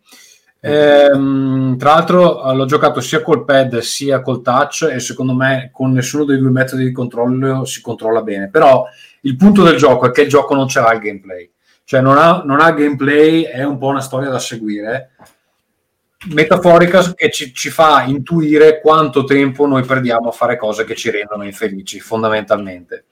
[0.60, 5.70] Ehm, tra l'altro eh, l'ho giocato sia col pad sia col touch e secondo me
[5.72, 8.48] con nessuno dei due metodi di controllo si controlla bene.
[8.48, 8.86] Però
[9.22, 11.50] il punto del gioco è che il gioco non c'ha il gameplay,
[11.84, 15.10] cioè non ha, non ha gameplay, è un po' una storia da seguire
[16.26, 21.10] metaforica che ci, ci fa intuire quanto tempo noi perdiamo a fare cose che ci
[21.10, 23.04] rendono infelici, fondamentalmente.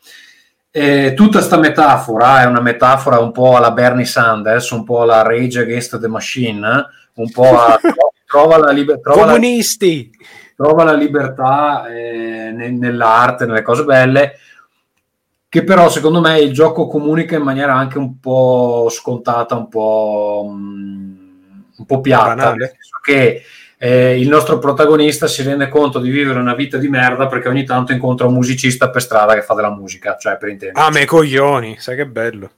[0.71, 5.23] Eh, tutta sta metafora è una metafora un po' alla Bernie Sanders, un po' alla
[5.23, 6.87] Rage Against the Machine,
[7.17, 7.79] un po' a
[8.27, 10.11] trova la, liber- trova la, Comunisti!
[10.55, 14.39] trova la libertà eh, ne- nell'arte, nelle cose belle.
[15.49, 20.51] che però secondo me il gioco comunica in maniera anche un po' scontata, un po',
[20.53, 21.15] mm,
[21.77, 22.57] un po piatta, Banale.
[22.57, 23.43] nel senso che
[23.79, 27.65] eh, il nostro protagonista si rende conto di vivere una vita di merda perché ogni
[27.65, 30.85] tanto incontra un musicista per strada che fa della musica, cioè per intendere.
[30.85, 32.51] Ah, me coglioni, sai che bello.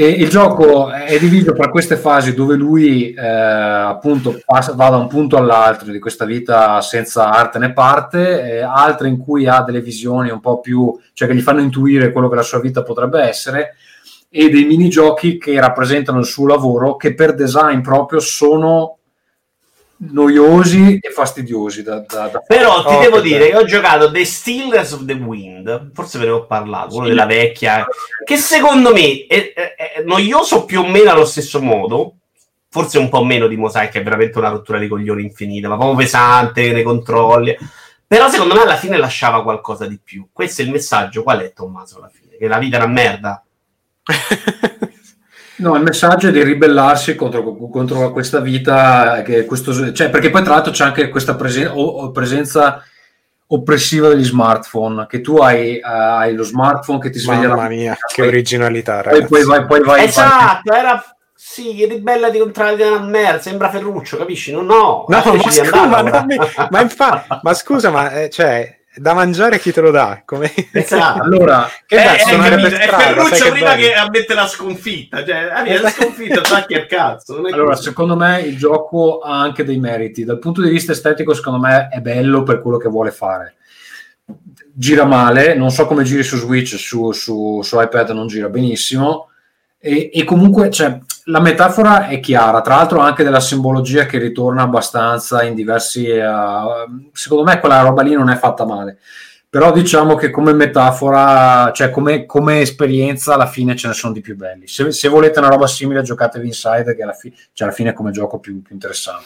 [0.00, 4.96] E il gioco è diviso tra queste fasi dove lui eh, appunto passa- va da
[4.96, 9.62] un punto all'altro di questa vita senza arte né parte, e altre in cui ha
[9.62, 12.84] delle visioni un po' più, cioè che gli fanno intuire quello che la sua vita
[12.84, 13.74] potrebbe essere,
[14.30, 18.97] e dei minigiochi che rappresentano il suo lavoro, che per design proprio sono
[20.00, 23.50] noiosi e fastidiosi da, da- da Però ti Oh, devo dire bello.
[23.50, 27.08] che ho giocato The Stealers of the Wind, forse ve ne ho parlato, quello Sì.
[27.10, 27.86] della vecchia,
[28.24, 32.14] che secondo me è, è- è noioso più o meno allo stesso modo,
[32.70, 35.76] forse un po' meno di Mosaic, che è veramente una rottura di coglioni infinita, ma
[35.76, 37.56] proprio pesante nei controlli.
[38.06, 40.28] Però secondo me alla fine lasciava qualcosa di più.
[40.32, 41.22] Questo è il messaggio.
[41.22, 42.36] Qual è Tommaso alla fine?
[42.38, 43.44] Che la vita è una merda?
[45.58, 50.42] No, il messaggio è di ribellarsi contro, contro questa vita, che questo, cioè, perché poi
[50.42, 52.82] tra l'altro c'è anche questa presen- o- o presenza
[53.48, 57.68] oppressiva degli smartphone, che tu hai, eh, hai lo smartphone che ti sveglia Mamma la
[57.68, 59.26] mia, che poi- originalità, poi, ragazzi.
[59.28, 61.02] poi vai, poi vai, esatto, era...
[61.40, 64.50] Sì, ribellati contro la vita è una merda, sembra Ferruccio, capisci?
[64.50, 65.04] No, no.
[65.06, 66.36] No, ma, di scusa, ma, mi-
[66.70, 70.22] ma infa- ma scusa, ma eh, cioè, da mangiare chi te lo dà?
[70.24, 70.52] Come...
[70.72, 71.22] Esatto.
[71.28, 73.82] Allora, che Eh, dai, eh, suonare capito, per è strada, Ferruccio che prima bello.
[73.82, 75.24] che ammette la sconfitta.
[75.24, 77.34] Cioè, ah, la sconfitta, sacchi al cazzo.
[77.36, 77.82] Non è allora, così.
[77.84, 80.24] secondo me il gioco ha anche dei meriti.
[80.24, 83.54] Dal punto di vista estetico, secondo me è bello per quello che vuole fare.
[84.72, 89.30] Gira male, non so come giri su Switch, su, su- su iPad non gira benissimo.
[89.80, 90.98] E, e comunque cioè,
[91.28, 96.06] la metafora è chiara, tra l'altro anche della simbologia che ritorna abbastanza in diversi...
[96.06, 96.24] eh,
[97.12, 98.98] secondo me quella roba lì non è fatta male.
[99.50, 104.20] Però diciamo che come metafora, cioè come, come esperienza, alla fine ce ne sono di
[104.20, 104.66] più belli.
[104.66, 107.92] Se, se volete una roba simile, giocatevi Inside, che alla, fi- cioè alla fine è
[107.94, 109.24] come gioco più, più interessante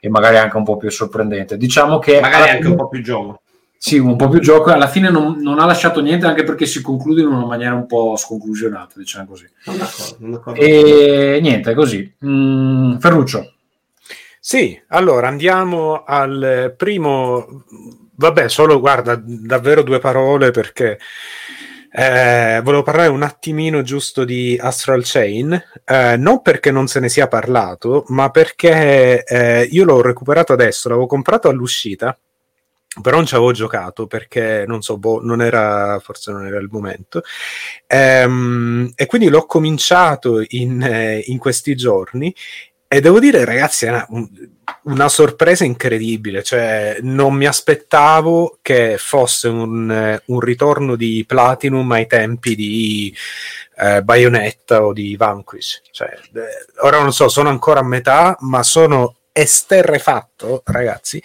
[0.00, 1.56] e magari anche un po' più sorprendente.
[1.56, 3.41] Diciamo che Magari anche fine- un po' più gioco.
[3.84, 4.70] Sì, un po' più gioco.
[4.70, 7.88] Alla fine non, non ha lasciato niente, anche perché si conclude in una maniera un
[7.88, 9.44] po' sconclusionata, diciamo così.
[9.64, 10.60] Non d'accordo, non d'accordo.
[10.60, 12.14] E niente, è così.
[12.24, 13.54] Mm, Ferruccio.
[14.38, 17.64] Sì, allora andiamo al primo.
[18.14, 21.00] Vabbè, solo guarda, davvero due parole perché
[21.90, 27.08] eh, volevo parlare un attimino giusto di Astral Chain, eh, non perché non se ne
[27.08, 32.16] sia parlato, ma perché eh, io l'ho recuperato adesso, l'avevo comprato all'uscita,
[33.00, 36.68] però non ci avevo giocato perché non so, boh, non era, forse non era il
[36.70, 37.22] momento.
[37.86, 42.34] Ehm, e quindi l'ho cominciato in, eh, in questi giorni
[42.88, 44.28] e devo dire, ragazzi, è una, un-
[44.84, 46.42] una sorpresa incredibile.
[46.42, 53.14] Cioè, non mi aspettavo che fosse un, un ritorno di Platinum ai tempi di
[53.76, 55.80] eh, Bayonetta o di Vanquish.
[55.90, 56.40] Cioè, eh,
[56.80, 61.22] ora non so, sono ancora a metà, ma sono esterrefatto, ragazzi,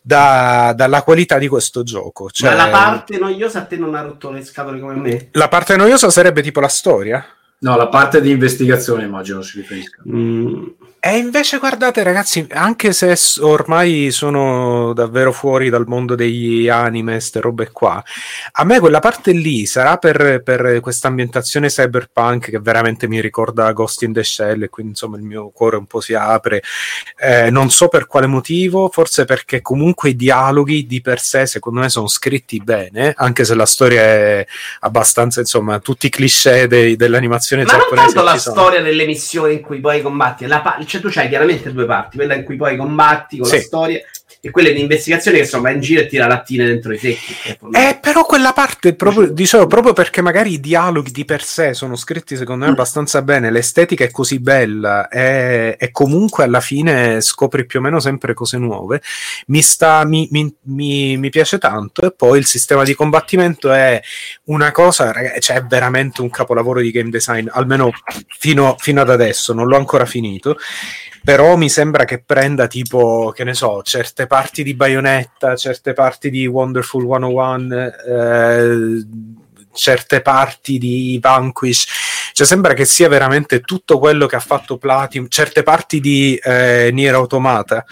[0.00, 2.30] da- dalla qualità di questo gioco.
[2.30, 5.28] Cioè, Ma la parte noiosa a te non ha rotto le scatole come me?
[5.32, 7.24] la parte noiosa sarebbe tipo la storia.
[7.58, 10.02] No, la parte di investigazione immagino si riferisca.
[10.08, 10.64] Mm.
[11.04, 17.40] E invece, guardate, ragazzi, anche se ormai sono davvero fuori dal mondo degli anime, ste
[17.40, 18.00] robe qua,
[18.52, 23.72] a me quella parte lì sarà per, per questa ambientazione cyberpunk che veramente mi ricorda
[23.72, 26.62] Ghost in the Shell, e quindi insomma il mio cuore un po' si apre.
[27.18, 31.80] Eh, non so per quale motivo, forse perché comunque i dialoghi di per sé, secondo
[31.80, 34.46] me, sono scritti bene, anche se la storia è
[34.82, 38.06] abbastanza, insomma, tutti i cliché dei- dell'animazione Ma non giapponese.
[38.06, 38.54] tanto la ci sono.
[38.54, 42.16] storia delle missioni in cui poi combatti, la pa- cioè tu c'hai chiaramente due parti,
[42.18, 43.62] quella in cui poi combatti con la Sì.
[43.62, 44.00] storia
[44.44, 47.32] e quella di investigazione che insomma va in giro e tira lattine dentro i secchi.
[47.44, 47.56] è.
[47.90, 51.94] Eh, però quella parte, proprio, dicevo, proprio perché magari i dialoghi di per sé sono
[51.94, 57.66] scritti secondo me abbastanza bene, l'estetica è così bella e, e comunque alla fine scopri
[57.66, 59.00] più o meno sempre cose nuove,
[59.46, 64.02] mi, sta, mi, mi- mi- mi piace tanto e poi il sistema di combattimento è
[64.46, 67.92] una cosa, cioè è veramente un capolavoro di game design, almeno
[68.26, 70.56] fino, fino ad adesso, non l'ho ancora finito.
[71.24, 76.30] Però mi sembra che prenda tipo, che ne so, certe parti di Bayonetta, certe parti
[76.30, 79.06] di Wonderful 101, eh,
[79.72, 81.86] certe parti di Vanquish.
[82.32, 86.90] Cioè sembra che sia veramente tutto quello che ha fatto Platinum, certe parti di eh,
[86.92, 87.84] Nier Automata.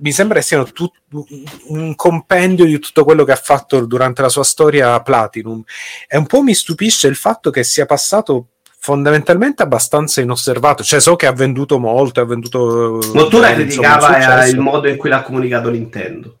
[0.00, 1.00] Mi sembra che siano tut-
[1.68, 5.62] un compendio di tutto quello che ha fatto durante la sua storia Platinum.
[6.08, 8.48] E un po' mi stupisce il fatto che sia passato
[8.84, 10.82] fondamentalmente abbastanza inosservato.
[10.82, 13.00] Cioè, so che ha venduto molto, ha venduto.
[13.14, 14.54] Nottura criticava eh, successo.
[14.54, 16.36] il modo in cui l'ha comunicato Nintendo.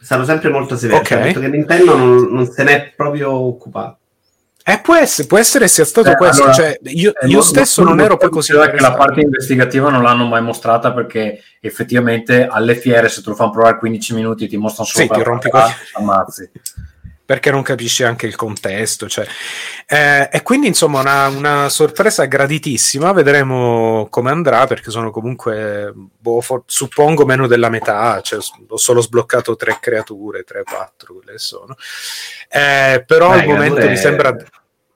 [0.00, 1.00] È stato sempre molto severo.
[1.00, 1.06] Ok.
[1.06, 3.98] cioè, ha detto che Nintendo non, non se n'è proprio occupato.
[4.64, 6.44] Eh, può essere, può essere sia stato Eh, questo.
[6.44, 10.02] allora, cioè, io, Eh, io stesso non ero poi così che la parte investigativa non
[10.02, 14.56] l'hanno mai mostrata perché effettivamente alle fiere se te lo fanno provare 15 minuti ti
[14.56, 15.50] mostrano solo Sì, ti rompi
[15.92, 16.50] ammazzi.
[17.28, 19.06] perché non capisci anche il contesto.
[19.06, 19.26] Cioè.
[19.86, 23.12] Eh, e quindi, insomma, una, una sorpresa graditissima.
[23.12, 28.18] Vedremo come andrà, perché sono comunque, boh, for- suppongo, meno della metà.
[28.22, 31.76] Cioè, ho solo sbloccato tre creature, tre, quattro, quelle sono.
[32.48, 34.36] Eh, però Dai, al momento creature- mi sembra,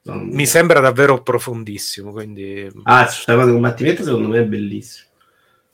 [0.04, 2.12] Non- mi sembra davvero profondissimo.
[2.12, 5.10] Quindi, Ah, questa cosa combattimento secondo me è bellissimo.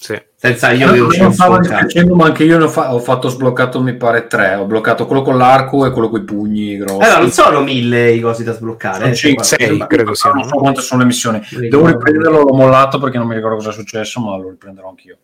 [0.00, 0.16] Sì.
[0.36, 3.96] Senza io non stavo dispiacendo, ma anche io ne ho, fa- ho fatto sbloccato, mi
[3.96, 4.54] pare, tre.
[4.54, 7.02] Ho bloccato quello con l'arco e quello con i pugni grossi.
[7.02, 8.98] Allora, non sono mille i cosi da sbloccare.
[8.98, 10.38] Sono eh, cinque, sei, credo siano.
[10.38, 11.42] Non so quante sono le missioni.
[11.50, 14.88] mi Devo riprenderlo, l'ho mollato perché non mi ricordo cosa è successo, ma lo riprenderò
[14.88, 15.18] anch'io.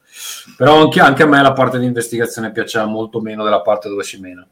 [0.57, 4.03] Però anche, anche a me la parte di investigazione piaceva molto meno della parte dove
[4.03, 4.45] si mena.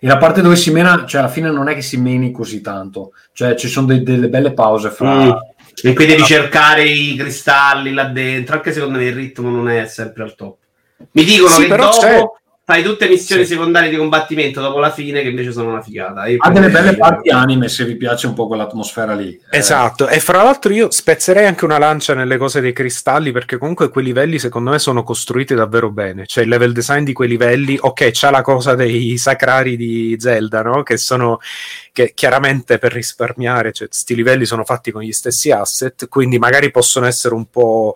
[0.00, 2.60] E la parte dove si mena, cioè alla fine non è che si meni così
[2.60, 5.24] tanto, cioè ci sono dei- delle belle pause fra...
[5.24, 5.30] Mm.
[5.82, 9.86] E qui devi cercare i cristalli là dentro, anche secondo me il ritmo non è
[9.86, 10.56] sempre al top.
[11.12, 12.22] Mi dicono Sì, che dopo c'è-
[12.70, 13.52] fai tutte missioni Sì.
[13.54, 16.26] secondarie di combattimento dopo la fine che invece sono una figata.
[16.26, 19.40] Io Ha delle belle parti anime se vi piace un po' quell'atmosfera lì.
[19.48, 23.56] Eh, Esatto, e fra l'altro io spezzerei anche una lancia nelle cose dei cristalli perché
[23.56, 27.30] comunque quei livelli secondo me sono costruiti davvero bene, cioè il level design di quei
[27.30, 30.82] livelli, ok, c'è la cosa dei sacrari di Zelda, no?
[30.82, 31.38] Che sono
[31.90, 36.70] che chiaramente per risparmiare, cioè sti livelli sono fatti con gli stessi asset, quindi magari
[36.70, 37.94] possono essere un po'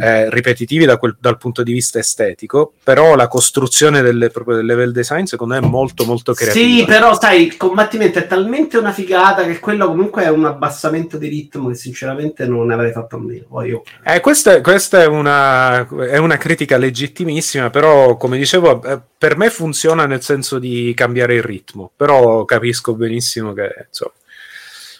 [0.00, 4.66] eh, ripetitivi da quel- dal punto di vista estetico, però la costruzione delle, proprio del
[4.66, 6.64] level design secondo me è molto molto creativa.
[6.64, 11.18] Sì, però sai, il combattimento è talmente una figata che quello comunque è un abbassamento
[11.18, 13.44] di ritmo che sinceramente non avrei fatto a meno.
[13.48, 19.00] Poi io Eh, questa, questa è, una, è una critica legittimissima, però come dicevo, eh,
[19.18, 24.12] per me funziona nel senso di cambiare il ritmo, però capisco benissimo che insomma,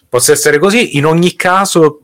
[0.09, 0.97] possa essere così.
[0.97, 2.01] In ogni caso,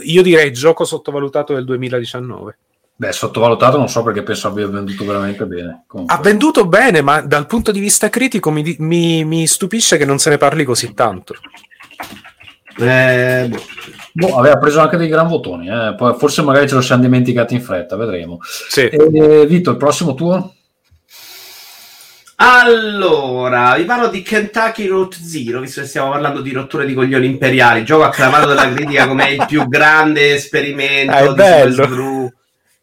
[0.00, 2.58] io direi gioco sottovalutato del 2019.
[3.02, 5.82] Beh, sottovalutato non so perché penso abbia venduto veramente bene.
[5.88, 6.14] Comunque.
[6.14, 10.18] Ha venduto bene, ma dal punto di vista critico mi, mi- mi stupisce che non
[10.20, 11.34] se ne parli così tanto.
[12.78, 13.50] eh,
[14.12, 14.36] boh.
[14.36, 15.94] Aveva preso anche dei gran votoni, eh.
[15.96, 18.38] Poi forse magari ce lo siamo dimenticati in fretta, vedremo.
[18.68, 18.82] Sì.
[18.86, 20.54] E, Vito, il prossimo tuo?
[22.36, 27.26] Allora, vi parlo di Kentucky Route Zero, visto che stiamo parlando di rotture di coglioni
[27.26, 31.72] imperiali, gioco acclamato dalla critica come il più grande esperimento Ah, è di bello.
[31.72, 32.32] Super Screw,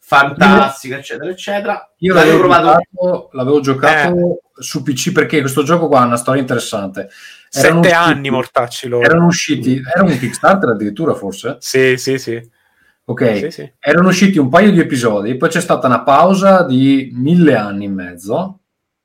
[0.09, 1.93] fantastico, eccetera, eccetera.
[1.99, 6.17] Io l'avevo l'avevo provato giocato, l'avevo giocato su PC perché questo gioco qua ha una
[6.17, 7.09] storia interessante.
[7.51, 9.05] Erano Sette usciti- anni, mortacci loro.
[9.05, 11.57] Erano usciti, era un Kickstarter addirittura forse?
[11.59, 12.57] Sì, sì, sì.
[13.05, 13.71] Ok, Sì, sì.
[13.79, 17.89] erano usciti un paio di episodi, poi c'è stata una pausa di mille anni e
[17.89, 18.58] mezzo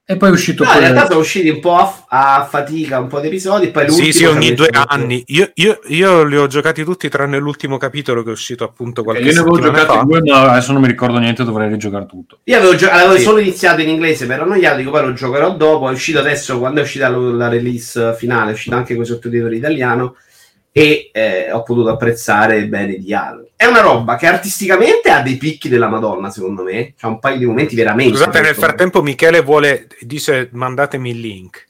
[0.06, 2.98] e poi è uscito No, in quello- realtà sono usciti un po' a, a fatica,
[3.01, 5.22] un po' di episodi, poi Sì, sì, ogni due anni.
[5.28, 9.22] Io, io- io li ho giocati tutti tranne l'ultimo capitolo che è uscito appunto qualche
[9.22, 10.02] Io ne avevo giocati fa.
[10.02, 12.40] due, ma adesso non mi ricordo niente, dovrei rigiocare tutto.
[12.44, 13.22] Io avevo, gio- avevo Sì.
[13.22, 15.89] solo iniziato in inglese per annoiato, dico poi lo giocherò dopo.
[15.89, 19.06] È uscito adesso, quando è uscita lo- la release finale, è uscita anche con i
[19.06, 20.16] sottotitoli italiano
[20.76, 23.52] e eh, ho potuto apprezzare bene i dialoghi.
[23.55, 26.94] È una roba che artisticamente ha dei picchi della Madonna, secondo me.
[26.96, 28.16] C'ha un paio di momenti veramente.
[28.16, 31.66] Scusate, nel frattempo Michele vuole, dice mandatemi il link.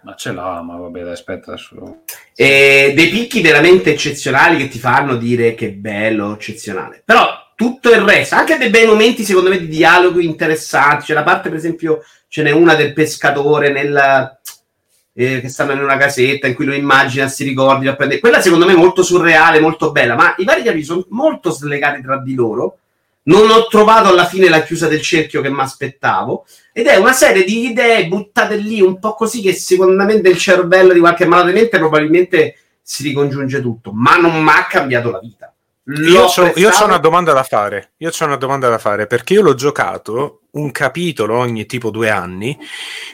[0.00, 2.04] Ma ce l'ha, ma vabbè, dai, aspetta adesso.
[2.34, 7.02] E dei picchi veramente eccezionali che ti fanno dire che bello, eccezionale.
[7.04, 11.04] Però tutto il resto, anche dei bei momenti secondo me di dialoghi interessanti.
[11.04, 14.38] C'è la parte, per esempio, ce n'è una del pescatore nel,
[15.20, 18.20] eh, che stanno in una casetta in cui lo immagina, si ricordi, va a prendere-
[18.20, 22.00] quella secondo me è molto surreale, molto bella, ma i vari capitoli sono molto slegati
[22.00, 22.78] tra di loro.
[23.22, 26.46] Non ho trovato alla fine la chiusa del cerchio che mi aspettavo.
[26.72, 30.38] Ed è una serie di idee buttate lì un po' così che secondo me nel
[30.38, 35.10] cervello di qualche malato di mente probabilmente si ricongiunge tutto, ma non mi ha cambiato
[35.10, 35.52] la vita.
[35.84, 37.92] Io L'ho io c'ho una domanda da fare.
[37.98, 42.10] Io c'ho una domanda da fare perché io l'ho giocato un capitolo ogni tipo due
[42.10, 42.56] anni.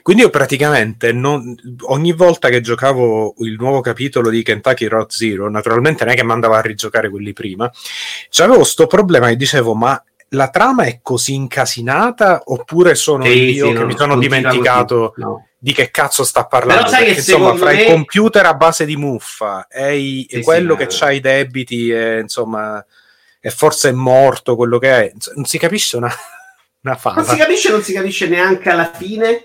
[0.03, 1.55] Quindi io praticamente non-
[1.89, 6.25] ogni volta che giocavo il nuovo capitolo di Kentucky Road Zero, naturalmente non è che
[6.25, 7.71] mi andavo a rigiocare quelli prima,
[8.31, 13.69] c'avevo sto problema e dicevo: ma la trama è così incasinata oppure sono Sì, io
[13.69, 15.13] sì, che no, mi sono dimenticato.
[15.17, 15.47] No.
[15.59, 16.85] di che cazzo sta parlando?
[16.85, 20.37] Però sai che insomma, fra me- il computer a base di muffa e, i- e
[20.37, 22.85] Sì, quello sì, che ha i debiti e insomma
[23.41, 26.13] e forse è morto quello che è, non si capisce una,
[26.87, 27.17] una fava.
[27.17, 29.45] Non si capisce, non si capisce neanche alla fine.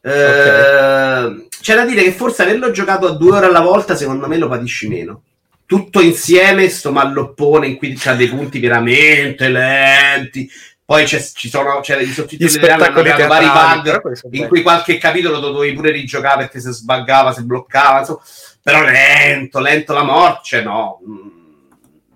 [0.00, 4.38] Eh, C'è da dire che forse averlo giocato a due ore alla volta, secondo me
[4.38, 5.22] lo patisci meno.
[5.66, 10.50] Tutto insieme, sto malloppone in cui c'ha dei punti veramente lenti.
[10.82, 15.38] Poi c'è, ci sono c'è i sottotitoli italiani hanno vari bug in cui qualche capitolo
[15.38, 17.98] lo dovevi pure rigiocare perché se sbaggava, se bloccava.
[17.98, 18.20] insomma.
[18.62, 21.00] Però lento, lento la morte, no.
[21.06, 21.37] Mm,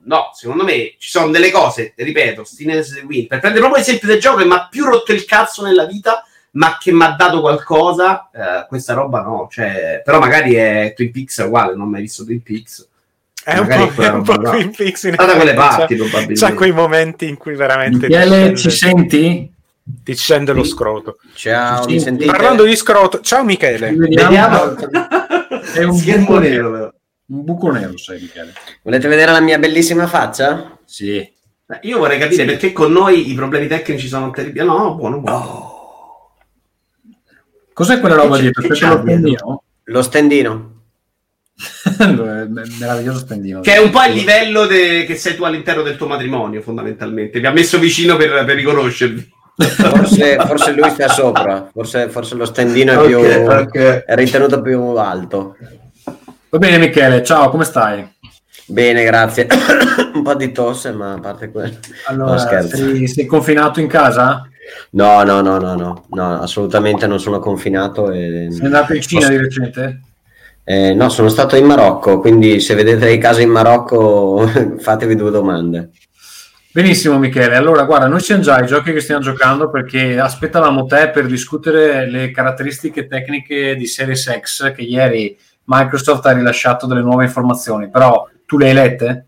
[0.05, 4.19] No, secondo me ci sono delle cose, ripeto, Stines Win, per prendere proprio l'esempio del
[4.20, 7.41] gioco che mi ha più rotto il cazzo nella vita, ma che mi ha dato
[7.41, 9.49] qualcosa, eh, questa roba no.
[9.51, 12.89] Cioè, però magari è Twin Peaks è uguale, non ho mai visto Twin Peaks.
[13.45, 14.39] È un po', è un po'.
[14.39, 16.35] Twin Peaks in da quelle parti, c'ha- probabilmente.
[16.35, 19.53] C'ha quei momenti in cui veramente Michele, ci senti?
[19.85, 21.16] ti scende lo scroto.
[21.35, 22.31] Ciao, Sì, mi sentite?
[22.31, 23.89] Parlando di scroto, ciao Michele.
[23.89, 24.74] Ci vediamo.
[24.74, 25.62] Vediamo.
[25.74, 26.70] È un Schermo nero, nero.
[26.70, 26.93] però.
[27.24, 28.53] Un buco nero sei Michele.
[28.82, 30.78] Volete vedere la mia bellissima faccia?
[30.85, 31.31] Sì.
[31.82, 34.65] Io vorrei capire perché con noi i problemi tecnici sono terribili.
[34.66, 35.70] No, buono, buono.
[37.73, 38.69] Cos'è quella roba dietro?
[38.69, 39.62] c'è- lo stendino?
[39.85, 40.70] Lo stendino.
[42.78, 43.61] Meraviglioso stendino.
[43.61, 47.40] Che è un po' il livello de- che sei tu all'interno del tuo matrimonio, fondamentalmente.
[47.40, 49.31] Vi ha messo vicino per, per riconoscervi.
[49.57, 54.05] Forse, forse lui sta sopra, forse, forse lo stendino è, Ok, più, ok.
[54.05, 55.57] è ritenuto più alto.
[56.53, 58.07] Va bene Michele, ciao, come stai?
[58.66, 59.47] Bene, grazie.
[60.12, 61.79] Un po' di tosse, ma a parte quello.
[62.09, 64.47] Allora, No, sei, sei confinato in casa?
[64.91, 68.11] No, no, no, no, no, no, assolutamente non sono confinato.
[68.11, 68.49] E...
[68.51, 70.01] Sei andato in Cina di recente?
[70.65, 74.47] Eh, no, sono stato in Marocco, quindi se vedete i casi in Marocco
[74.79, 75.93] fatevi due domande.
[76.70, 81.09] Benissimo Michele, allora guarda, noi siamo già ai giochi che stiamo giocando perché aspettavamo te
[81.09, 85.35] per discutere le caratteristiche tecniche di Series X che ieri
[85.65, 89.27] Microsoft ha rilasciato delle nuove informazioni, però tu le hai lette?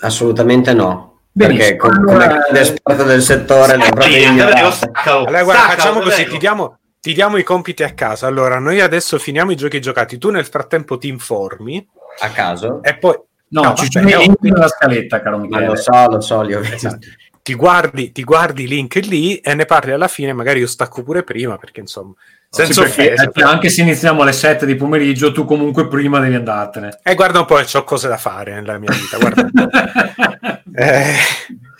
[0.00, 1.20] Assolutamente no.
[1.32, 4.90] Benissimo, Perché com- allora- come grande esperto del settore le ho proprio ignorate.
[5.04, 8.26] Allora, guarda, facciamo così, ti diamo, ti diamo i compiti a casa.
[8.26, 11.86] Allora, noi adesso finiamo i giochi giocati, tu nel frattempo ti informi
[12.20, 13.14] a caso e poi...
[13.48, 14.08] No, No, ci sono
[14.40, 15.66] nella scaletta, caro Ma Michele.
[15.66, 16.74] lo so, lo so, li ho visti.
[16.86, 17.06] Esatto.
[17.46, 21.04] Ti guardi, ti guardi i link lì e ne parli alla fine, magari io stacco
[21.04, 22.12] pure prima, perché insomma,
[22.50, 23.30] senza Sì, perché, offesa.
[23.32, 26.98] eh, anche se iniziamo alle 7 di pomeriggio, tu comunque prima devi andartene.
[27.04, 29.42] E guarda un po', ho cose da fare nella mia vita, guarda.
[29.42, 29.68] un po'.
[30.74, 31.14] Eh,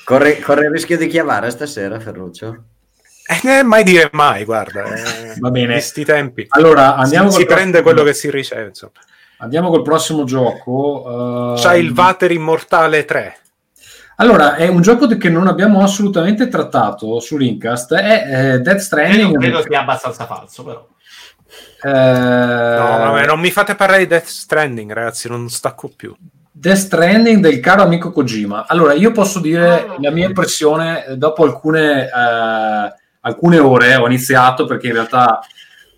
[0.05, 2.63] Corre, corre il rischio di chiavare stasera, Ferruccio?
[3.43, 4.85] eh, mai dire mai, guarda.
[4.85, 5.73] eh, Va bene.
[5.73, 6.47] Questi tempi.
[6.51, 8.93] Allora, andiamo si, si prende prossimo- quello che si riceve, insomma.
[9.39, 11.55] Andiamo col prossimo gioco.
[11.57, 13.39] eh, C'ha il Vater Immortale 3.
[14.17, 19.37] Allora, è un gioco che non abbiamo assolutamente trattato su Linkast, è eh, Death Stranding.
[19.37, 20.87] Credo, credo sia abbastanza falso, però.
[21.83, 26.15] Eh, No, vabbè, non mi fate parlare di Death Stranding, ragazzi, non stacco più.
[26.51, 28.65] Death Stranding del caro amico Kojima.
[28.67, 34.65] Allora, io posso dire la mia impressione eh, dopo alcune, eh, alcune ore ho iniziato
[34.65, 35.41] perché in realtà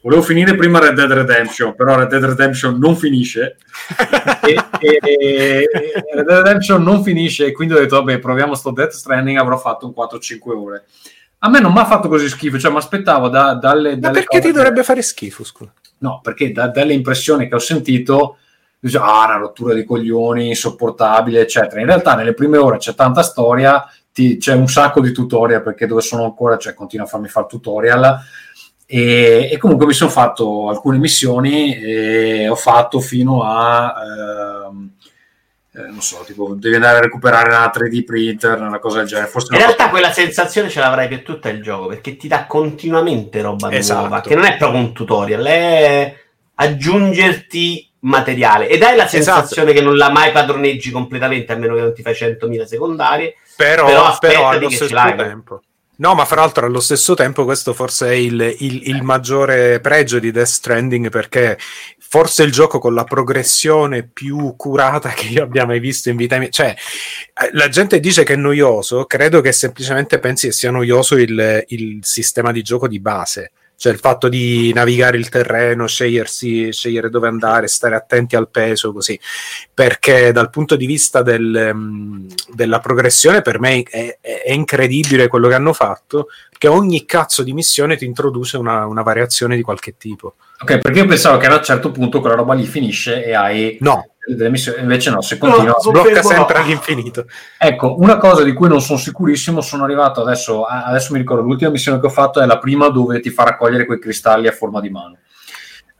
[0.02, 3.56] volevo finire prima Red Dead Redemption, però Red Dead Redemption non finisce.
[4.46, 5.68] e, e- e-
[6.14, 9.56] Red Dead Redemption non finisce e quindi ho detto vabbè proviamo sto Death Stranding avrò
[9.58, 10.84] fatto un 4-5 ore
[11.40, 14.14] a me non mi ha fatto così schifo cioè mi aspettavo da- dalle, Ma dalle
[14.14, 15.72] perché ti dovrebbe fare schifo, scusa?
[15.98, 18.38] no perché da- dalle impressioni che ho sentito
[18.80, 23.22] dice, ah una rottura di coglioni insopportabile eccetera in realtà nelle prime ore c'è tanta
[23.22, 27.28] storia ti- c'è un sacco di tutorial perché dove sono ancora cioè continua a farmi
[27.28, 28.18] fare tutorial
[28.90, 33.94] e, e comunque mi sono fatto alcune missioni e ho fatto fino a
[34.66, 34.90] ehm,
[35.74, 39.28] eh, non so, tipo devi andare a recuperare una 3D printer, una cosa del genere.
[39.28, 43.42] Forse In realtà quella sensazione ce l'avrai per tutto il gioco, perché ti dà continuamente
[43.42, 44.00] roba Esatto.
[44.00, 46.16] nuova, che non è proprio un tutorial, è
[46.54, 48.68] aggiungerti materiale.
[48.68, 49.22] Ed hai la Esatto.
[49.24, 53.36] sensazione che non la mai padroneggi completamente, a meno che non ti fai 100.000 secondarie.
[53.54, 55.16] Però, Però però, allo che ce stesso l'hai.
[55.16, 55.60] tempo.
[56.00, 60.20] No, ma fra l'altro allo stesso tempo questo forse è il, il- il maggiore pregio
[60.20, 61.58] di Death Stranding perché
[61.98, 66.38] forse il gioco con la progressione più curata che io abbia mai visto in vita
[66.38, 66.50] mia.
[66.50, 71.16] Cioè, eh, la gente dice che è noioso, credo che semplicemente pensi che sia noioso
[71.16, 73.50] il, il sistema di gioco di base.
[73.80, 78.92] Cioè il fatto di navigare il terreno, scegliersi, scegliere dove andare, stare attenti al peso,
[78.92, 79.18] così.
[79.72, 85.28] Perché dal punto di vista del, mm, della progressione per me è, è- è incredibile
[85.28, 86.26] quello che hanno fatto,
[86.58, 90.34] perché ogni cazzo di missione ti introduce una, una variazione di qualche tipo.
[90.60, 93.78] Ok, perché io pensavo che a un certo punto quella roba lì finisce e hai
[93.80, 95.74] No, delle missioni, invece no, se continua.
[95.74, 96.64] No, sblocca Confermo sempre no.
[96.64, 97.26] all'infinito.
[97.56, 101.70] Ecco, una cosa di cui non sono sicurissimo, sono arrivato adesso, adesso mi ricordo, l'ultima
[101.70, 104.80] missione che ho fatto è la prima dove ti fa raccogliere quei cristalli a forma
[104.80, 105.18] di mano.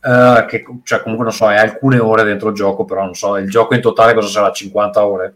[0.02, 3.36] Eh, che cioè, comunque non so, è alcune ore dentro il gioco, però non so,
[3.36, 4.50] il gioco in totale cosa sarà?
[4.50, 5.34] 50 ore?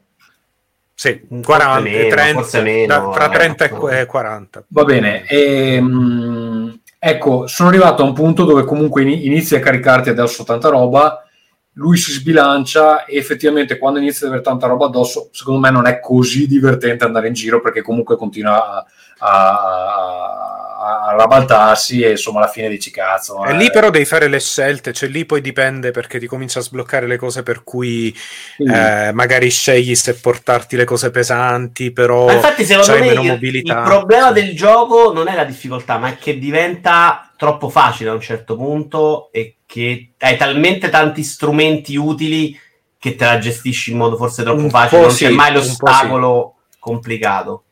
[1.03, 3.37] Sì, Forse 40, meno, 30, forse meno, tra, tra eh.
[3.37, 4.65] 30 e qu- e 40.
[4.69, 10.11] Va bene, ehm, ecco, sono arrivato a un punto dove comunque ini- inizi a caricarti
[10.11, 11.27] addosso tanta roba,
[11.73, 15.87] lui si sbilancia e effettivamente quando inizi ad avere tanta roba addosso, secondo me non
[15.89, 18.87] è così divertente andare in giro perché comunque continua a,
[19.19, 20.52] a-
[21.01, 23.45] a rabaltarsi e insomma alla fine dici cazzo.
[23.45, 26.59] E eh, lì però devi fare le scelte, cioè lì poi dipende perché ti comincia
[26.59, 28.15] a sbloccare le cose per cui
[28.57, 33.07] quindi- eh, magari scegli se portarti le cose pesanti, però Ma infatti, secondo c'hai me
[33.09, 33.79] meno il, mobilità.
[33.79, 34.35] il problema Sì.
[34.35, 38.57] del gioco non è la difficoltà, ma è che diventa troppo facile a un certo
[38.57, 42.59] punto e che hai talmente tanti strumenti utili
[42.99, 45.55] che te la gestisci in modo forse troppo Un facile, non c'è sì, mai un
[45.55, 47.65] po' l'ostacolo complicato.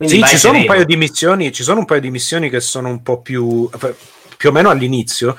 [0.00, 2.60] Quindi Sì, ci sono, un paio di missioni, ci sono un paio di missioni che
[2.60, 3.68] sono un po' più,
[4.38, 5.36] più o meno all'inizio,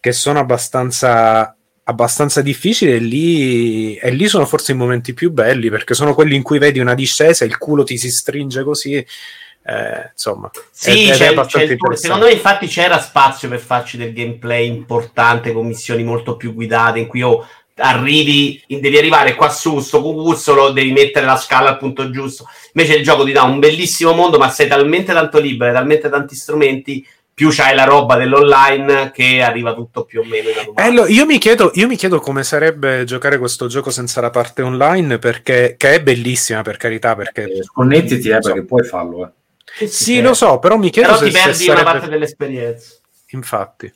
[0.00, 5.70] che sono abbastanza, abbastanza difficili e lì, e lì sono forse i momenti più belli,
[5.70, 10.10] perché sono quelli in cui vedi una discesa, il culo ti si stringe così, eh,
[10.12, 10.50] insomma.
[10.70, 15.52] Sì, è c'è- c'è il- secondo me infatti c'era spazio per farci del gameplay importante
[15.52, 17.46] con missioni molto più guidate in cui oh,
[17.82, 22.46] arrivi, devi arrivare qua su sto cucuzzolo, devi mettere la scala al punto giusto.
[22.72, 26.08] Invece il gioco ti dà un bellissimo mondo, ma sei talmente tanto libero, hai talmente
[26.08, 31.06] tanti strumenti, più c'hai la roba dell'online che arriva tutto più o meno automatico.
[31.06, 34.62] Eh, io, mi chiedo, io mi chiedo come sarebbe giocare questo gioco senza la parte
[34.62, 37.44] online, perché, che è bellissima per carità, perché...
[37.44, 38.52] eh, Sconnettiti, eh, so.
[38.52, 39.32] perché puoi farlo.
[39.80, 39.86] Eh.
[39.86, 42.94] Sì, lo so, però mi chiedo Però se, ti se perdi una sarebbe- parte dell'esperienza.
[43.28, 43.92] Infatti.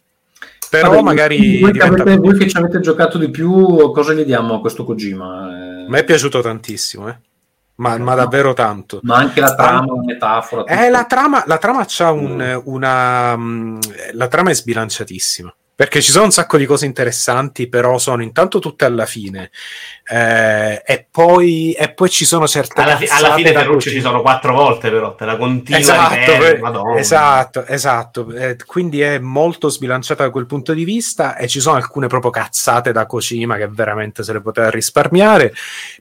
[0.71, 1.61] Però Vabbè, magari...
[1.61, 4.61] Voi che, diventa- avete- voi che ci avete giocato di più, cosa gli diamo a
[4.61, 5.49] questo Kojima?
[5.51, 7.19] Eh, A me è piaciuto tantissimo, eh.
[7.77, 9.01] ma, ma davvero tanto.
[9.03, 10.65] ma anche la trama, la metafora.
[10.65, 13.37] Eh, la trama, la trama c'ha un, una.
[13.37, 13.79] mm,
[14.15, 15.55] La trama è sbilanciatissima.
[15.77, 19.51] Perché ci sono un sacco di cose interessanti, però sono intanto tutte alla fine.
[20.11, 24.23] Eh, e, poi, e poi ci sono certe Alla, fi- alla fine Ferruccio ci sono
[24.23, 28.33] quattro volte, però te la continua Esatto, ripetere, eh, esatto, esatto.
[28.33, 32.31] Eh, quindi è molto sbilanciata da quel punto di vista e ci sono alcune proprio
[32.31, 35.53] cazzate da Kojima che veramente se le poteva risparmiare.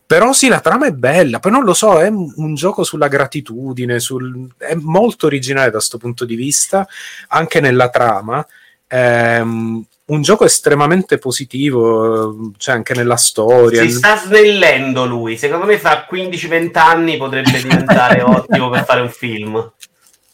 [0.07, 3.09] Però sì, la trama è bella, poi non lo so, è un, un gioco sulla
[3.09, 6.87] gratitudine, sul- è molto originale da questo punto di vista,
[7.27, 8.47] anche nella trama.
[8.95, 13.81] Ehm, un gioco estremamente positivo, cioè anche nella storia.
[13.81, 15.35] Si sta snellendo lui.
[15.37, 19.71] Secondo me fra 15-20 anni potrebbe diventare ottimo per fare un film.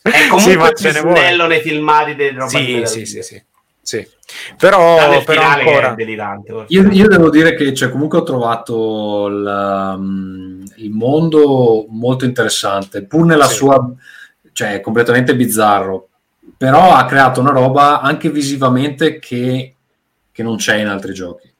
[0.02, 3.44] È Sì, comunque ma più snello nei filmati delle roba Sì, sì, sì, sì,
[3.82, 4.08] sì.
[4.58, 5.96] Però, però ancora...
[6.68, 13.06] Io, io devo dire che cioè, comunque ho trovato il, um, il mondo molto interessante,
[13.06, 13.56] pur nella Sì.
[13.56, 13.90] sua,
[14.54, 16.10] cioè completamente bizzarro,
[16.62, 19.74] però ha creato una roba anche visivamente che,
[20.32, 21.52] che non c'è in altri giochi.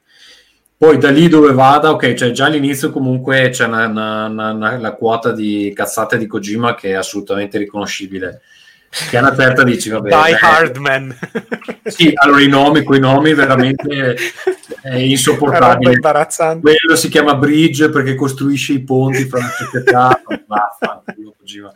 [0.76, 4.76] Poi da lì dove vada, ok, cioè già all'inizio comunque c'è una, una- una- una-
[4.78, 8.42] la quota di cazzate di Kojima che è assolutamente riconoscibile.
[9.10, 11.18] Che a una certa dici, vabbè, Die eh, Hard Man.
[11.82, 14.16] Sì, allora i nomi, quei nomi veramente
[14.82, 15.90] è insopportabile.
[16.60, 20.22] Quello si chiama Bridge perché costruisce i ponti fra le società.
[20.46, 21.72] Vaffanculo, Kojima.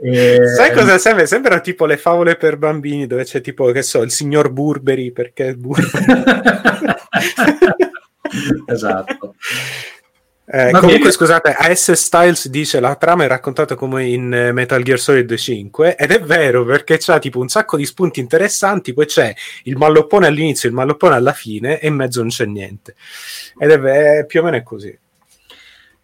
[0.00, 1.26] E- Sai cosa sembra?
[1.26, 5.48] Sembra tipo le favole per bambini dove c'è tipo, che so, il signor Burberry perché
[5.48, 6.22] è Burberry.
[8.66, 9.34] esatto.
[10.50, 11.10] Eh, comunque, bene.
[11.10, 15.94] scusate, AS Styles dice la trama è raccontata come in eh, Metal Gear Solid 5
[15.94, 19.34] ed è vero perché c'ha tipo un sacco di spunti interessanti, poi c'è
[19.64, 22.94] il malloppone all'inizio, il malloppone alla fine e in mezzo non c'è niente.
[23.58, 24.98] Ed è, ve- più o meno è così.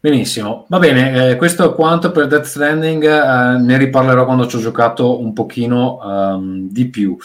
[0.04, 4.56] Benissimo, va bene, eh, questo è quanto per Death Stranding, eh, ne riparlerò quando ci
[4.56, 7.16] ho giocato un pochino ehm, di più.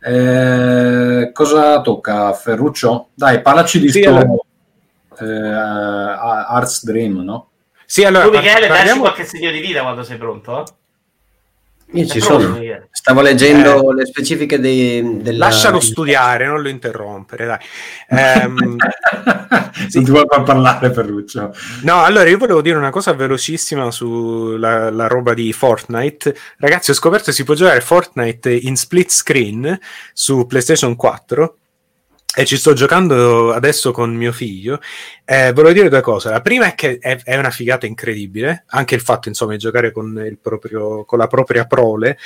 [0.00, 3.08] Eh, cosa tocca Ferruccio?
[3.14, 4.36] Dai, parlaci di Sì, sto allora-
[5.18, 7.48] eh, Arts Dream, no?
[7.84, 10.64] Sì, allora, Tu, Michele, dacci parliamo- qualche segno di vita quando sei pronto?
[11.92, 12.58] Io ci sono.
[12.90, 15.46] Stavo leggendo le specifiche dei, della...
[15.46, 17.58] Lascialo studiare, non lo interrompere, dai.
[18.10, 18.76] Ehm,
[19.92, 21.54] Non ti vuoi far parlare Ferruccio.
[21.82, 26.34] No, allora io volevo dire una cosa velocissima sulla la roba di Fortnite.
[26.58, 29.78] Ragazzi, ho scoperto che si può giocare Fortnite in split screen
[30.12, 31.59] su PlayStation 4
[32.40, 34.80] e ci sto giocando adesso con mio figlio.
[35.26, 36.30] Eh, volevo dire due cose.
[36.30, 39.92] La prima è che è, è una figata incredibile, anche il fatto insomma di giocare
[39.92, 42.16] con, proprio, con la propria prole.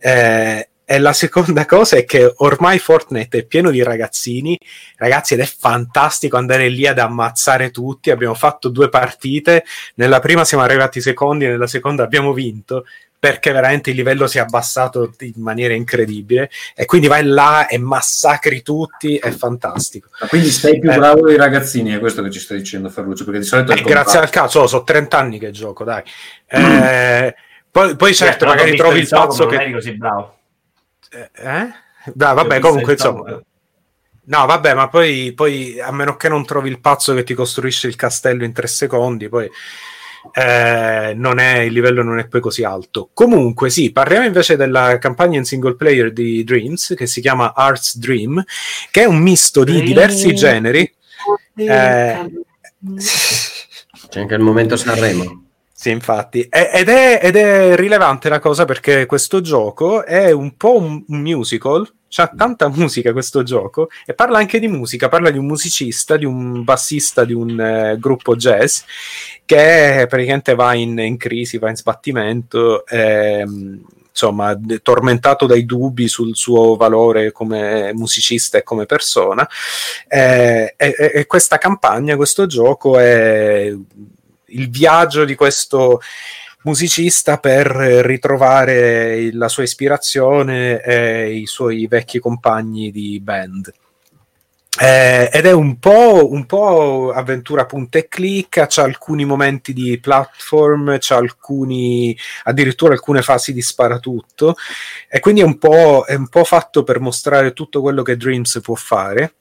[0.00, 4.58] Eh, e la seconda cosa è che ormai Fortnite è pieno di ragazzini,
[4.96, 8.10] ragazzi, ed è fantastico andare lì ad ammazzare tutti.
[8.10, 9.64] Abbiamo fatto due partite,
[9.94, 12.86] nella prima siamo arrivati secondi, nella seconda abbiamo vinto
[13.20, 17.76] perché veramente il livello si è abbassato in maniera incredibile e quindi vai là e
[17.76, 20.08] massacri tutti, è fantastico.
[20.22, 20.96] Ma quindi sei più Eh.
[20.96, 24.20] bravo dei ragazzini, è questo che ci stai dicendo Ferruccio, perché di solito Eh, grazie
[24.20, 26.02] al cazzo, sono 30 anni che gioco, dai.
[26.48, 27.34] Eh,
[27.70, 29.62] poi, poi certo, Beh, magari trovi il pazzo ma non che...
[29.64, 30.38] eri così bravo.
[31.10, 31.68] Eh?
[32.12, 33.30] Dai, Ho vabbè, comunque insomma...
[33.30, 33.44] eh.
[34.24, 37.86] No, vabbè, ma poi, poi a meno che non trovi il pazzo che ti costruisce
[37.86, 39.50] il castello in tre secondi, poi
[40.32, 43.10] eh, non è, il livello non è poi così alto.
[43.12, 47.98] Comunque, sì, parliamo invece della campagna in single player di Dreams che si chiama Arts
[47.98, 48.42] Dream,
[48.90, 50.92] che è un misto di diversi generi.
[51.54, 52.30] Eh,
[54.08, 55.49] C'è anche il momento Sanremo.
[55.80, 56.46] Sì, infatti.
[56.50, 61.90] Ed è, ed è rilevante la cosa perché questo gioco è un po' un, musical,
[62.06, 66.26] c'ha tanta musica questo gioco e parla anche di musica, parla di un musicista, di
[66.26, 68.80] un bassista di un eh, gruppo jazz
[69.46, 76.36] che praticamente va in, in crisi, va in sbattimento, ehm, insomma, tormentato dai dubbi sul
[76.36, 79.48] suo valore come musicista e come persona.
[80.06, 83.72] Eh, e- e questa campagna, questo gioco è
[84.50, 86.00] il viaggio di questo
[86.62, 93.72] musicista per ritrovare la sua ispirazione e i suoi vecchi compagni di band.
[94.78, 99.98] Eh, ed è un po', un po' avventura punta e clicca, c'ha alcuni momenti di
[99.98, 104.54] platform, c'ha alcuni, addirittura alcune fasi di sparatutto,
[105.08, 105.58] e quindi è un,
[106.06, 109.34] è un po' fatto per mostrare tutto quello che Dreams può fare.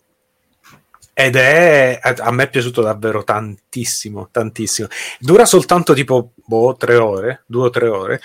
[1.22, 4.88] Ed è a me è piaciuto davvero tantissimo, tantissimo.
[5.20, 8.22] Dura soltanto tipo boh, tre ore, due o tre ore.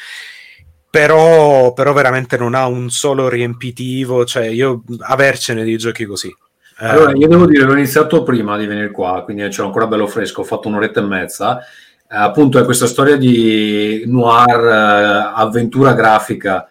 [0.91, 4.25] Però, però veramente non ha un solo riempitivo.
[4.25, 6.29] Cioè, io avercene di giochi così.
[6.79, 10.07] Eh, Allora, io devo dire, l'ho iniziato prima di venire qua, quindi c'ero ancora bello
[10.07, 11.59] fresco, ho fatto un'oretta e mezza.
[11.59, 11.65] Eh,
[12.17, 16.69] appunto, è questa storia di noir, eh, avventura grafica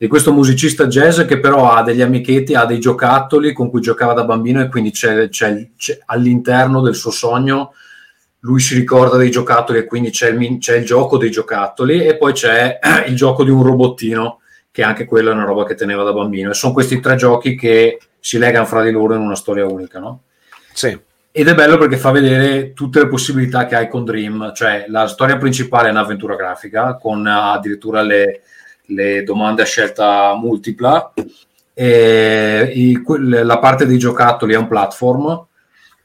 [0.00, 4.14] di questo musicista jazz che però ha degli amichetti, ha dei giocattoli con cui giocava
[4.14, 7.74] da bambino e quindi c'è, c'è- c'è- all'interno del suo sogno
[8.38, 12.16] lui si ricorda dei giocattoli e quindi c'è il, c'è il gioco dei giocattoli e
[12.16, 12.78] poi c'è
[13.08, 14.40] il gioco di un robottino
[14.70, 17.54] che anche quella è una roba che teneva da bambino e sono questi tre giochi
[17.54, 20.22] che si legano fra di loro in una storia unica, no?
[20.72, 20.98] sì.
[21.30, 25.06] Ed è bello perché fa vedere tutte le possibilità che hai con Dream, cioè la
[25.06, 28.40] storia principale è un'avventura grafica con addirittura le,
[28.90, 31.12] le domande a scelta multipla,
[31.72, 33.02] e i-
[33.42, 35.46] la parte dei giocattoli è un platform,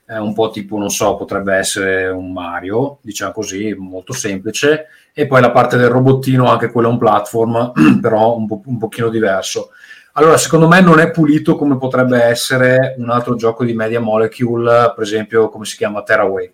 [0.06, 5.26] è un po' tipo, non so, potrebbe essere un Mario, diciamo così, molto semplice, e
[5.28, 7.72] poi la parte del robottino, anche quello è un platform,
[8.02, 9.72] però un, po- un pochino diverso.
[10.14, 14.94] Allora, secondo me non è pulito come potrebbe essere un altro gioco di Media Molecule,
[14.95, 16.49] per esempio, come si chiama Terraway.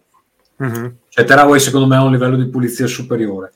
[0.57, 0.95] Mhm.
[1.09, 3.51] Cioè, Terraway secondo me ha un livello di pulizia superiore.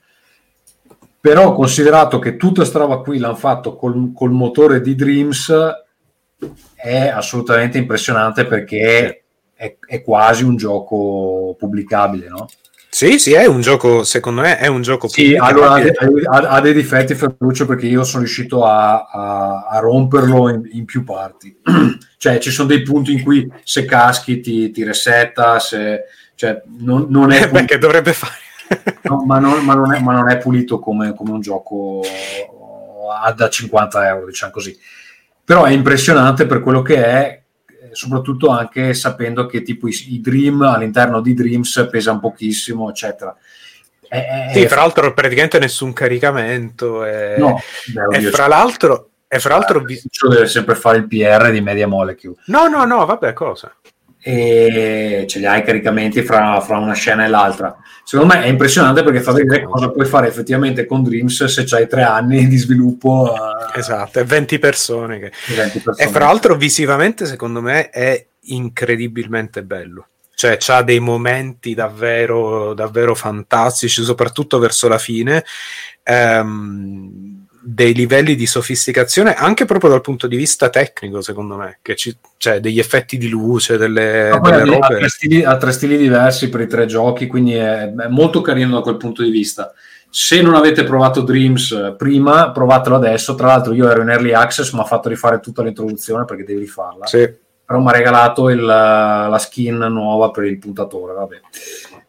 [1.25, 5.51] Però considerato che tutta questa roba qui l'hanno fatto col, col motore di Dreams,
[6.75, 9.23] è assolutamente impressionante perché
[9.55, 12.47] è, è quasi un gioco pubblicabile, no?
[12.91, 15.81] Sì, sì, è un gioco, secondo me è un gioco Sì, allora ha,
[16.29, 20.85] ha- ha dei difetti Ferruccio perché io sono riuscito a, a- a romperlo in, in
[20.85, 21.57] più parti.
[22.17, 26.03] cioè ci sono dei punti in cui se caschi ti, ti resetta, se,
[26.35, 28.43] cioè, non, non è Beh, che dovrebbe fare.
[29.09, 32.01] No, ma, non, ma non è, ma non è pulito come, come un gioco
[33.35, 34.77] da 50 euro, diciamo così.
[35.43, 40.21] Però è impressionante per quello che è, eh, soprattutto anche sapendo che tipo i, i
[40.21, 43.35] Dream all'interno di Dreams pesano pochissimo, eccetera.
[44.07, 47.05] È- è- Sì, fra l'altro praticamente nessun caricamento.
[47.05, 47.59] E, no,
[47.93, 51.61] beh, e fra l'altro, e fra l'altro vi- Ferruccio deve sempre fare il PR di
[51.61, 53.71] Media Molecule no, no, no, vabbè, cosa?
[54.27, 57.77] E ce li hai caricamenti fra, fra una scena e l'altra.
[58.03, 61.87] Secondo me è impressionante perché fa vedere cosa puoi fare effettivamente con Dreams se c'hai
[61.87, 63.31] tre anni di sviluppo.
[63.75, 65.19] eh, Esatto, e 20 persone.
[65.19, 65.31] Che...
[65.55, 66.09] 20 persone.
[66.09, 70.07] E fra l'altro visivamente secondo me è incredibilmente bello.
[70.33, 75.45] Cioè, c'ha dei momenti davvero, davvero fantastici, soprattutto verso la fine.
[76.01, 81.95] Ehm, dei livelli di sofisticazione anche proprio dal punto di vista tecnico, secondo me, che
[81.95, 84.97] ci, cioè degli effetti di luce, delle, poi delle ha, ha robe.
[84.99, 88.75] tre stili, ha tre stili diversi per i tre giochi, quindi è, è molto carino
[88.75, 89.73] da quel punto di vista.
[90.07, 93.35] Se non avete provato Dreams eh, prima, provatelo adesso.
[93.35, 96.59] Tra l'altro, io ero in early access, mi ha fatto rifare tutta l'introduzione perché devi
[96.59, 97.05] rifarla.
[97.07, 97.29] Sì.
[97.65, 101.13] Però mi ha regalato il- la skin nuova per il puntatore.
[101.15, 101.41] Vabbè.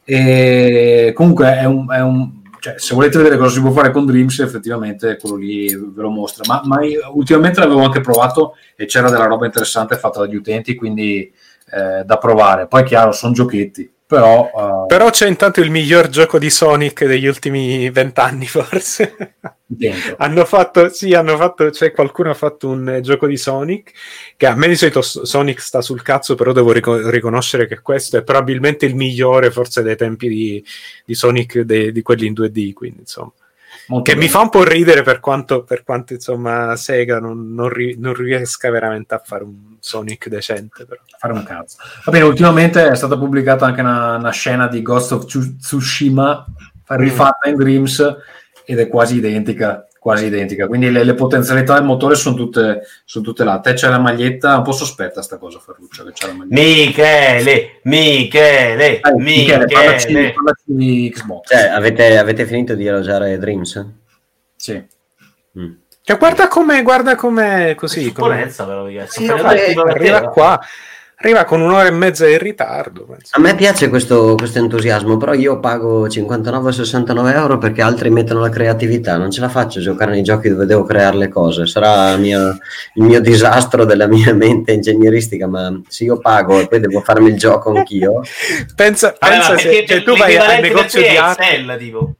[0.04, 4.04] E comunque è un, è un- cioè, se volete vedere cosa si può fare con
[4.04, 6.42] Dreams, effettivamente quello lì ve lo mostra.
[6.48, 6.80] Ma, ma
[7.12, 11.32] ultimamente l'avevo anche provato e c'era della roba interessante fatta dagli utenti, quindi
[11.70, 12.66] eh, da provare.
[12.66, 14.50] Poi, chiaro, sono giochetti, però.
[14.84, 19.36] eh, Però c'è intanto il miglior gioco di Sonic degli ultimi vent'anni, forse.
[20.18, 23.92] hanno fatto, sì, hanno fatto, cioè qualcuno ha fatto un eh, gioco di Sonic,
[24.36, 28.16] che a me di solito Sonic sta sul cazzo, però devo rico- riconoscere che questo
[28.18, 30.64] è probabilmente il migliore, forse dei tempi di,
[31.04, 33.32] di Sonic, de- di quelli in 2D, quindi insomma.
[33.88, 34.30] Molto Che mi bene.
[34.30, 38.70] fa un po' ridere per quanto, per quanto insomma Sega non, non ri- non riesca
[38.70, 40.84] veramente a fare un Sonic decente.
[40.84, 41.00] Però.
[41.16, 41.76] fare un cazzo.
[42.04, 46.44] Va bene, ultimamente è stata pubblicata anche una, una scena di Ghost of Tsu- Tsushima
[46.82, 48.16] fa- rifatta in Dreams
[48.64, 50.66] ed è quasi identica, quasi identica.
[50.66, 53.60] Quindi le, le potenzialità del motore sono tutte, sono tutte là.
[53.60, 56.60] Te c'è la maglietta, un po' sospetta sta cosa, Ferruccio, che c'è la maglietta.
[56.60, 60.32] Michele, Michele, Dai, Michele, parlaci, Michele.
[60.32, 61.48] parlaci di Xbox.
[61.48, 63.86] Cioè, avete, avete finito di elogiare Dreams?
[64.56, 64.84] Sì.
[65.58, 65.72] Mm.
[66.08, 68.12] Cioè, guarda com'è, guarda com'è così.
[68.12, 68.46] com'è.
[68.48, 69.24] Però, ragazzi.
[69.24, 70.60] Sì, attivo la Arriva qua,
[71.16, 73.06] arriva con un'ora e mezza in ritardo.
[73.06, 73.30] penso.
[73.32, 78.50] A me piace questo, questo entusiasmo, però io pago 59-69 euro perché altri mettono la
[78.50, 79.16] creatività.
[79.16, 81.66] Non ce la faccio a giocare nei giochi dove devo creare le cose.
[81.66, 82.56] Sarà mia-
[82.94, 87.30] il mio disastro della mia mente ingegneristica, ma se io pago e poi devo farmi
[87.30, 88.20] il gioco anch'io.
[88.76, 91.42] Pensa, pensa ma se per- tu vai al negozio di arte.
[91.42, 92.14] Excel, tipo.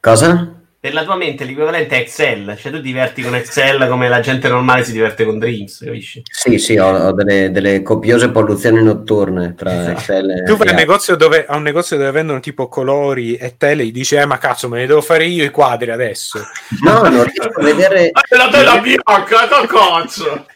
[0.00, 0.52] Cosa?
[0.84, 4.50] Per la tua mente l'equivalente è Excel, cioè tu diverti con Excel come la gente
[4.50, 6.20] normale si diverte con Dreams, capisci?
[6.30, 10.42] Sì, sì, ho, ho delle, delle copiose polluzioni notturne tra Excel e...
[10.42, 13.86] Tu vai al e- negozio dove, a un negozio dove vendono tipo colori e tele,
[13.86, 16.40] gli dici, eh, ma cazzo, me ne devo fare io i quadri adesso.
[16.82, 18.10] No, non riesco a vedere...
[18.36, 20.46] la tela bianca, che cazzo!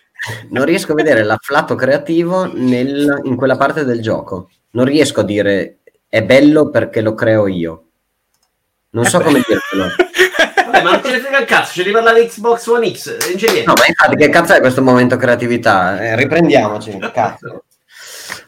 [0.51, 4.51] non riesco a vedere l'afflato creativo nel- in quella parte del gioco.
[4.73, 7.85] Non riesco a dire è bello perché lo creo io.
[8.91, 9.95] Non so come dirtelo.
[10.65, 13.65] Vabbè, ma non ne frega il cazzo, ci riparla di Xbox One X, eh, ingegnere.
[13.65, 16.01] No, ma infatti che cazzo è questo momento creatività?
[16.03, 17.65] Eh, riprendiamoci, cazzo.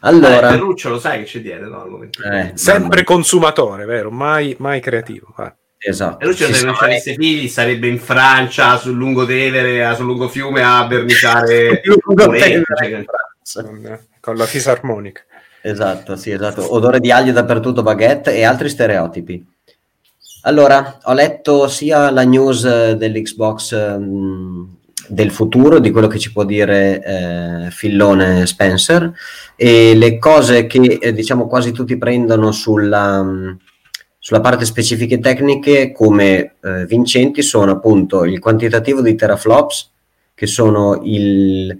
[0.01, 1.81] Allora, Allora, Ferruccio lo sai che c'è dietro, no?
[1.83, 2.23] Al momento.
[2.23, 4.09] eh, Sempre consumatore, vero?
[4.11, 5.27] Mai, mai creativo.
[5.35, 5.53] va.
[5.77, 6.17] esatto.
[6.19, 10.85] Ferruccio Ci se non avesse figli sarebbe in Francia, sul lungotevere, a- sul lungofiume a
[10.87, 13.63] verniciare Lungotevere Cioè, in Francia.
[13.63, 15.21] Con, con la fisarmonica.
[15.61, 16.73] Esatto, sì, esatto.
[16.73, 19.45] Odore di aglio dappertutto, baguette e altri stereotipi.
[20.43, 24.75] Allora, ho letto sia la news eh, dell'Xbox ehm,
[25.07, 29.13] del futuro, di quello che ci può dire eh, Fillone Spencer,
[29.55, 33.57] e le cose che eh, diciamo quasi tutti prendono sulla, mh,
[34.17, 39.91] sulla parte specifiche tecniche come eh, vincenti sono appunto il quantitativo di teraflops,
[40.33, 41.77] che sono il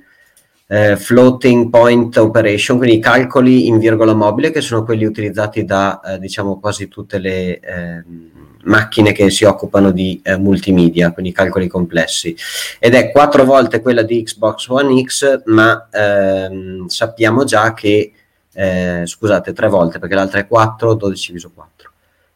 [0.72, 6.18] eh, floating point operation, quindi calcoli in virgola mobile, che sono quelli utilizzati da eh,
[6.18, 8.30] diciamo quasi tutte le ehm,
[8.64, 12.34] macchine che si occupano di eh, multimedia, quindi calcoli complessi.
[12.80, 18.14] Ed è quattro volte quella di Xbox One X, ma ehm, sappiamo già che,
[18.54, 21.90] eh, scusate, tre volte, perché l'altra è 4, 12 diviso 4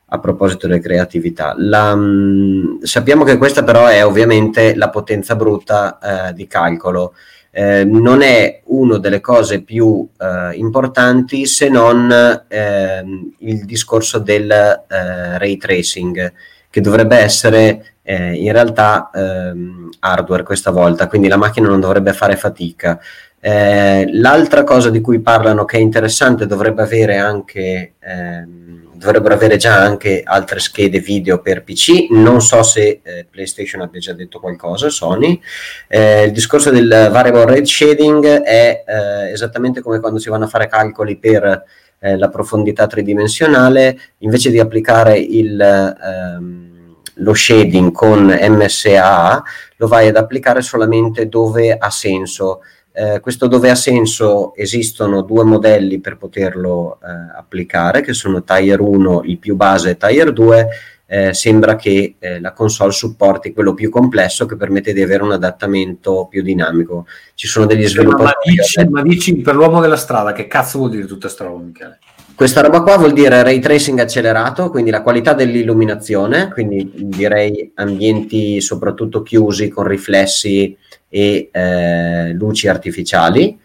[0.07, 1.55] a proposito delle creatività.
[1.57, 7.13] La, mh, sappiamo che questa però è ovviamente la potenza brutta eh, di calcolo.
[7.57, 14.52] Eh, non è una delle cose più eh, importanti se non ehm, il discorso del
[14.52, 16.34] eh, ray tracing,
[16.69, 22.11] che dovrebbe essere eh, in realtà ehm, hardware questa volta, quindi la macchina non dovrebbe
[22.11, 22.99] fare fatica.
[23.40, 29.77] L'altra cosa di cui parlano che è interessante dovrebbe avere anche ehm, dovrebbero avere già
[29.77, 32.07] anche altre schede video per PC.
[32.10, 35.40] Non so se eh, PlayStation abbia già detto qualcosa, Sony.
[35.88, 40.48] Eh, il discorso del variable rate shading è eh, esattamente come quando si vanno a
[40.48, 41.64] fare calcoli per
[41.99, 49.44] eh, la profondità tridimensionale, invece di applicare il, ehm, lo shading con MSA,
[49.77, 52.61] lo vai ad applicare solamente dove ha senso.
[52.97, 58.80] Eh, questo dove ha senso esistono due modelli per poterlo eh, applicare, che sono Tier
[58.80, 60.67] 1, il più base, e Tier 2.
[61.07, 65.34] Eh, sembra che eh, la console supporti quello più complesso che permette di avere un
[65.34, 67.05] adattamento più dinamico.
[67.34, 68.55] Ci sono degli Ma, sviluppatori.
[68.55, 71.99] dici, ma dici per l'uomo della strada, che cazzo vuol dire tutta sta roba, Michele?
[72.34, 78.59] Questa roba qua vuol dire ray tracing accelerato, quindi la qualità dell'illuminazione, quindi direi ambienti
[78.61, 80.77] soprattutto chiusi con riflessi
[81.15, 83.57] e eh, luci artificiali,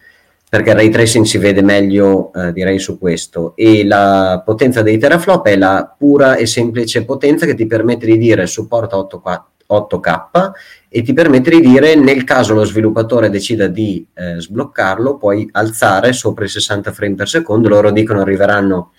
[0.47, 4.97] perché il ray tracing si vede meglio eh, direi su questo e la potenza dei
[4.97, 10.51] teraflop è la pura e semplice potenza che ti permette di dire supporta 8K, 8K
[10.87, 16.13] e ti permette di dire nel caso lo sviluppatore decida di eh, sbloccarlo puoi alzare
[16.13, 18.93] sopra i 60 frame per secondo loro dicono arriveranno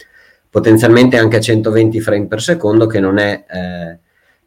[0.50, 3.98] potenzialmente anche a 120 frame per secondo che non è, eh,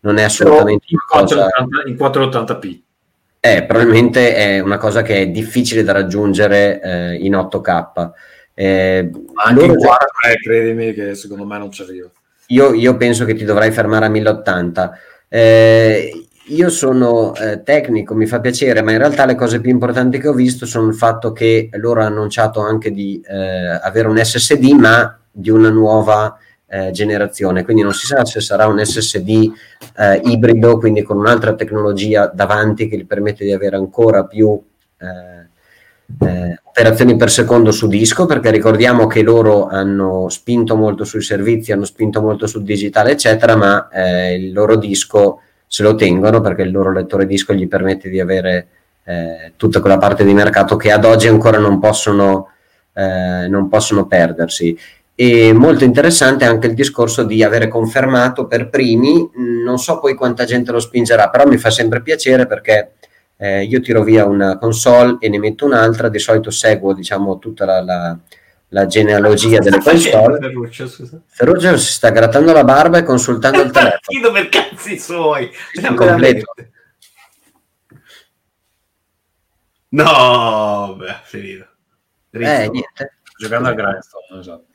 [0.02, 2.84] non è assolutamente in una cosa 480 in 480p.
[3.54, 8.12] Eh, probabilmente è una cosa che è difficile da raggiungere eh, in 8K
[8.54, 12.10] Eh, Ma anche in già- 4 eh, credimi che secondo me non ci arriva.
[12.48, 14.98] io, io penso che ti dovrai fermare a 1080.
[15.28, 20.20] Eh, io sono eh, tecnico, mi fa piacere, ma in realtà le cose più importanti
[20.20, 23.36] che ho visto sono il fatto che loro hanno annunciato anche di eh,
[23.82, 27.64] avere un SSD, ma di una nuova eh, generazione.
[27.64, 29.52] Quindi non si sa se sarà un SSD
[29.98, 34.60] eh, ibrido, quindi con un'altra tecnologia davanti che gli permette di avere ancora più,
[34.98, 41.22] eh, eh, operazioni per secondo su disco, perché ricordiamo che loro hanno spinto molto sui
[41.22, 46.42] servizi, hanno spinto molto sul digitale, eccetera, ma eh, il loro disco se lo tengono
[46.42, 48.68] perché il loro lettore disco gli permette di avere
[49.04, 52.50] eh, tutta quella parte di mercato che ad oggi ancora non possono,
[52.94, 54.78] eh, non possono perdersi.
[55.18, 60.44] E molto interessante anche il discorso di avere confermato per primi, non so poi quanta
[60.44, 62.96] gente lo spingerà, però mi fa sempre piacere perché
[63.38, 67.64] eh, io tiro via una console e ne metto un'altra, di solito seguo diciamo tutta
[67.64, 68.18] la, la,
[68.70, 70.38] la genealogia delle console.
[70.38, 71.22] Ferruccio, scusa.
[71.26, 74.00] Ferruccio si sta grattando la barba e consultando il telefono.
[74.02, 75.50] Chiedo per cazzi suoi.
[75.82, 76.54] In completo.
[79.90, 81.64] No, beh, finito.
[81.64, 81.68] Eh,
[82.32, 82.70] Triste.
[82.70, 83.18] niente.
[83.38, 84.66] Giocando a Grindstone, esatto.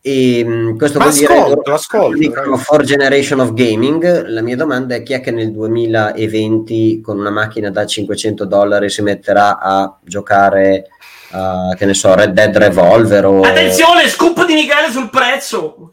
[0.00, 4.26] E, mh, questo Ma vuol dire ascolto, loro ascolto, dicono for generation of gaming.
[4.26, 8.90] La mia domanda è chi è che nel 2020 con una macchina da 500 dollari
[8.90, 10.86] si metterà a giocare
[11.32, 15.90] a, che ne so, Red Dead Revolver o Attenzione, scoop di Michele sul prezzo.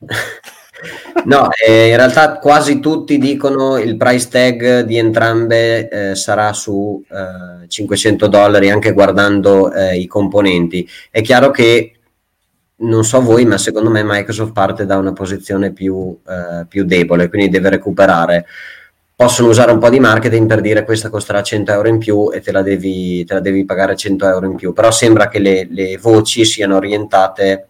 [1.24, 7.02] No, eh, in realtà quasi tutti dicono il price tag di entrambe eh, sarà su
[7.10, 10.86] eh, 500 dollari anche guardando eh, i componenti.
[11.10, 11.93] È chiaro che
[12.76, 17.28] non so voi, ma secondo me Microsoft parte da una posizione più, eh, più debole,
[17.28, 18.46] quindi deve recuperare.
[19.16, 22.40] Possono usare un po' di marketing per dire questa costerà 100 euro in più e
[22.40, 25.68] te la devi, te la devi pagare 100 euro in più, però sembra che le,
[25.70, 27.68] le voci siano orientate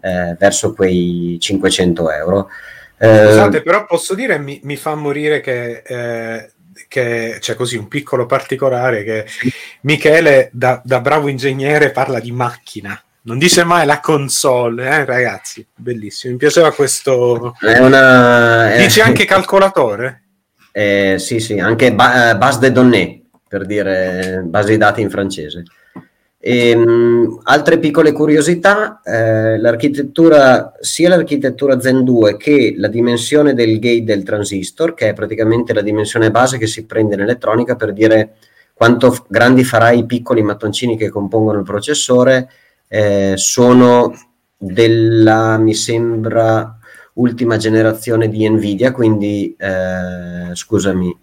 [0.00, 2.48] eh, verso quei 500 euro.
[2.98, 6.50] Eh, Scusate, però posso dire, mi, mi fa morire che, eh,
[6.88, 9.24] che c'è così un piccolo particolare che
[9.80, 13.02] Michele, da, da bravo ingegnere, parla di macchina.
[13.24, 15.64] Non dice mai la console, eh, ragazzi.
[15.74, 16.32] Bellissimo.
[16.32, 17.54] Mi piaceva questo.
[17.60, 20.22] è una, Dice anche calcolatore?
[20.72, 25.10] Eh, sì, sì, anche ba- eh, base de données, per dire base di dati in
[25.10, 25.62] francese.
[26.44, 34.02] Ehm, altre piccole curiosità, eh, l'architettura, sia l'architettura Zen 2 che la dimensione del gate
[34.02, 38.34] del transistor, che è praticamente la dimensione base che si prende in elettronica per dire
[38.74, 42.48] quanto f- grandi farai i piccoli mattoncini che compongono il processore,
[42.94, 44.12] eh, sono
[44.54, 46.76] della, mi sembra,
[47.14, 51.18] ultima generazione di Nvidia, quindi eh, scusami,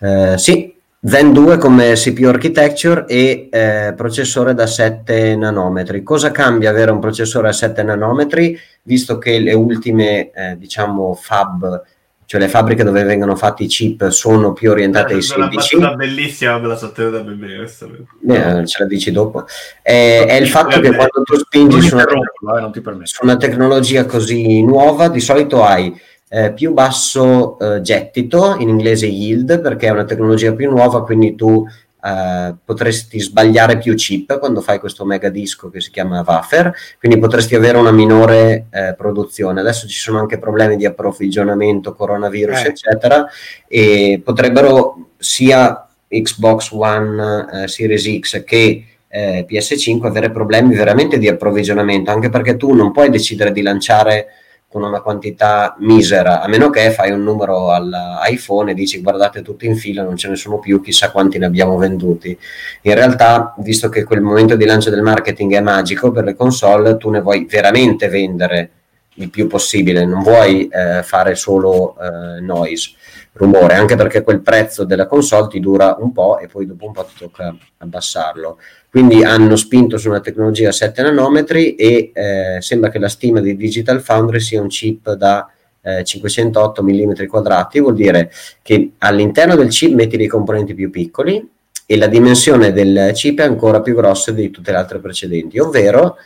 [0.00, 6.02] eh, sì, Zen 2 come CPU architecture e eh, processore da 7 nanometri.
[6.02, 11.84] Cosa cambia avere un processore a 7 nanometri, visto che le ultime, eh, diciamo, fab,
[12.28, 15.76] cioè le fabbriche dove vengono fatti i chip, sono più orientate ai Una 16?
[15.78, 18.60] battuta bellissima, me la so ben bene.
[18.60, 19.46] Eh, ce la dici dopo.
[19.82, 24.62] Eh, è il fatto che quando tu spingi su una, eh, su una tecnologia così
[24.62, 25.98] nuova, di solito hai
[26.28, 31.34] eh, più basso eh, gettito, in inglese yield, perché è una tecnologia più nuova, quindi
[31.34, 31.66] tu
[32.02, 37.18] eh, potresti sbagliare più chip quando fai questo mega disco che si chiama wafer, quindi
[37.18, 39.60] potresti avere una minore eh, produzione.
[39.60, 42.68] Adesso ci sono anche problemi di approvvigionamento, coronavirus, Eh.
[42.68, 43.26] eccetera,
[43.66, 51.28] e potrebbero sia Xbox One eh, Series X che eh, PS5 avere problemi veramente di
[51.28, 54.26] approvvigionamento, anche perché tu non puoi decidere di lanciare
[54.70, 59.64] con una quantità misera, a meno che fai un numero all'iPhone e dici guardate tutti
[59.64, 62.38] in fila, non ce ne sono più, chissà quanti ne abbiamo venduti.
[62.82, 66.98] In realtà, visto che quel momento di lancio del marketing è magico per le console,
[66.98, 68.70] tu ne vuoi veramente vendere
[69.14, 72.90] il più possibile, non vuoi eh, fare solo eh, noise,
[73.38, 76.92] rumore, anche perché quel prezzo della console ti dura un po' e poi dopo un
[76.92, 78.58] po' ti tocca abbassarlo.
[78.90, 83.40] Quindi hanno spinto su una tecnologia a 7 nanometri e eh, sembra che la stima
[83.40, 85.48] di Digital Foundry sia un chip da
[85.82, 88.30] eh, 508 mm quadrati, vuol dire
[88.62, 91.48] che all'interno del chip metti dei componenti più piccoli
[91.86, 96.16] e la dimensione del chip è ancora più grossa di tutte le altre precedenti, ovvero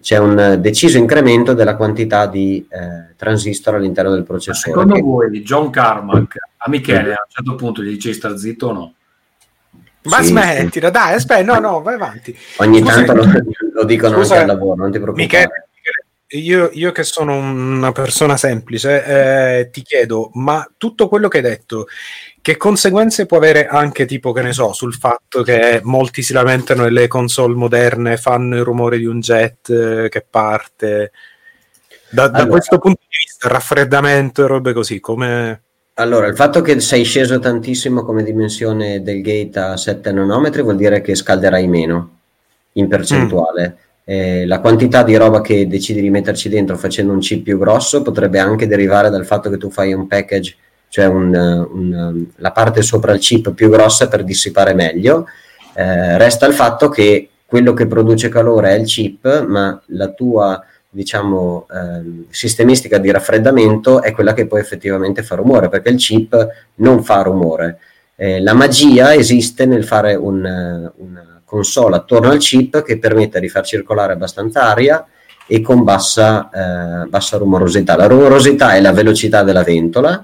[0.00, 4.72] c'è un deciso incremento della quantità di eh, transistor all'interno del processore.
[4.72, 8.68] Secondo che- voi, John Carmack a Michele a un certo punto gli dice sta zitto
[8.68, 8.92] o no?
[10.04, 12.34] Ma Sì, smettila, dai, aspetta, no, no, vai avanti.
[12.58, 13.24] Ogni Scusa, tanto lo,
[13.74, 15.26] lo dicono scusa, anche al lavoro, non ti preoccupare.
[15.26, 21.28] Michele, Michele, io, io che sono una persona semplice, eh, ti chiedo, ma tutto quello
[21.28, 21.86] che hai detto,
[22.40, 26.86] che conseguenze può avere anche tipo, che ne so, sul fatto che molti si lamentano
[26.86, 31.12] e le console moderne fanno il rumore di un jet eh, che parte?
[32.10, 32.50] Da, da Allora.
[32.52, 35.62] questo punto di vista, raffreddamento e robe così, come...
[35.94, 40.76] Allora, il fatto che sei sceso tantissimo come dimensione del gate a 7 nanometri vuol
[40.76, 42.16] dire che scalderai meno
[42.72, 43.76] in percentuale.
[44.04, 48.00] Eh, la quantità di roba che decidi di metterci dentro facendo un chip più grosso
[48.00, 50.56] potrebbe anche derivare dal fatto che tu fai un package,
[50.88, 55.26] cioè un, un- la parte sopra il chip più grossa per dissipare meglio.
[55.74, 60.62] Eh, resta il fatto che quello che produce calore è il chip, ma la tua
[60.90, 66.48] diciamo, ehm, sistemistica di raffreddamento è quella che poi effettivamente fa rumore, perché il chip
[66.76, 67.78] non fa rumore.
[68.16, 70.44] Eh, la magia esiste nel fare un,
[70.96, 75.06] una console attorno al chip che permette di far circolare abbastanza aria
[75.46, 77.96] e con bassa, eh, bassa rumorosità.
[77.96, 80.20] La rumorosità è la velocità della ventola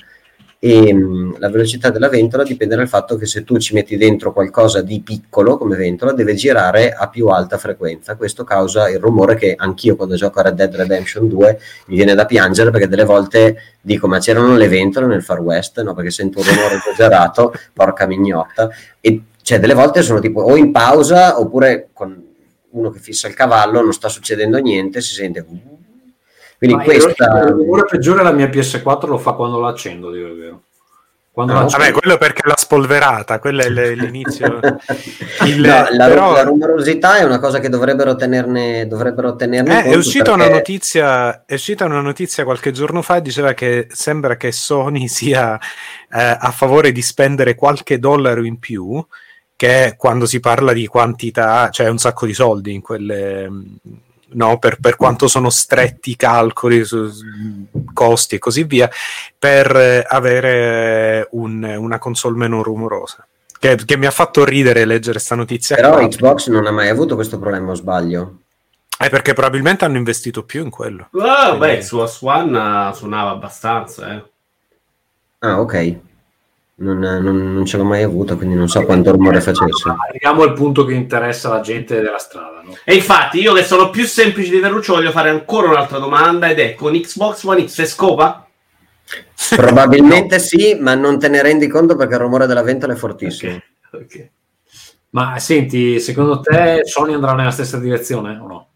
[0.65, 4.33] e mh, la velocità della ventola dipende dal fatto che se tu ci metti dentro
[4.33, 8.17] qualcosa di piccolo come ventola deve girare a più alta frequenza.
[8.17, 12.15] Questo causa il rumore che anch'io quando gioco a Red Dead Redemption 2 mi viene
[12.15, 15.83] da piangere perché delle volte dico ma c'erano le ventole nel Far West?
[15.83, 18.71] No perché sento un rumore esagerato porca mignotta.
[19.03, 22.25] E cioè delle volte sono tipo o in pausa oppure con
[22.71, 25.45] uno che fissa il cavallo non sta succedendo niente si sente
[26.67, 30.29] quindi Ma questa Il rumore peggiore la mia PS4 lo fa quando la accendo, dire
[30.29, 30.63] il vero.
[31.35, 34.61] Quando la Vabbè, accendo- quello perché l'ha spolverata, quello è l'inizio.
[35.47, 39.79] Il- No, la, però- la rumorosità è una cosa che dovrebbero tenerne, dovrebbero tenerne Eh,
[39.81, 43.53] è conto uscita perché- una notizia, è uscita una notizia qualche giorno fa e diceva
[43.53, 49.05] che sembra che Sony sia eh, a favore di spendere qualche dollaro in più,
[49.57, 53.51] che quando si parla di quantità, cioè un sacco di soldi in quelle.
[54.31, 57.25] No, per, per quanto sono stretti i calcoli su su
[57.93, 58.91] costi e così via,
[59.39, 63.27] per eh, avere un- una console meno rumorosa.
[63.59, 65.77] Che, che mi ha fatto ridere leggere questa notizia.
[65.77, 66.09] Però qua.
[66.09, 68.39] Xbox non ha mai avuto questo problema, o sbaglio?
[68.99, 71.09] Eh, perché probabilmente hanno investito più in quello.
[71.19, 74.25] Ah, beh, Quindi- su One eh, suonava abbastanza, eh.
[75.41, 75.99] Ah, ok.
[76.77, 79.95] Non, non- non ce l'ho mai avuto, quindi non so quanto rumore facesse.
[80.09, 82.63] Arriviamo al punto che interessa la gente della strada.
[82.65, 82.77] No?
[82.85, 86.59] E infatti, io che sono più semplice di Ferruccio, voglio fare ancora un'altra domanda ed
[86.59, 88.49] è: con Xbox One X è scopa?
[89.55, 93.55] Probabilmente sì, ma non te ne rendi conto perché il rumore della ventola è fortissimo.
[93.93, 94.31] Ok, ok.
[95.11, 98.69] Ma senti, secondo te Sony andrà nella stessa direzione o no?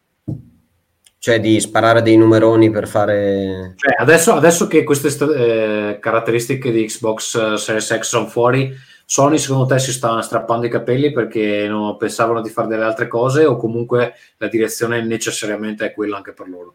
[1.20, 3.74] Cioè di sparare dei numeroni per fare...
[3.76, 8.72] Cioè, adesso, adesso che queste eh, caratteristiche di Xbox eh, Series X sono fuori,
[9.04, 13.08] Sony secondo te si sta strappando i capelli perché non pensavano di fare delle altre
[13.08, 16.74] cose o comunque la direzione necessariamente è quella anche per loro?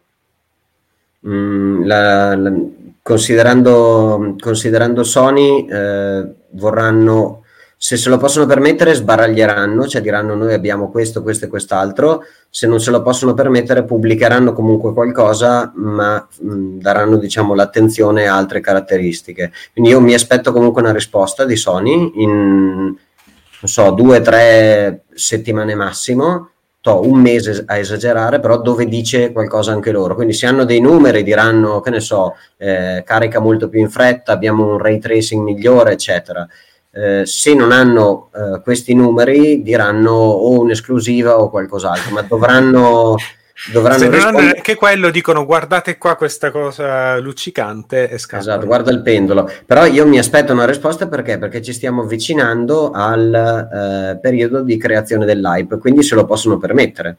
[1.26, 2.52] Mm, la- la-
[3.00, 7.43] considerando, considerando Sony, eh, vorranno,
[7.84, 12.66] se se lo possono permettere, sbaraglieranno, cioè diranno noi abbiamo questo, questo e quest'altro, se
[12.66, 18.60] non se lo possono permettere pubblicheranno comunque qualcosa, ma mm, daranno diciamo l'attenzione a altre
[18.60, 19.52] caratteristiche.
[19.74, 22.32] Quindi io mi aspetto comunque una risposta di Sony in,
[22.84, 22.96] non
[23.60, 29.72] so, due o tre settimane massimo, to, un mese a esagerare, però dove dice qualcosa
[29.72, 30.14] anche loro.
[30.14, 34.32] Quindi se hanno dei numeri diranno, che ne so, eh, carica molto più in fretta,
[34.32, 36.48] abbiamo un ray tracing migliore, eccetera.
[36.96, 43.16] Eh, se non hanno eh, questi numeri diranno o un'esclusiva o qualcos'altro, ma dovranno,
[43.72, 48.48] dovranno Se non hanno rispondere- neanche quello, dicono guardate qua questa cosa luccicante e scappano.
[48.48, 49.50] Esatto, guarda il pendolo.
[49.66, 51.36] Però io mi aspetto una risposta perché?
[51.36, 53.34] Perché ci stiamo avvicinando al
[54.14, 57.16] eh, periodo di creazione dell'hype, quindi se lo possono permettere.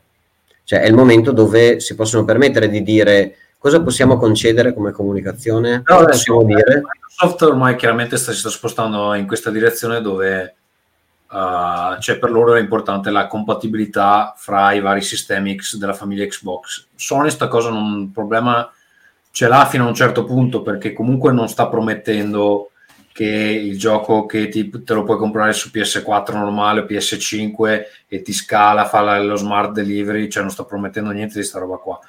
[0.64, 3.35] Cioè è il momento dove si possono permettere di dire
[3.65, 6.83] cosa possiamo concedere come comunicazione, cosa adesso- possiamo dire.
[6.83, 10.55] Microsoft ormai chiaramente sta- si sta spostando in questa direzione dove
[11.31, 16.27] uh, c'è per loro è importante la compatibilità fra i vari sistemi X della famiglia
[16.27, 16.85] Xbox.
[16.93, 18.71] Sony sta cosa non problema
[19.31, 22.69] ce l'ha fino a un certo punto perché comunque non sta promettendo
[23.11, 28.21] che il gioco che ti, te lo puoi comprare su PS4 normale o PS5 e
[28.21, 31.77] ti scala, fa la- lo smart delivery, cioè non sta promettendo niente di sta roba
[31.77, 31.99] qua.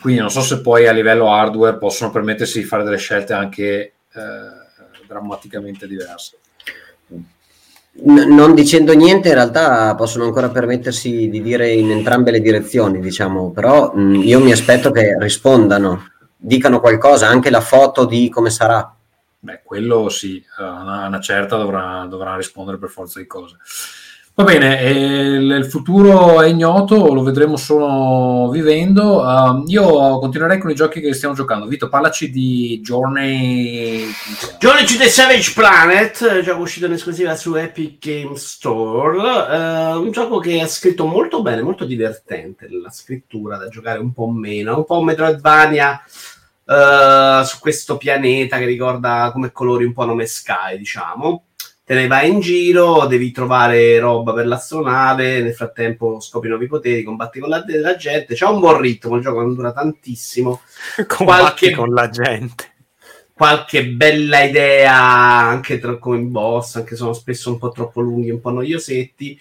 [0.00, 3.68] Quindi non so se poi a livello hardware possono permettersi di fare delle scelte anche
[4.12, 6.38] eh, drammaticamente diverse.
[8.02, 13.00] N- non dicendo niente, in realtà possono ancora permettersi di dire in entrambe le direzioni,
[13.00, 18.48] diciamo, però mh, io mi aspetto che rispondano, dicano qualcosa, anche la foto di come
[18.48, 18.94] sarà.
[19.40, 23.56] Beh, quello sì, eh, una, una certa dovrà, dovrà rispondere per forza di cose.
[24.32, 24.92] Va bene, eh,
[25.34, 29.20] il, futuro è ignoto, lo vedremo solo vivendo.
[29.20, 31.66] Uh, io continuerei con i giochi che stiamo giocando.
[31.66, 34.10] Vito, parlaci di Journey.
[34.58, 40.10] Journey to the Savage Planet, gioco uscito in esclusiva su Epic Game Store, eh, un
[40.10, 44.78] gioco che è scritto molto bene, molto divertente, la scrittura da giocare un po' meno,
[44.78, 46.02] un po' Metroidvania
[46.64, 51.42] eh, su questo pianeta che ricorda come colori un po' Nome Sky, diciamo.
[51.90, 57.02] Te ne vai in giro, devi trovare roba per l'astronave, nel frattempo scopri nuovi poteri,
[57.02, 60.60] combatti con la, la gente, c'è un buon ritmo, il gioco non dura tantissimo,
[61.08, 62.74] Combatti qualche- con la gente.
[63.34, 68.30] qualche bella idea anche tra, come boss, anche se sono spesso un po' troppo lunghi,
[68.30, 69.40] un po' noiosetti.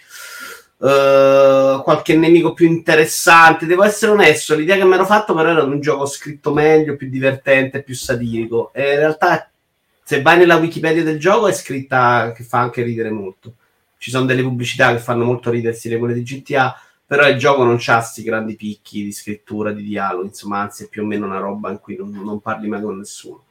[0.81, 3.67] eh, qualche nemico più interessante.
[3.67, 6.95] Devo essere onesto, l'idea che mi ero fatto però era di un gioco scritto meglio,
[6.95, 8.71] più divertente, più satirico.
[8.73, 9.51] E in realtà,
[10.09, 13.57] se vai nella Wikipedia del gioco, è scritta che fa anche ridere molto.
[13.99, 16.75] Ci sono delle pubblicità che fanno molto ridere, stile quelle di GTA,
[17.05, 20.87] però il gioco non ha questi grandi picchi di scrittura, di dialogo, insomma, anzi è
[20.87, 23.43] più o meno una roba in cui non, non parli mai con nessuno.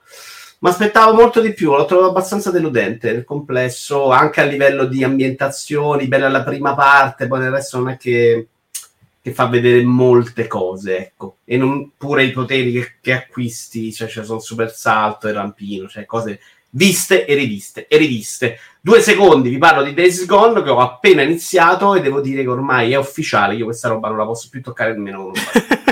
[0.58, 5.04] Ma aspettavo molto di più, l'ho trovato abbastanza deludente nel complesso, anche a livello di
[5.04, 8.48] ambientazioni, bella la prima parte, poi nel resto non è che,
[9.28, 11.38] che fa vedere molte cose, ecco.
[11.44, 15.88] E non, pure i poteri che, che acquisti, cioè, cioè sono super salto e rampino,
[15.88, 16.40] cioè cose
[16.70, 18.58] viste e riviste e riviste.
[18.80, 22.48] Due secondi, vi parlo di Days Gone che ho appena iniziato e devo dire che
[22.48, 25.32] ormai è ufficiale, io questa roba non la posso più toccare nemmeno con.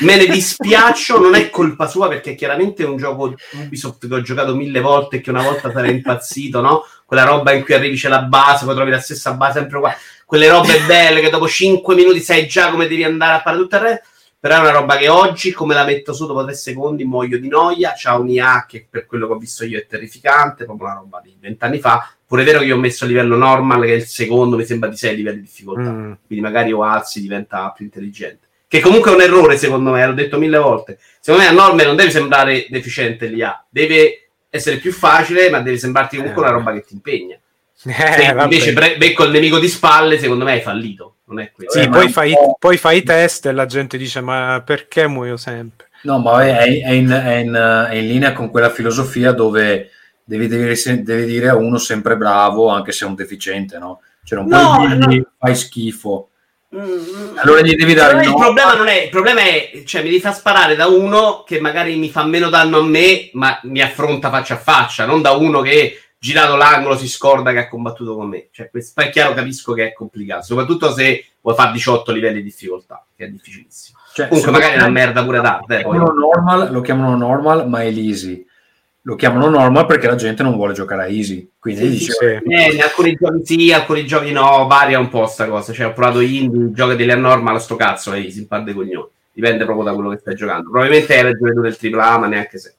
[0.00, 4.20] Me ne dispiaccio, non è colpa sua perché chiaramente è un gioco Ubisoft che ho
[4.20, 6.84] giocato mille volte e che una volta sarei impazzito, no?
[7.04, 9.92] Quella roba in cui arrivi c'è la base, poi trovi la stessa base sempre qua.
[10.28, 13.76] Quelle robe belle che dopo 5 minuti sai già come devi andare a fare tutto
[13.76, 14.08] il resto.
[14.38, 17.48] Però è una roba che oggi, come la metto su dopo 3 secondi, muoio di
[17.48, 17.94] noia.
[17.96, 21.22] C'ha un IA che per quello che ho visto io è terrificante, proprio una roba
[21.24, 22.12] di vent'anni fa.
[22.26, 24.66] Pure è vero che io ho messo il livello normal, che è il secondo, mi
[24.66, 25.90] sembra di 6 livelli di difficoltà.
[25.90, 26.12] Mm.
[26.26, 30.12] Quindi magari o alzi diventa più intelligente che comunque è un errore secondo me, l'ho
[30.12, 30.98] detto mille volte.
[31.20, 35.78] Secondo me a norme non deve sembrare deficiente l'IA, deve essere più facile, ma deve
[35.78, 37.40] sembrarti comunque una roba che ti impegna.
[37.84, 41.16] Eh, invece bre- becco il nemico di spalle, secondo me hai fallito.
[41.26, 41.70] Non è quello.
[41.70, 45.06] Sì, Eh, poi, fai, po'- poi fai i test e la gente dice: Ma perché
[45.06, 45.88] muoio sempre?
[46.02, 49.90] No, ma è, è in, è in- è in linea con quella filosofia dove
[50.24, 54.00] devi, devi, devi dire a uno sempre bravo, anche se è un deficiente, no?
[54.24, 55.32] Cioè, non No, puoi dirgli no.
[55.38, 56.30] fai schifo.
[56.74, 58.34] Mm, Allora gli devi dare il no.
[58.36, 61.96] problema non è il problema è cioè mi devi far sparare da uno che magari
[61.96, 65.62] mi fa meno danno a me ma mi affronta faccia a faccia non da uno
[65.62, 69.72] che girato l'angolo si scorda che ha combattuto con me cioè questo è chiaro capisco
[69.72, 74.28] che è complicato soprattutto se vuoi fare 18 livelli di difficoltà che è difficilissimo Cioè,
[74.28, 75.96] comunque magari è una me- merda pure tarda eh, lo poi.
[75.98, 78.44] chiamano normal, lo chiamano normal, ma è l'easy.
[79.02, 81.48] Lo chiamano normal perché la gente non vuole giocare a easy.
[81.58, 82.24] Quindi Sì, dice, Sì.
[82.52, 85.72] Eh, in alcuni giochi sì, alcuni giochi no, varia un po' sta cosa.
[85.72, 89.08] Cioè, ho provato indie, giochi delle normal, sto cazzo, è easy, in par dei coglioni.
[89.32, 90.68] Dipende proprio da quello che stai giocando.
[90.70, 92.74] Probabilmente hai ragione tu del AAA, ma neanche se.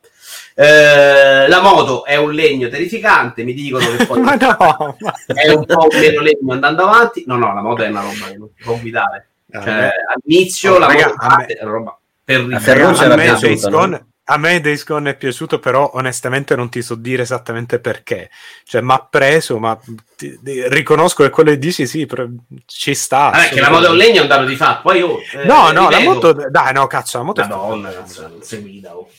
[0.55, 4.57] Eh, la moto è un legno terrificante, mi dicono che poi Ma no,
[4.99, 7.23] ma- è un po' meno legno andando avanti.
[7.27, 9.29] No, no, la moto è una roba che non si può guidare.
[9.51, 12.55] Ccioè, all'inizio la Raga, moto a me- parte, è una roba terribile.
[12.57, 13.69] A me, piaciuto, Days no?
[13.77, 18.29] Gone, a me Days Gone è piaciuto, però onestamente non ti so dire esattamente perché.
[18.63, 19.79] Cioè, mi ha preso, ma
[20.15, 22.27] ti- ti- riconosco che quello che dici sì, però
[22.65, 23.29] ci sta.
[23.31, 24.81] Vabbè, che la moto è un legno è un dato di fatto.
[24.83, 26.49] Poi io, eh, No, no, la ripeto, moto...
[26.49, 27.41] Dai, no, cazzo, la moto...
[27.41, 28.95] è- Madonna, cazzo, non si guida.
[28.95, 29.09] oh.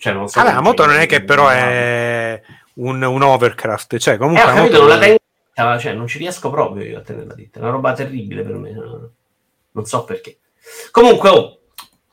[0.00, 2.40] Cioè, non so Vabbè, la come moto non è che però è
[2.76, 4.42] un, un overcraft, cioè Eh, comunque...
[4.42, 7.34] ho la capito, moto- non la tengo cioè, non ci riesco proprio io a tenerla
[7.34, 7.58] dritta.
[7.58, 8.70] È una roba terribile per me.
[8.70, 9.10] no?
[9.72, 10.38] Non so perché.
[10.90, 11.58] Comunque, oh,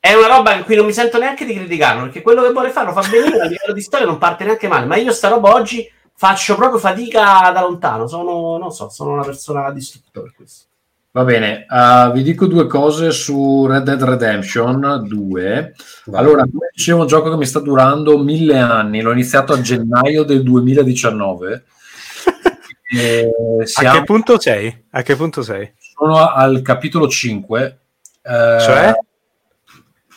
[0.01, 2.72] è una roba in cui non mi sento neanche di criticarlo, perché quello che vuole
[2.72, 5.30] fare lo fa benissimo, a livello di storia non parte neanche male, ma io sta
[5.30, 10.34] roba oggi faccio proprio fatica da lontano, sono, non so, sono una persona distrutta per
[10.35, 10.65] questo.
[11.11, 15.75] Va bene, uh, vi dico due cose su Red Dead Redemption 2.
[16.05, 16.19] Vai.
[16.19, 20.23] Allora, come dicevo, un gioco che mi sta durando mille anni, l'ho iniziato a gennaio
[20.23, 21.63] del 2019.
[22.89, 23.29] E
[23.61, 24.85] A siamo, che punto sei?
[24.91, 25.73] A che punto sei?
[25.77, 27.79] sono al capitolo 5.
[28.21, 28.93] eh, Cioè?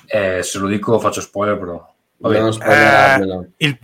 [0.07, 1.95] eh, se lo dico faccio spoiler, però.
[2.19, 2.41] Va bene.
[2.43, 3.47] Non spoilerarmelo.
[3.57, 3.77] Il...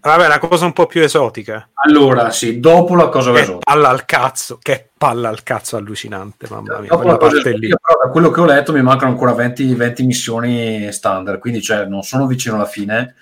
[0.00, 1.68] Vabbè, la cosa un po' più esotica.
[1.84, 3.72] Allora, sì, dopo la cosa Che esotica.
[3.72, 6.88] palla al cazzo, che palla al cazzo allucinante, mamma mia.
[6.88, 7.66] Dopo la cosa parte lì.
[7.66, 11.60] esotica, però, da quello che ho letto mi mancano ancora 20, 20 missioni standard, quindi
[11.60, 13.14] cioè, non sono vicino alla fine.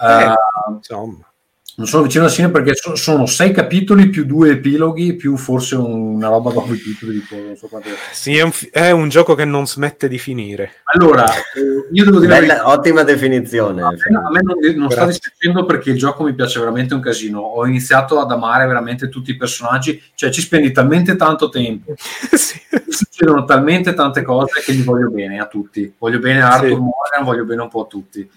[0.00, 0.34] Eh, Eh,
[0.76, 1.18] insomma.
[1.76, 5.74] Non sono vicino alla fine perché so- sono sei capitoli più due epiloghi più forse
[5.74, 9.34] una roba dopo i titoli tipo, non so quante- Sì, è un, è un gioco
[9.34, 10.82] che non smette di finire.
[10.92, 13.82] allora eh, io devo dire Bella, ottima definizione.
[13.82, 17.00] a me, a me non, non sta dispiacendo perché il gioco mi piace veramente un
[17.00, 21.94] casino ho iniziato ad amare veramente tutti i personaggi cioè ci spendi talmente tanto tempo
[22.34, 22.60] Sì.
[22.88, 26.74] succedono talmente tante cose che gli voglio bene a tutti voglio bene a Arthur Sì.
[26.76, 28.30] Morgan voglio bene un po' a tutti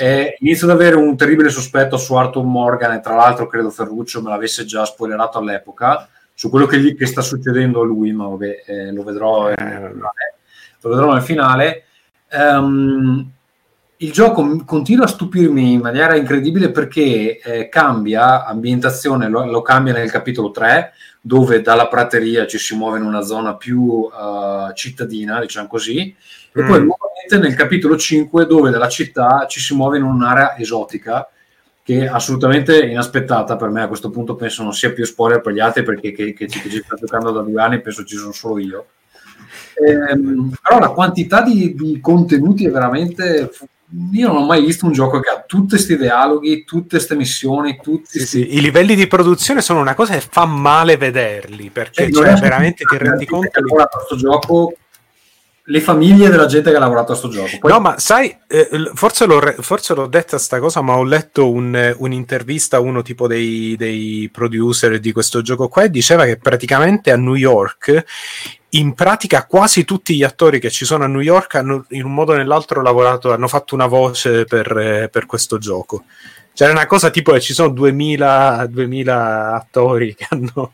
[0.00, 4.22] Eh, inizio ad avere un terribile sospetto su Arthur Morgan e tra l'altro credo Ferruccio
[4.22, 8.26] me l'avesse già spoilerato all'epoca su quello che, gli, che sta succedendo a lui ma
[8.28, 10.34] vabbè eh, lo vedrò Eh, nel finale.
[10.80, 11.82] lo vedrò nel finale
[12.30, 13.30] Ehm,
[13.96, 19.92] il gioco continua a stupirmi in maniera incredibile perché eh, cambia ambientazione, lo, lo cambia
[19.94, 25.40] nel capitolo 3, dove dalla prateria ci si muove in una zona più eh, cittadina,
[25.40, 26.14] diciamo così,
[26.52, 26.66] e Mm.
[26.68, 26.84] poi
[27.28, 31.28] nuovamente nel capitolo 5, dove dalla città ci si muove in un'area esotica,
[31.82, 33.82] che è assolutamente inaspettata per me.
[33.82, 36.60] A questo punto penso non sia più spoiler per gli altri perché che, che, ci-
[36.60, 38.86] che ci sta giocando da due anni penso ci sono solo io.
[39.74, 43.50] Ehm, però la quantità di, di contenuti è veramente
[44.12, 47.78] io non ho mai visto un gioco che ha tutti questi dialoghi tutte queste missioni
[47.80, 52.02] tutti Sì, sì, I livelli di produzione sono una cosa che fa male vederli perché
[52.02, 54.72] Cioè, cioè, non è- veramente ti rendi conto che ha di- lavorato a sto gioco
[55.70, 58.90] le famiglie della gente che ha lavorato a sto gioco Poi- No, ma sai, eh,
[58.94, 62.80] forse, l'ho, re- forse l'ho detta sta cosa, ma ho letto un, eh, un'intervista a
[62.80, 67.34] uno tipo dei, dei producer di questo gioco qua e diceva che praticamente a New
[67.34, 68.04] York,
[68.70, 72.14] in pratica quasi tutti gli attori che ci sono a New York hanno in un
[72.14, 76.04] modo o nell'altro lavorato, hanno fatto una voce per, eh, per questo gioco.
[76.54, 80.72] C'era una cosa tipo che ci sono 2000, 2000 attori che hanno,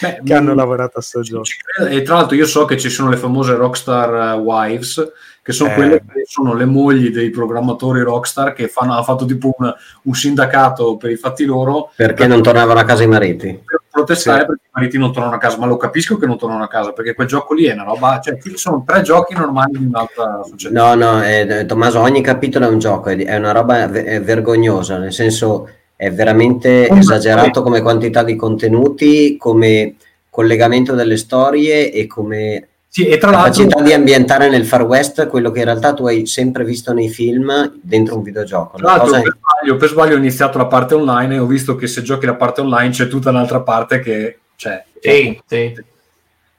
[0.00, 1.44] Beh, che hanno mm, lavorato a sto gioco.
[1.88, 5.12] E tra l'altro io so che ci sono le famose Rockstar eh, Wives,
[5.42, 5.74] che sono Eh.
[5.74, 9.72] quelle che sono le mogli dei programmatori Rockstar che fanno, hanno fatto tipo un,
[10.02, 13.60] un sindacato per i fatti loro Perché non tornavano a casa i mariti?
[13.64, 14.46] per protestare Sì.
[14.46, 16.92] perché i mariti non tornano a casa, ma lo capisco che non tornano a casa
[16.92, 20.40] perché quel gioco lì è una roba, cioè ci sono tre giochi normali di un'altra
[20.48, 20.94] società.
[20.94, 25.68] No, no, eh, Tommaso, ogni capitolo è un gioco, è, una roba vergognosa, nel senso
[25.96, 29.94] è veramente Come- esagerato come quantità di contenuti, come
[30.28, 35.50] collegamento delle storie e come Sì, e tra capacità di ambientare nel Far West quello
[35.50, 38.76] che in realtà tu hai sempre visto nei film dentro un videogioco.
[38.76, 41.76] Tra l'altro, cosa per sbaglio, per sbaglio ho iniziato la parte online e ho visto
[41.76, 45.74] che se giochi la parte online c'è tutta un'altra parte che cioè, Sì, sì.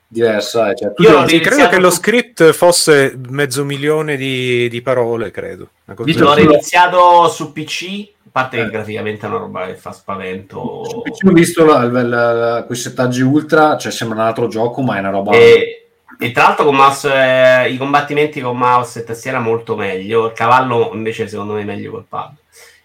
[0.07, 0.71] diversa.
[0.71, 5.69] eh, Cioè, Io credo iniziato che lo script fosse mezzo milione di, di parole, credo.
[5.85, 8.63] Del L'ho iniziato su PC, parte Eh.
[8.65, 10.59] che graficamente è una roba che fa spavento.
[10.59, 15.09] Ho visto la, la, quei settaggi ultra, cioè sembra un altro gioco, ma è una
[15.09, 15.31] roba.
[15.31, 15.87] E,
[16.19, 20.25] e tra l'altro con mouse, eh, i combattimenti con mouse e tastiera molto meglio.
[20.25, 22.33] Il cavallo invece secondo me è meglio col pad.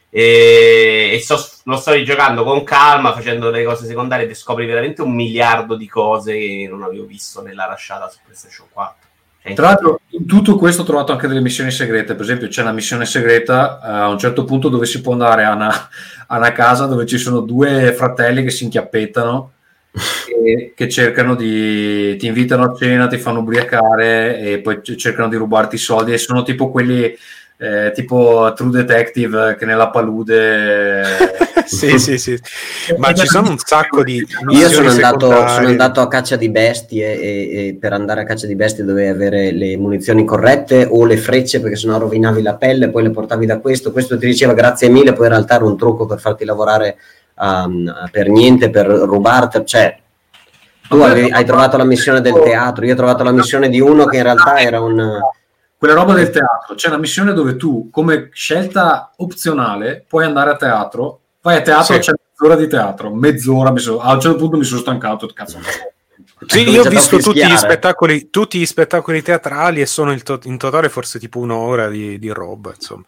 [0.08, 5.02] E, e sto- lo sto rigiocando con calma, facendo le cose secondarie e scopri veramente
[5.02, 9.08] un miliardo di cose che non avevo visto nella lasciata su PlayStation 4.
[9.42, 12.14] Tra l'altro, in tutto questo ho trovato anche delle missioni segrete.
[12.14, 15.44] Per esempio, c'è una missione segreta eh, a un certo punto dove si può andare
[15.44, 15.88] a una,
[16.26, 19.52] a una casa dove ci sono due fratelli che si inchiappettano
[20.44, 25.36] e che cercano di ti invitano a cena, ti fanno ubriacare e poi cercano di
[25.36, 26.12] rubarti i soldi.
[26.12, 27.16] E sono tipo quelli
[27.60, 31.48] eh, tipo True Detective che nella palude.
[31.70, 32.36] Sì, sì, sì.
[32.96, 37.20] Ma ci sono un sacco di Io sono andato, sono andato a caccia di bestie
[37.20, 41.16] e, e per andare a caccia di bestie dovevi avere le munizioni corrette o le
[41.16, 44.88] frecce perché sennò rovinavi la pelle, poi le portavi da questo, questo ti diceva grazie
[44.88, 46.96] mille, poi in realtà era un trucco per farti lavorare
[47.38, 49.96] um, per niente, per rubarti, cioè
[50.88, 54.06] tu avevi- hai trovato la missione del teatro, io ho trovato la missione di uno
[54.06, 55.20] che in realtà era un...
[55.80, 60.56] Quella roba del teatro, c'è una missione dove tu, come scelta opzionale, puoi andare a
[60.56, 62.00] teatro, vai a teatro, Sì.
[62.00, 65.58] c'è mezz'ora di teatro, mezz'ora, mi sono- a un certo punto mi sono stancato, cazzo.
[66.46, 70.40] Sì, io ho visto tutti gli, spettacoli, tutti gli spettacoli teatrali e sono in, to-
[70.42, 73.04] in totale forse tipo un'ora di, di roba, insomma.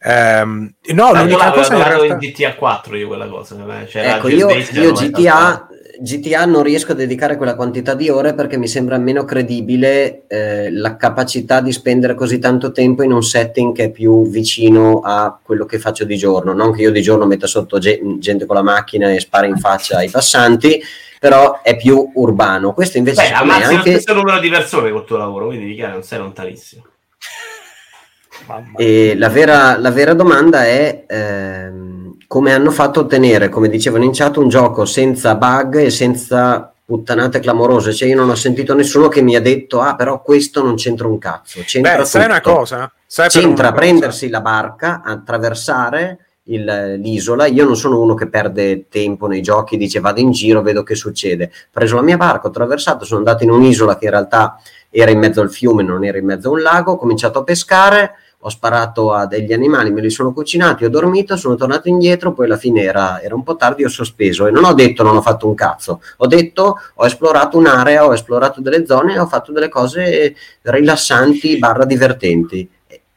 [0.00, 2.06] Ehm, no, l'unica cosa in realtà...
[2.14, 3.54] in GTA 4 io quella cosa.
[3.86, 5.68] c'era Ecco, io, io GTA,
[6.00, 10.70] GTA non riesco a dedicare quella quantità di ore perché mi sembra meno credibile eh,
[10.70, 15.38] la capacità di spendere così tanto tempo in un setting che è più vicino a
[15.40, 16.52] quello che faccio di giorno.
[16.52, 19.56] Non che io di giorno metta sotto ge- gente con la macchina e spara in
[19.56, 20.82] faccia ai passanti,
[21.20, 22.72] però è più urbano.
[22.74, 23.92] Questo invece Beh, ammazzi anche...
[23.92, 26.84] lo stesso numero di persone col tuo lavoro, quindi di chiaro non sei lontanissimo.
[28.46, 32.03] Mamma E la vera, la vera domanda è ehm,
[32.34, 36.68] come hanno fatto a ottenere, come dicevano in chat, un gioco senza bug e senza
[36.84, 37.92] puttanate clamorose.
[37.94, 41.06] Cioè, io non ho sentito nessuno che mi ha detto: Ah, però questo non c'entra
[41.06, 41.60] un cazzo.
[41.64, 42.90] C'entra Beh, sai una cosa?
[43.06, 43.80] Sai C'entra una cosa?
[43.86, 47.46] prendersi la barca, attraversare il- l'isola.
[47.46, 50.96] Io non sono uno che perde tempo nei giochi, dice vado in giro, vedo che
[50.96, 51.44] succede.
[51.44, 54.58] Ho preso la mia barca, ho attraversato, sono andato in un'isola che in realtà
[54.90, 57.44] era in mezzo al fiume, non era in mezzo a un lago, ho cominciato a
[57.44, 58.14] pescare,
[58.46, 62.44] ho sparato a degli animali, me li sono cucinati, ho dormito, sono tornato indietro, poi
[62.44, 65.22] alla fine era, era un po' tardi, ho sospeso e non ho detto non ho
[65.22, 69.50] fatto un cazzo, ho detto ho esplorato un'area, ho esplorato delle zone e ho fatto
[69.50, 72.68] delle cose rilassanti barra divertenti.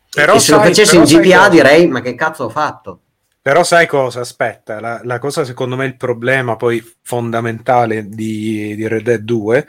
[0.10, 1.50] Però e se lo sai- facessi però in cosa?
[1.50, 3.00] direi ma che cazzo ho fatto?
[3.42, 4.22] Però sai cosa?
[4.22, 9.68] Aspetta, la, la cosa secondo me il problema poi fondamentale di, di Red Dead 2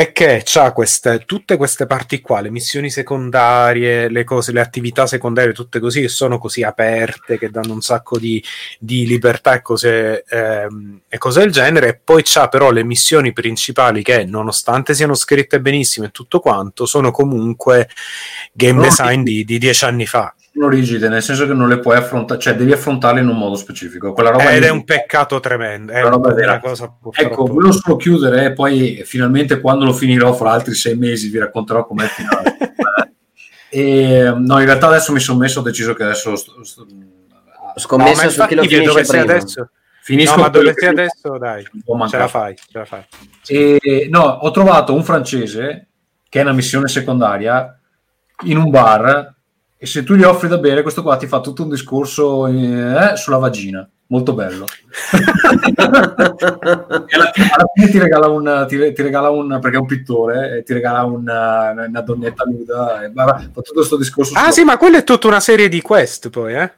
[0.00, 5.06] è che c'ha queste, tutte queste parti qua, le missioni secondarie, le cose, le attività
[5.06, 8.42] secondarie, tutte così, che sono così aperte, che danno un sacco di,
[8.78, 13.32] di libertà e cose, ehm, e cose del genere, e poi c'ha però le missioni
[13.32, 17.88] principali che, nonostante siano scritte benissimo e tutto quanto, sono comunque
[18.52, 20.34] game design di, di dieci anni fa.
[20.52, 23.54] Sono rigide, nel senso che non le puoi affrontare, cioè devi affrontarle in un modo
[23.54, 24.12] specifico.
[24.12, 25.92] Quella roba Ed lì- è un peccato tremendo.
[25.92, 26.60] È Quella roba una vera.
[26.60, 31.28] cosa Ecco, volevo solo chiudere e poi finalmente quando lo finirò fra altri sei mesi
[31.28, 32.56] vi racconterò com'è il finale.
[33.70, 36.86] e, no, in realtà adesso mi sono messo, ho deciso che adesso sto- sto-
[37.72, 39.22] No, Scommessa ma su chi lo finisce prima.
[39.22, 39.70] adesso?
[40.02, 41.62] finisco no, ma dove sei adesso, dai,
[42.08, 43.04] ce la fai, ce la fai.
[43.46, 45.86] E, no, ho trovato un francese
[46.28, 47.78] che è una missione secondaria
[48.46, 49.34] in un bar
[49.82, 53.12] e se tu gli offri da bere, questo qua ti fa tutto un discorso eh,
[53.16, 53.88] sulla vagina.
[54.08, 54.66] Molto bello.
[57.06, 59.86] e alla fine, alla fine ti regala un, ti, ti regala un perché è un
[59.86, 64.34] pittore, e ti regala una, una donnetta nuda e va- fa tutto questo discorso.
[64.34, 66.72] Ah sulla- sì, ma quella è tutta una serie di quest poi, eh?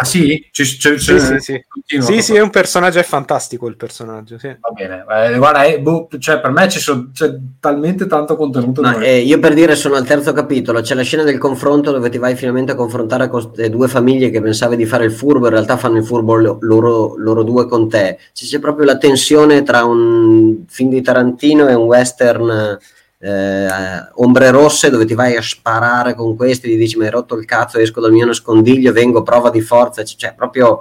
[0.00, 0.48] Ah, sì?
[0.50, 1.64] Ci- ci- Sì, sì, sì.
[2.00, 4.48] Sì, sì, è un personaggio, è fantastico il personaggio, sì.
[4.48, 5.04] Va bene,
[5.34, 8.80] Eh, guarda, è- boh, cioè, per me ci sono- c'è talmente tanto contenuto.
[8.80, 12.08] Che- eh, io per dire sono al terzo capitolo, c'è la scena del confronto dove
[12.08, 15.46] ti vai finalmente a confrontare con le due famiglie che pensavi di fare il furbo,
[15.46, 18.16] in realtà fanno il furbo lo- loro, loro due con te.
[18.32, 22.78] C'è, c'è proprio la tensione tra un film di Tarantino e un western
[23.20, 23.68] eh,
[24.14, 27.44] ombre rosse dove ti vai a sparare con questi, gli dici mi hai rotto il
[27.44, 30.80] cazzo, esco dal mio nascondiglio, vengo, prova di forza, c'è, c'è proprio...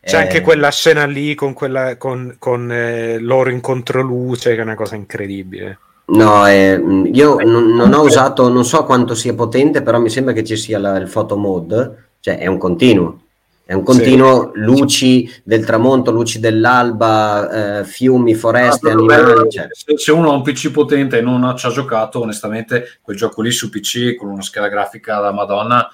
[0.00, 4.60] C'è eh, anche quella scena lì con, quella, con, con eh, loro in controluce, che
[4.60, 5.78] è una cosa incredibile.
[6.06, 6.80] No, eh,
[7.12, 10.56] io non, non ho usato, non so quanto sia potente, però mi sembra che ci
[10.56, 13.20] sia la- il photo mode, cioè è un continuo,
[13.68, 19.66] è un continuo, luci del tramonto, luci dell'alba, eh, fiumi, foreste, Ah, animali, cioè.
[19.72, 23.42] se, se uno ha un PC potente e non ci ha giocato, onestamente, quel gioco
[23.42, 25.86] lì su PC con una scheda grafica da Madonna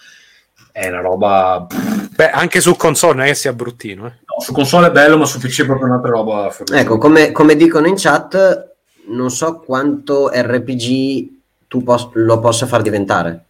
[0.70, 1.66] è una roba.
[2.14, 4.10] Beh, anche su console non è che sia bruttino, eh.
[4.24, 6.54] No, su console è bello, ma su PC è proprio un'altra roba.
[6.72, 8.70] Ecco, come, come dicono in chat,
[9.08, 11.28] non so quanto RPG
[11.66, 13.44] tu pos- lo possa far diventare.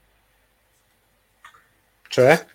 [2.09, 2.46] Cioè?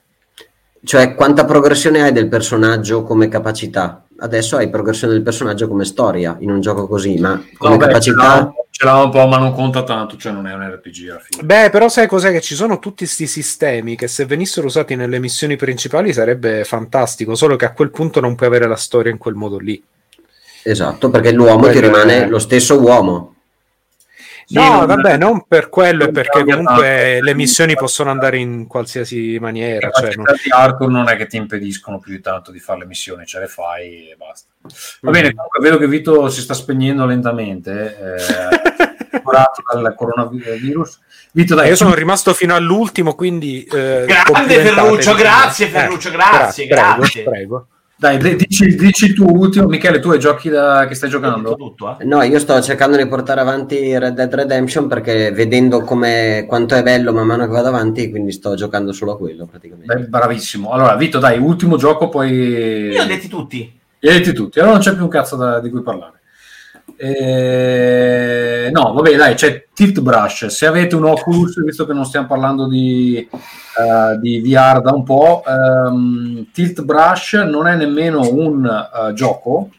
[0.84, 4.06] Cioè, quanta progressione hai del personaggio come capacità?
[4.22, 7.86] Adesso hai progressione del personaggio come storia in un gioco così, ma come No, beh,
[7.88, 8.22] capacità...
[8.22, 11.10] ce l'ha- Ce l'ha un po', ma non conta tanto, cioè non è un RPG
[11.10, 11.44] alla fine.
[11.44, 12.32] Beh, però sai cos'è?
[12.32, 17.36] Che ci sono tutti questi sistemi che se venissero usati nelle missioni principali sarebbe fantastico,
[17.36, 19.84] solo che a quel punto non puoi avere la storia in quel modo lì.
[20.64, 23.34] Esatto, perché l'uomo ti Quello rimane è- lo stesso uomo.
[24.52, 29.92] No, vabbè, non per quello, è perché comunque le missioni possono andare in qualsiasi maniera.
[29.92, 32.86] Cioè, non- di hardcore non è che ti impediscono più di tanto di fare le
[32.86, 34.48] missioni, ce le fai e basta.
[35.02, 37.98] Va bene, comunque vedo che Vito si sta spegnendo lentamente,
[39.12, 41.00] eh, curato dal coronavirus.
[41.32, 43.64] Vito, dai, Io sono rimasto fino all'ultimo, quindi...
[43.66, 47.24] eh, Grande Ferruccio, grazie, Ferruccio, grazie, prego, grazie.
[47.24, 47.68] Prego.
[48.00, 49.68] Dai, dici, dici tu ultimo.
[49.68, 51.56] Michele, tu hai giochi da, che stai Ho giocando?
[51.56, 52.06] tutto, eh?
[52.06, 56.82] No, io sto cercando di portare avanti Red Dead Redemption perché vedendo come, quanto è
[56.84, 59.94] bello man mano che vado avanti, quindi sto giocando solo a quello praticamente.
[59.94, 60.72] Beh, bravissimo.
[60.72, 62.32] Allora, Vito, dai, ultimo gioco, poi...
[62.92, 63.78] Io ho detti tutti.
[64.00, 66.19] Li hai detti tutti, allora non c'è più un cazzo da- di cui parlare.
[67.02, 70.48] Eh, no, vabbè, dai, c'è Tilt Brush.
[70.48, 75.04] Se avete un Oculus, visto che non stiamo parlando di, eh, di VR da un
[75.04, 79.70] po', ehm, Tilt Brush non è nemmeno un eh, gioco,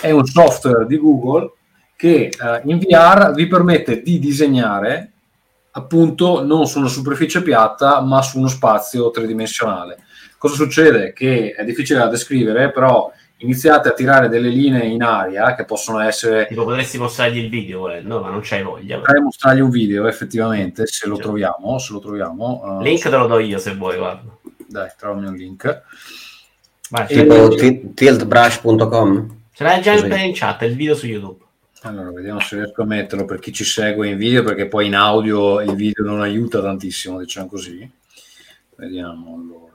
[0.00, 1.50] è un software di Google
[1.96, 5.10] che eh, in VR vi permette di disegnare
[5.72, 10.04] appunto non su una superficie piatta, ma su uno spazio tridimensionale.
[10.38, 11.12] Cosa succede?
[11.12, 13.10] Che è difficile da descrivere, però
[13.40, 17.78] iniziate a tirare delle linee in aria che possono essere Tipo, potresti mostrargli il video
[17.80, 18.96] volendo, ma non c'hai voglia.
[18.98, 23.26] potrei mostrargli un video effettivamente se lo troviamo se lo troviamo eh, Link te lo
[23.26, 24.28] do io se vuoi, guarda.
[24.66, 25.82] dai trovami un link
[26.90, 29.36] Vai, Tipo l'hai- ti- tiltbrush.com.
[29.52, 30.24] ce l'hai già Così.
[30.24, 31.44] in, chat, il video su YouTube.
[31.82, 34.94] allora vediamo se riesco a metterlo per chi ci segue in video perché poi in
[34.96, 37.88] audio il video non aiuta tantissimo diciamo così
[38.76, 39.66] vediamo allora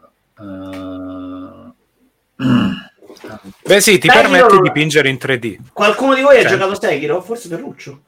[2.39, 2.43] Eh,
[3.65, 5.57] Beh sì, ti Dai, permette di dipingere in 3D.
[5.73, 6.57] Qualcuno di voi ha Certo.
[6.57, 7.21] giocato Sekiro?
[7.21, 7.99] Forse Ferruccio?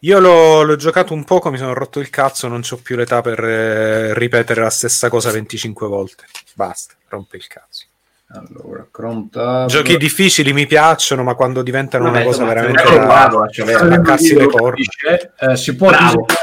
[0.00, 3.20] Io l'ho, l'ho giocato un poco, mi sono rotto il cazzo, non ho più l'età
[3.20, 6.24] per eh, ripetere la stessa cosa 25 volte.
[6.54, 7.84] Basta, rompe il cazzo.
[8.28, 13.64] allora Chrome tab Giochi difficili mi piacciono, ma quando diventano Vabbè, una cosa veramente lascia
[13.64, 13.94] da vedere.
[13.94, 14.84] attaccarsi le corna.
[15.38, 16.26] Eh, si, può Bravo.
[16.26, 16.34] disegnare,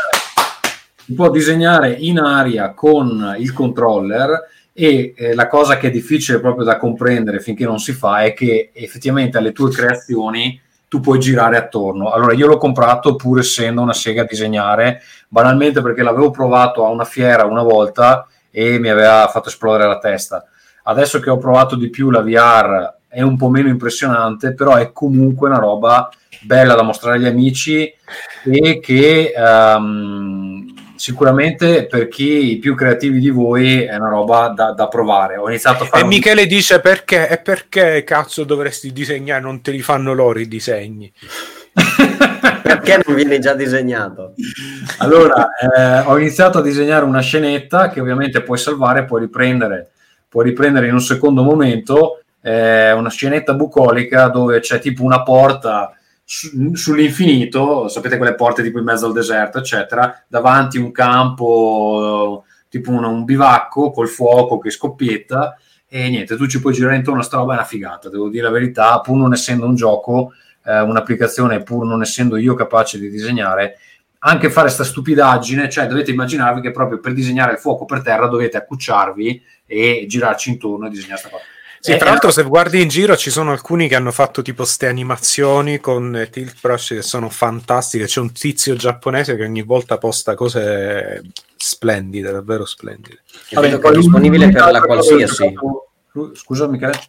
[1.06, 4.48] si può disegnare in aria con il controller
[4.80, 8.32] e eh, la cosa che è difficile proprio da comprendere finché non si fa è
[8.32, 10.58] che effettivamente alle tue creazioni
[10.88, 12.12] tu puoi girare attorno.
[12.12, 16.90] Allora io l'ho comprato pur essendo una sega a disegnare, banalmente perché l'avevo provato a
[16.92, 20.46] una fiera una volta e mi aveva fatto esplodere la testa.
[20.84, 24.94] Adesso che ho provato di più la VR è un po' meno impressionante, però è
[24.94, 26.10] comunque una roba
[26.42, 27.94] bella da mostrare agli amici
[28.46, 30.59] e che ehm,
[31.00, 35.38] sicuramente per chi i più creativi di voi è una roba da, da provare.
[35.38, 37.30] Ho iniziato a fare E un- Michele dice perché?
[37.30, 39.42] E perché cazzo dovresti disegnare?
[39.42, 41.12] Non te li fanno loro i disegni.
[42.62, 44.34] Perché non viene già disegnato?
[45.00, 49.92] Allora, eh, ho iniziato a disegnare una scenetta che ovviamente puoi salvare, puoi riprendere,
[50.28, 52.22] puoi riprendere in un secondo momento.
[52.42, 55.92] eh, una scenetta bucolica dove c'è tipo una porta
[56.32, 62.92] su- sull'infinito, sapete quelle porte tipo in mezzo al deserto, eccetera, davanti un campo, tipo
[62.92, 65.58] un, un bivacco col fuoco che scoppietta
[65.88, 68.44] e niente, tu ci puoi girare intorno a sta roba, è una figata, devo dire
[68.44, 70.34] la verità, pur non essendo un gioco,
[70.66, 73.80] eh, un'applicazione, pur non essendo io capace di disegnare,
[74.20, 78.28] anche fare sta stupidaggine, cioè dovete immaginarvi che proprio per disegnare il fuoco per terra
[78.28, 81.44] dovete accucciarvi e girarci intorno e disegnare sta cosa.
[81.82, 84.42] Sì, Eh, tra eh, l'altro, se guardi in giro ci sono alcuni che hanno fatto
[84.42, 88.06] tipo ste animazioni con eh, Tilt Brush che sono fantastiche.
[88.06, 91.22] C'è un tizio giapponese che ogni volta posta cose
[91.56, 93.22] splendide, davvero splendide.
[93.48, 95.54] Che poi è disponibile per la che qualsiasi.
[95.54, 95.88] giocato-
[96.34, 97.00] Scusa Michele?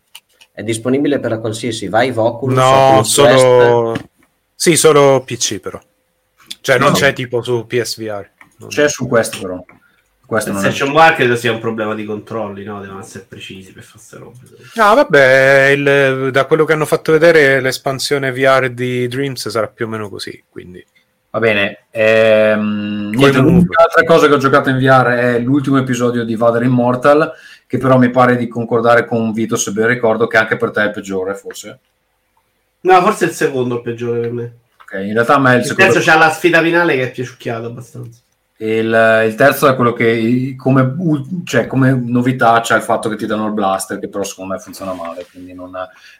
[0.52, 1.88] È disponibile per la qualsiasi.
[1.88, 3.96] Vai Oculus, No, solo...
[4.54, 5.80] Sì, solo PC però.
[6.60, 6.96] Cioè non No.
[6.96, 8.30] c'è tipo su PSVR.
[8.58, 9.64] Non- C'è su questo però.
[10.30, 10.70] Questo non è...
[10.70, 12.80] Session Bar credo sia un problema di controlli, no?
[12.80, 14.36] Devono essere precisi per fare queste robe.
[14.76, 19.86] Ah, vabbè, il- da quello che hanno fatto vedere l'espansione VR di Dreams sarà più
[19.86, 20.84] o meno così, quindi...
[21.30, 21.86] Va bene.
[21.90, 26.62] Ehm, niente, l'unica altra cosa che ho giocato in VR è l'ultimo episodio di Vader
[26.62, 27.32] Immortal,
[27.66, 30.82] che però mi pare di concordare con Vito, se ben ricordo, che anche per te
[30.82, 31.78] è il peggiore, forse.
[32.82, 34.52] No, forse è il secondo peggiore per me.
[34.82, 35.92] Ok, in realtà a me è il Il secondo.
[35.92, 38.20] terzo c'ha la sfida finale che è piaciucchiato abbastanza.
[38.62, 40.94] Il, il terzo è quello che come,
[41.44, 44.60] cioè, come novità c'è il fatto che ti danno il blaster, che però secondo me
[44.60, 45.70] funziona male, quindi non,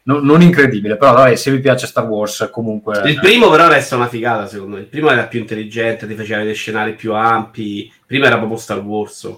[0.05, 0.97] non- non incredibile.
[0.97, 3.03] Però dai, se vi piace Star Wars, comunque...
[3.05, 4.83] Il primo però resta una figata, secondo me.
[4.83, 7.93] Il primo era più intelligente, ti faceva dei scenari più ampi.
[8.07, 9.31] Prima era proprio Star Wars.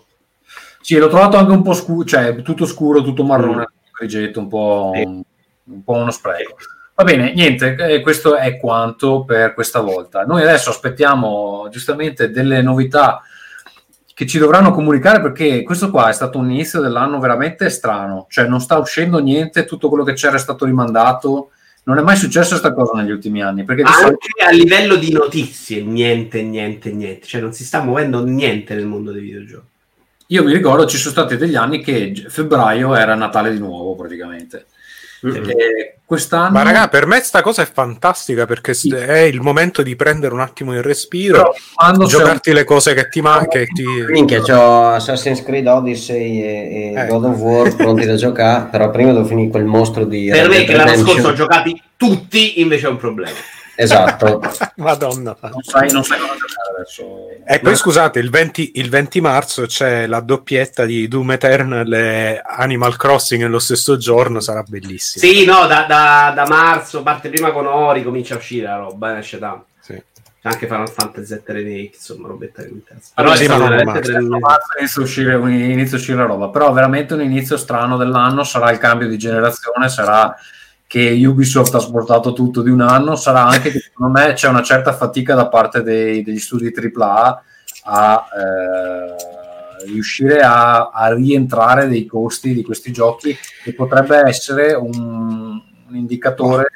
[0.80, 3.94] Sì, l'ho trovato anche un po' scuro, cioè tutto scuro, tutto marrone, Mm.
[3.98, 5.02] grigetto, un po', Sì.
[5.02, 6.54] un po' uno spreco.
[6.94, 10.24] Va bene, niente, eh, questo è quanto per questa volta.
[10.24, 13.22] Noi adesso aspettiamo giustamente delle novità
[14.14, 18.46] che ci dovranno comunicare perché questo qua è stato un inizio dell'anno veramente strano, cioè
[18.46, 21.50] non sta uscendo niente, tutto quello che c'era è stato rimandato.
[21.84, 24.94] Non è mai successa questa cosa negli ultimi anni, perché di solito- Anche a livello
[24.94, 27.26] di notizie, niente, niente, niente.
[27.26, 29.66] Cioè non si sta muovendo niente nel mondo dei videogiochi.
[30.28, 34.66] io mi ricordo ci sono stati degli anni che febbraio era Natale di nuovo praticamente.
[36.04, 39.96] Quest'anno Ma raga, per me sta cosa è fantastica perché s- è il momento di
[39.96, 43.64] prendere un attimo il respiro, Però c'è un- giocarti le cose che ti mancano.
[43.72, 43.84] Ti...
[44.10, 47.06] Minchia, c'ho Assassin's Creed Odyssey e, e Eh.
[47.06, 50.50] God of War pronti da giocare, però prima devo finire quel mostro di Per Red
[50.58, 53.30] me che l'anno scorso ho giocati tutti, invece è un problema.
[53.82, 54.40] Esatto.
[54.76, 55.36] Madonna.
[55.40, 57.28] non sai, non sai cosa giocare adesso.
[57.44, 62.40] E poi scusate, il 20, il 20 marzo c'è la doppietta di Doom Eternal e
[62.44, 65.24] Animal Crossing nello stesso giorno, sarà bellissimo.
[65.24, 69.16] Sì, no, da, da- da marzo, parte prima con Ori, comincia a uscire la roba,
[69.16, 69.66] eh, esce tanto.
[69.80, 69.94] Sì.
[69.94, 73.12] C'è anche Final Fantasy VII Remake, insomma, robetta che mi interessa.
[73.14, 76.24] Però sì, è ma stato non veramente marzo inizia a, uscire, inizia a uscire la
[76.26, 80.34] roba, però veramente un inizio strano dell'anno sarà il cambio di generazione, sarà
[80.92, 84.62] che Ubisoft ha sportato tutto di un anno, sarà anche che secondo me c'è una
[84.62, 87.42] certa fatica da parte dei- degli studi AAA
[87.84, 95.62] a eh, riuscire a, a rientrare dei costi di questi giochi che potrebbe essere un,
[95.88, 96.66] un indicatore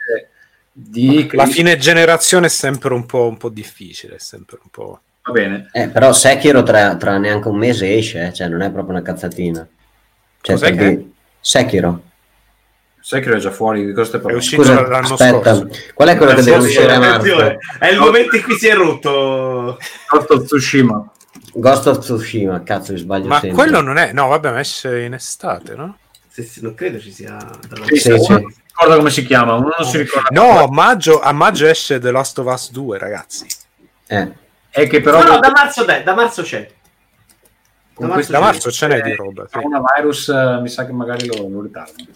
[0.72, 5.00] di La fine generazione è sempre un po', un po' difficile, è sempre un po'...
[5.24, 8.70] va bene Eh, però Sekiro tra, tra neanche un mese esce, eh, cioè non è
[8.70, 9.68] proprio una cazzatina.
[10.40, 11.10] Cioè, Cos'è che?
[11.38, 12.00] Sekiro.
[13.06, 15.78] Sai che è già fuori di cosa stai È uscito Scusa, l'anno aspetta, scorso.
[15.94, 17.38] qual è quello che deve uscire a marzo?
[17.78, 19.78] è il momento in cui si è rotto.
[20.10, 21.10] Ghost of Tsushima
[21.54, 23.56] Ghost of Tsushima, cazzo, mi sbaglio Ma sempre.
[23.56, 24.12] quello non è...
[24.12, 25.98] No, vabbè, ma esce in estate, no?
[26.28, 27.38] Sì, sì, non credo ci sia.
[27.86, 28.32] Sì, Sì, uno sì.
[28.32, 31.66] non si ricorda come si chiama, uno non si ricorda No, a maggio, a maggio
[31.66, 33.46] esce The Last of Us 2, ragazzi.
[34.08, 34.32] Eh,
[34.68, 36.68] è che però No, no, da marzo, dai, da marzo c'è.
[37.96, 38.44] da questo Da c'è.
[38.44, 39.46] marzo ce n'è di roba.
[39.46, 39.52] sì.
[39.56, 42.08] coronavirus eh, mi sa che magari lo, lo ritardano.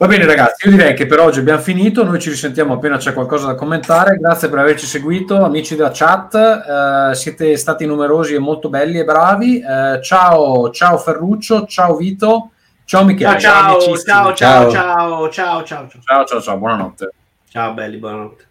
[0.00, 3.12] Va bene ragazzi, io direi che per oggi abbiamo finito, noi ci risentiamo appena c'è
[3.12, 8.38] qualcosa da commentare, grazie per averci seguito, amici della chat, eh, siete stati numerosi e
[8.38, 12.50] molto belli e bravi, Eh, ciao, ciao Ferruccio, ciao Vito,
[12.84, 14.70] ciao Michele, Ciao, ciao, ciao, ciao, Ciao.
[14.70, 16.00] ciao, ciao, ciao, ciao.
[16.00, 17.10] ciao, ciao, ciao, buonanotte.
[17.50, 18.46] Ciao belli, buonanotte.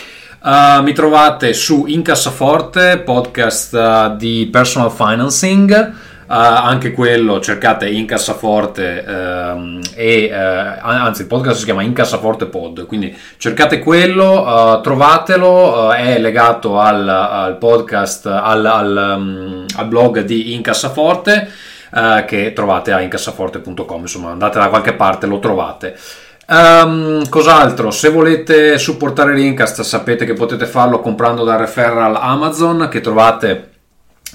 [0.45, 6.11] Uh, mi trovate su Incassaforte, podcast uh, di personal financing.
[6.33, 12.47] Uh, anche quello cercate in cassaforte um, e uh, anzi il podcast si chiama Incassaforte
[12.47, 19.87] Pod quindi cercate quello uh, trovatelo è legato al, al podcast al, al, um, al,
[19.89, 21.51] blog di Incassaforte
[22.25, 25.95] che trovate a incassaforte.com insomma andate da qualche parte lo trovate
[26.45, 27.91] Um, cos'altro?
[27.91, 33.72] Se volete supportare Rincast sapete che potete farlo comprando dal referral Amazon che trovate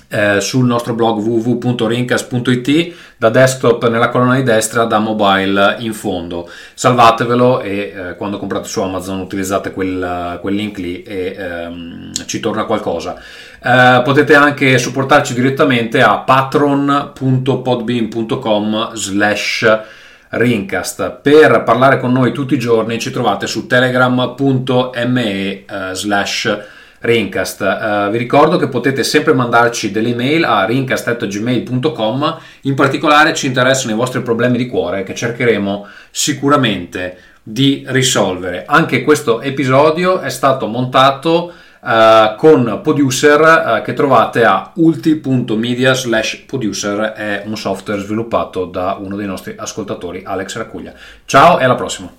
[0.09, 6.49] eh, sul nostro blog www.rincast.it da desktop nella colonna di destra da mobile in fondo
[6.73, 12.39] salvatevelo e eh, quando comprate su Amazon utilizzate quel, quel link lì e ehm, ci
[12.39, 13.15] torna qualcosa
[13.61, 19.95] eh, potete anche supportarci direttamente a patron.podbean.com slash
[20.29, 21.19] Rincast.
[21.21, 26.57] Per parlare con noi tutti i giorni ci trovate su telegram.me uh, slash
[26.99, 27.61] Rincast.
[27.61, 32.37] Uh, vi ricordo che potete sempre mandarci delle email a rincast.gmail.com.
[32.61, 38.65] In particolare ci interessano i vostri problemi di cuore che cercheremo sicuramente di risolvere.
[38.65, 46.43] Anche questo episodio è stato montato Uh, con Producer uh, che trovate a ulti.media slash
[46.47, 50.91] producer è un software sviluppato da uno dei nostri ascoltatori Alex Racuglia
[51.25, 52.11] ciao e alla prossima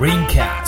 [0.00, 0.59] Greencast.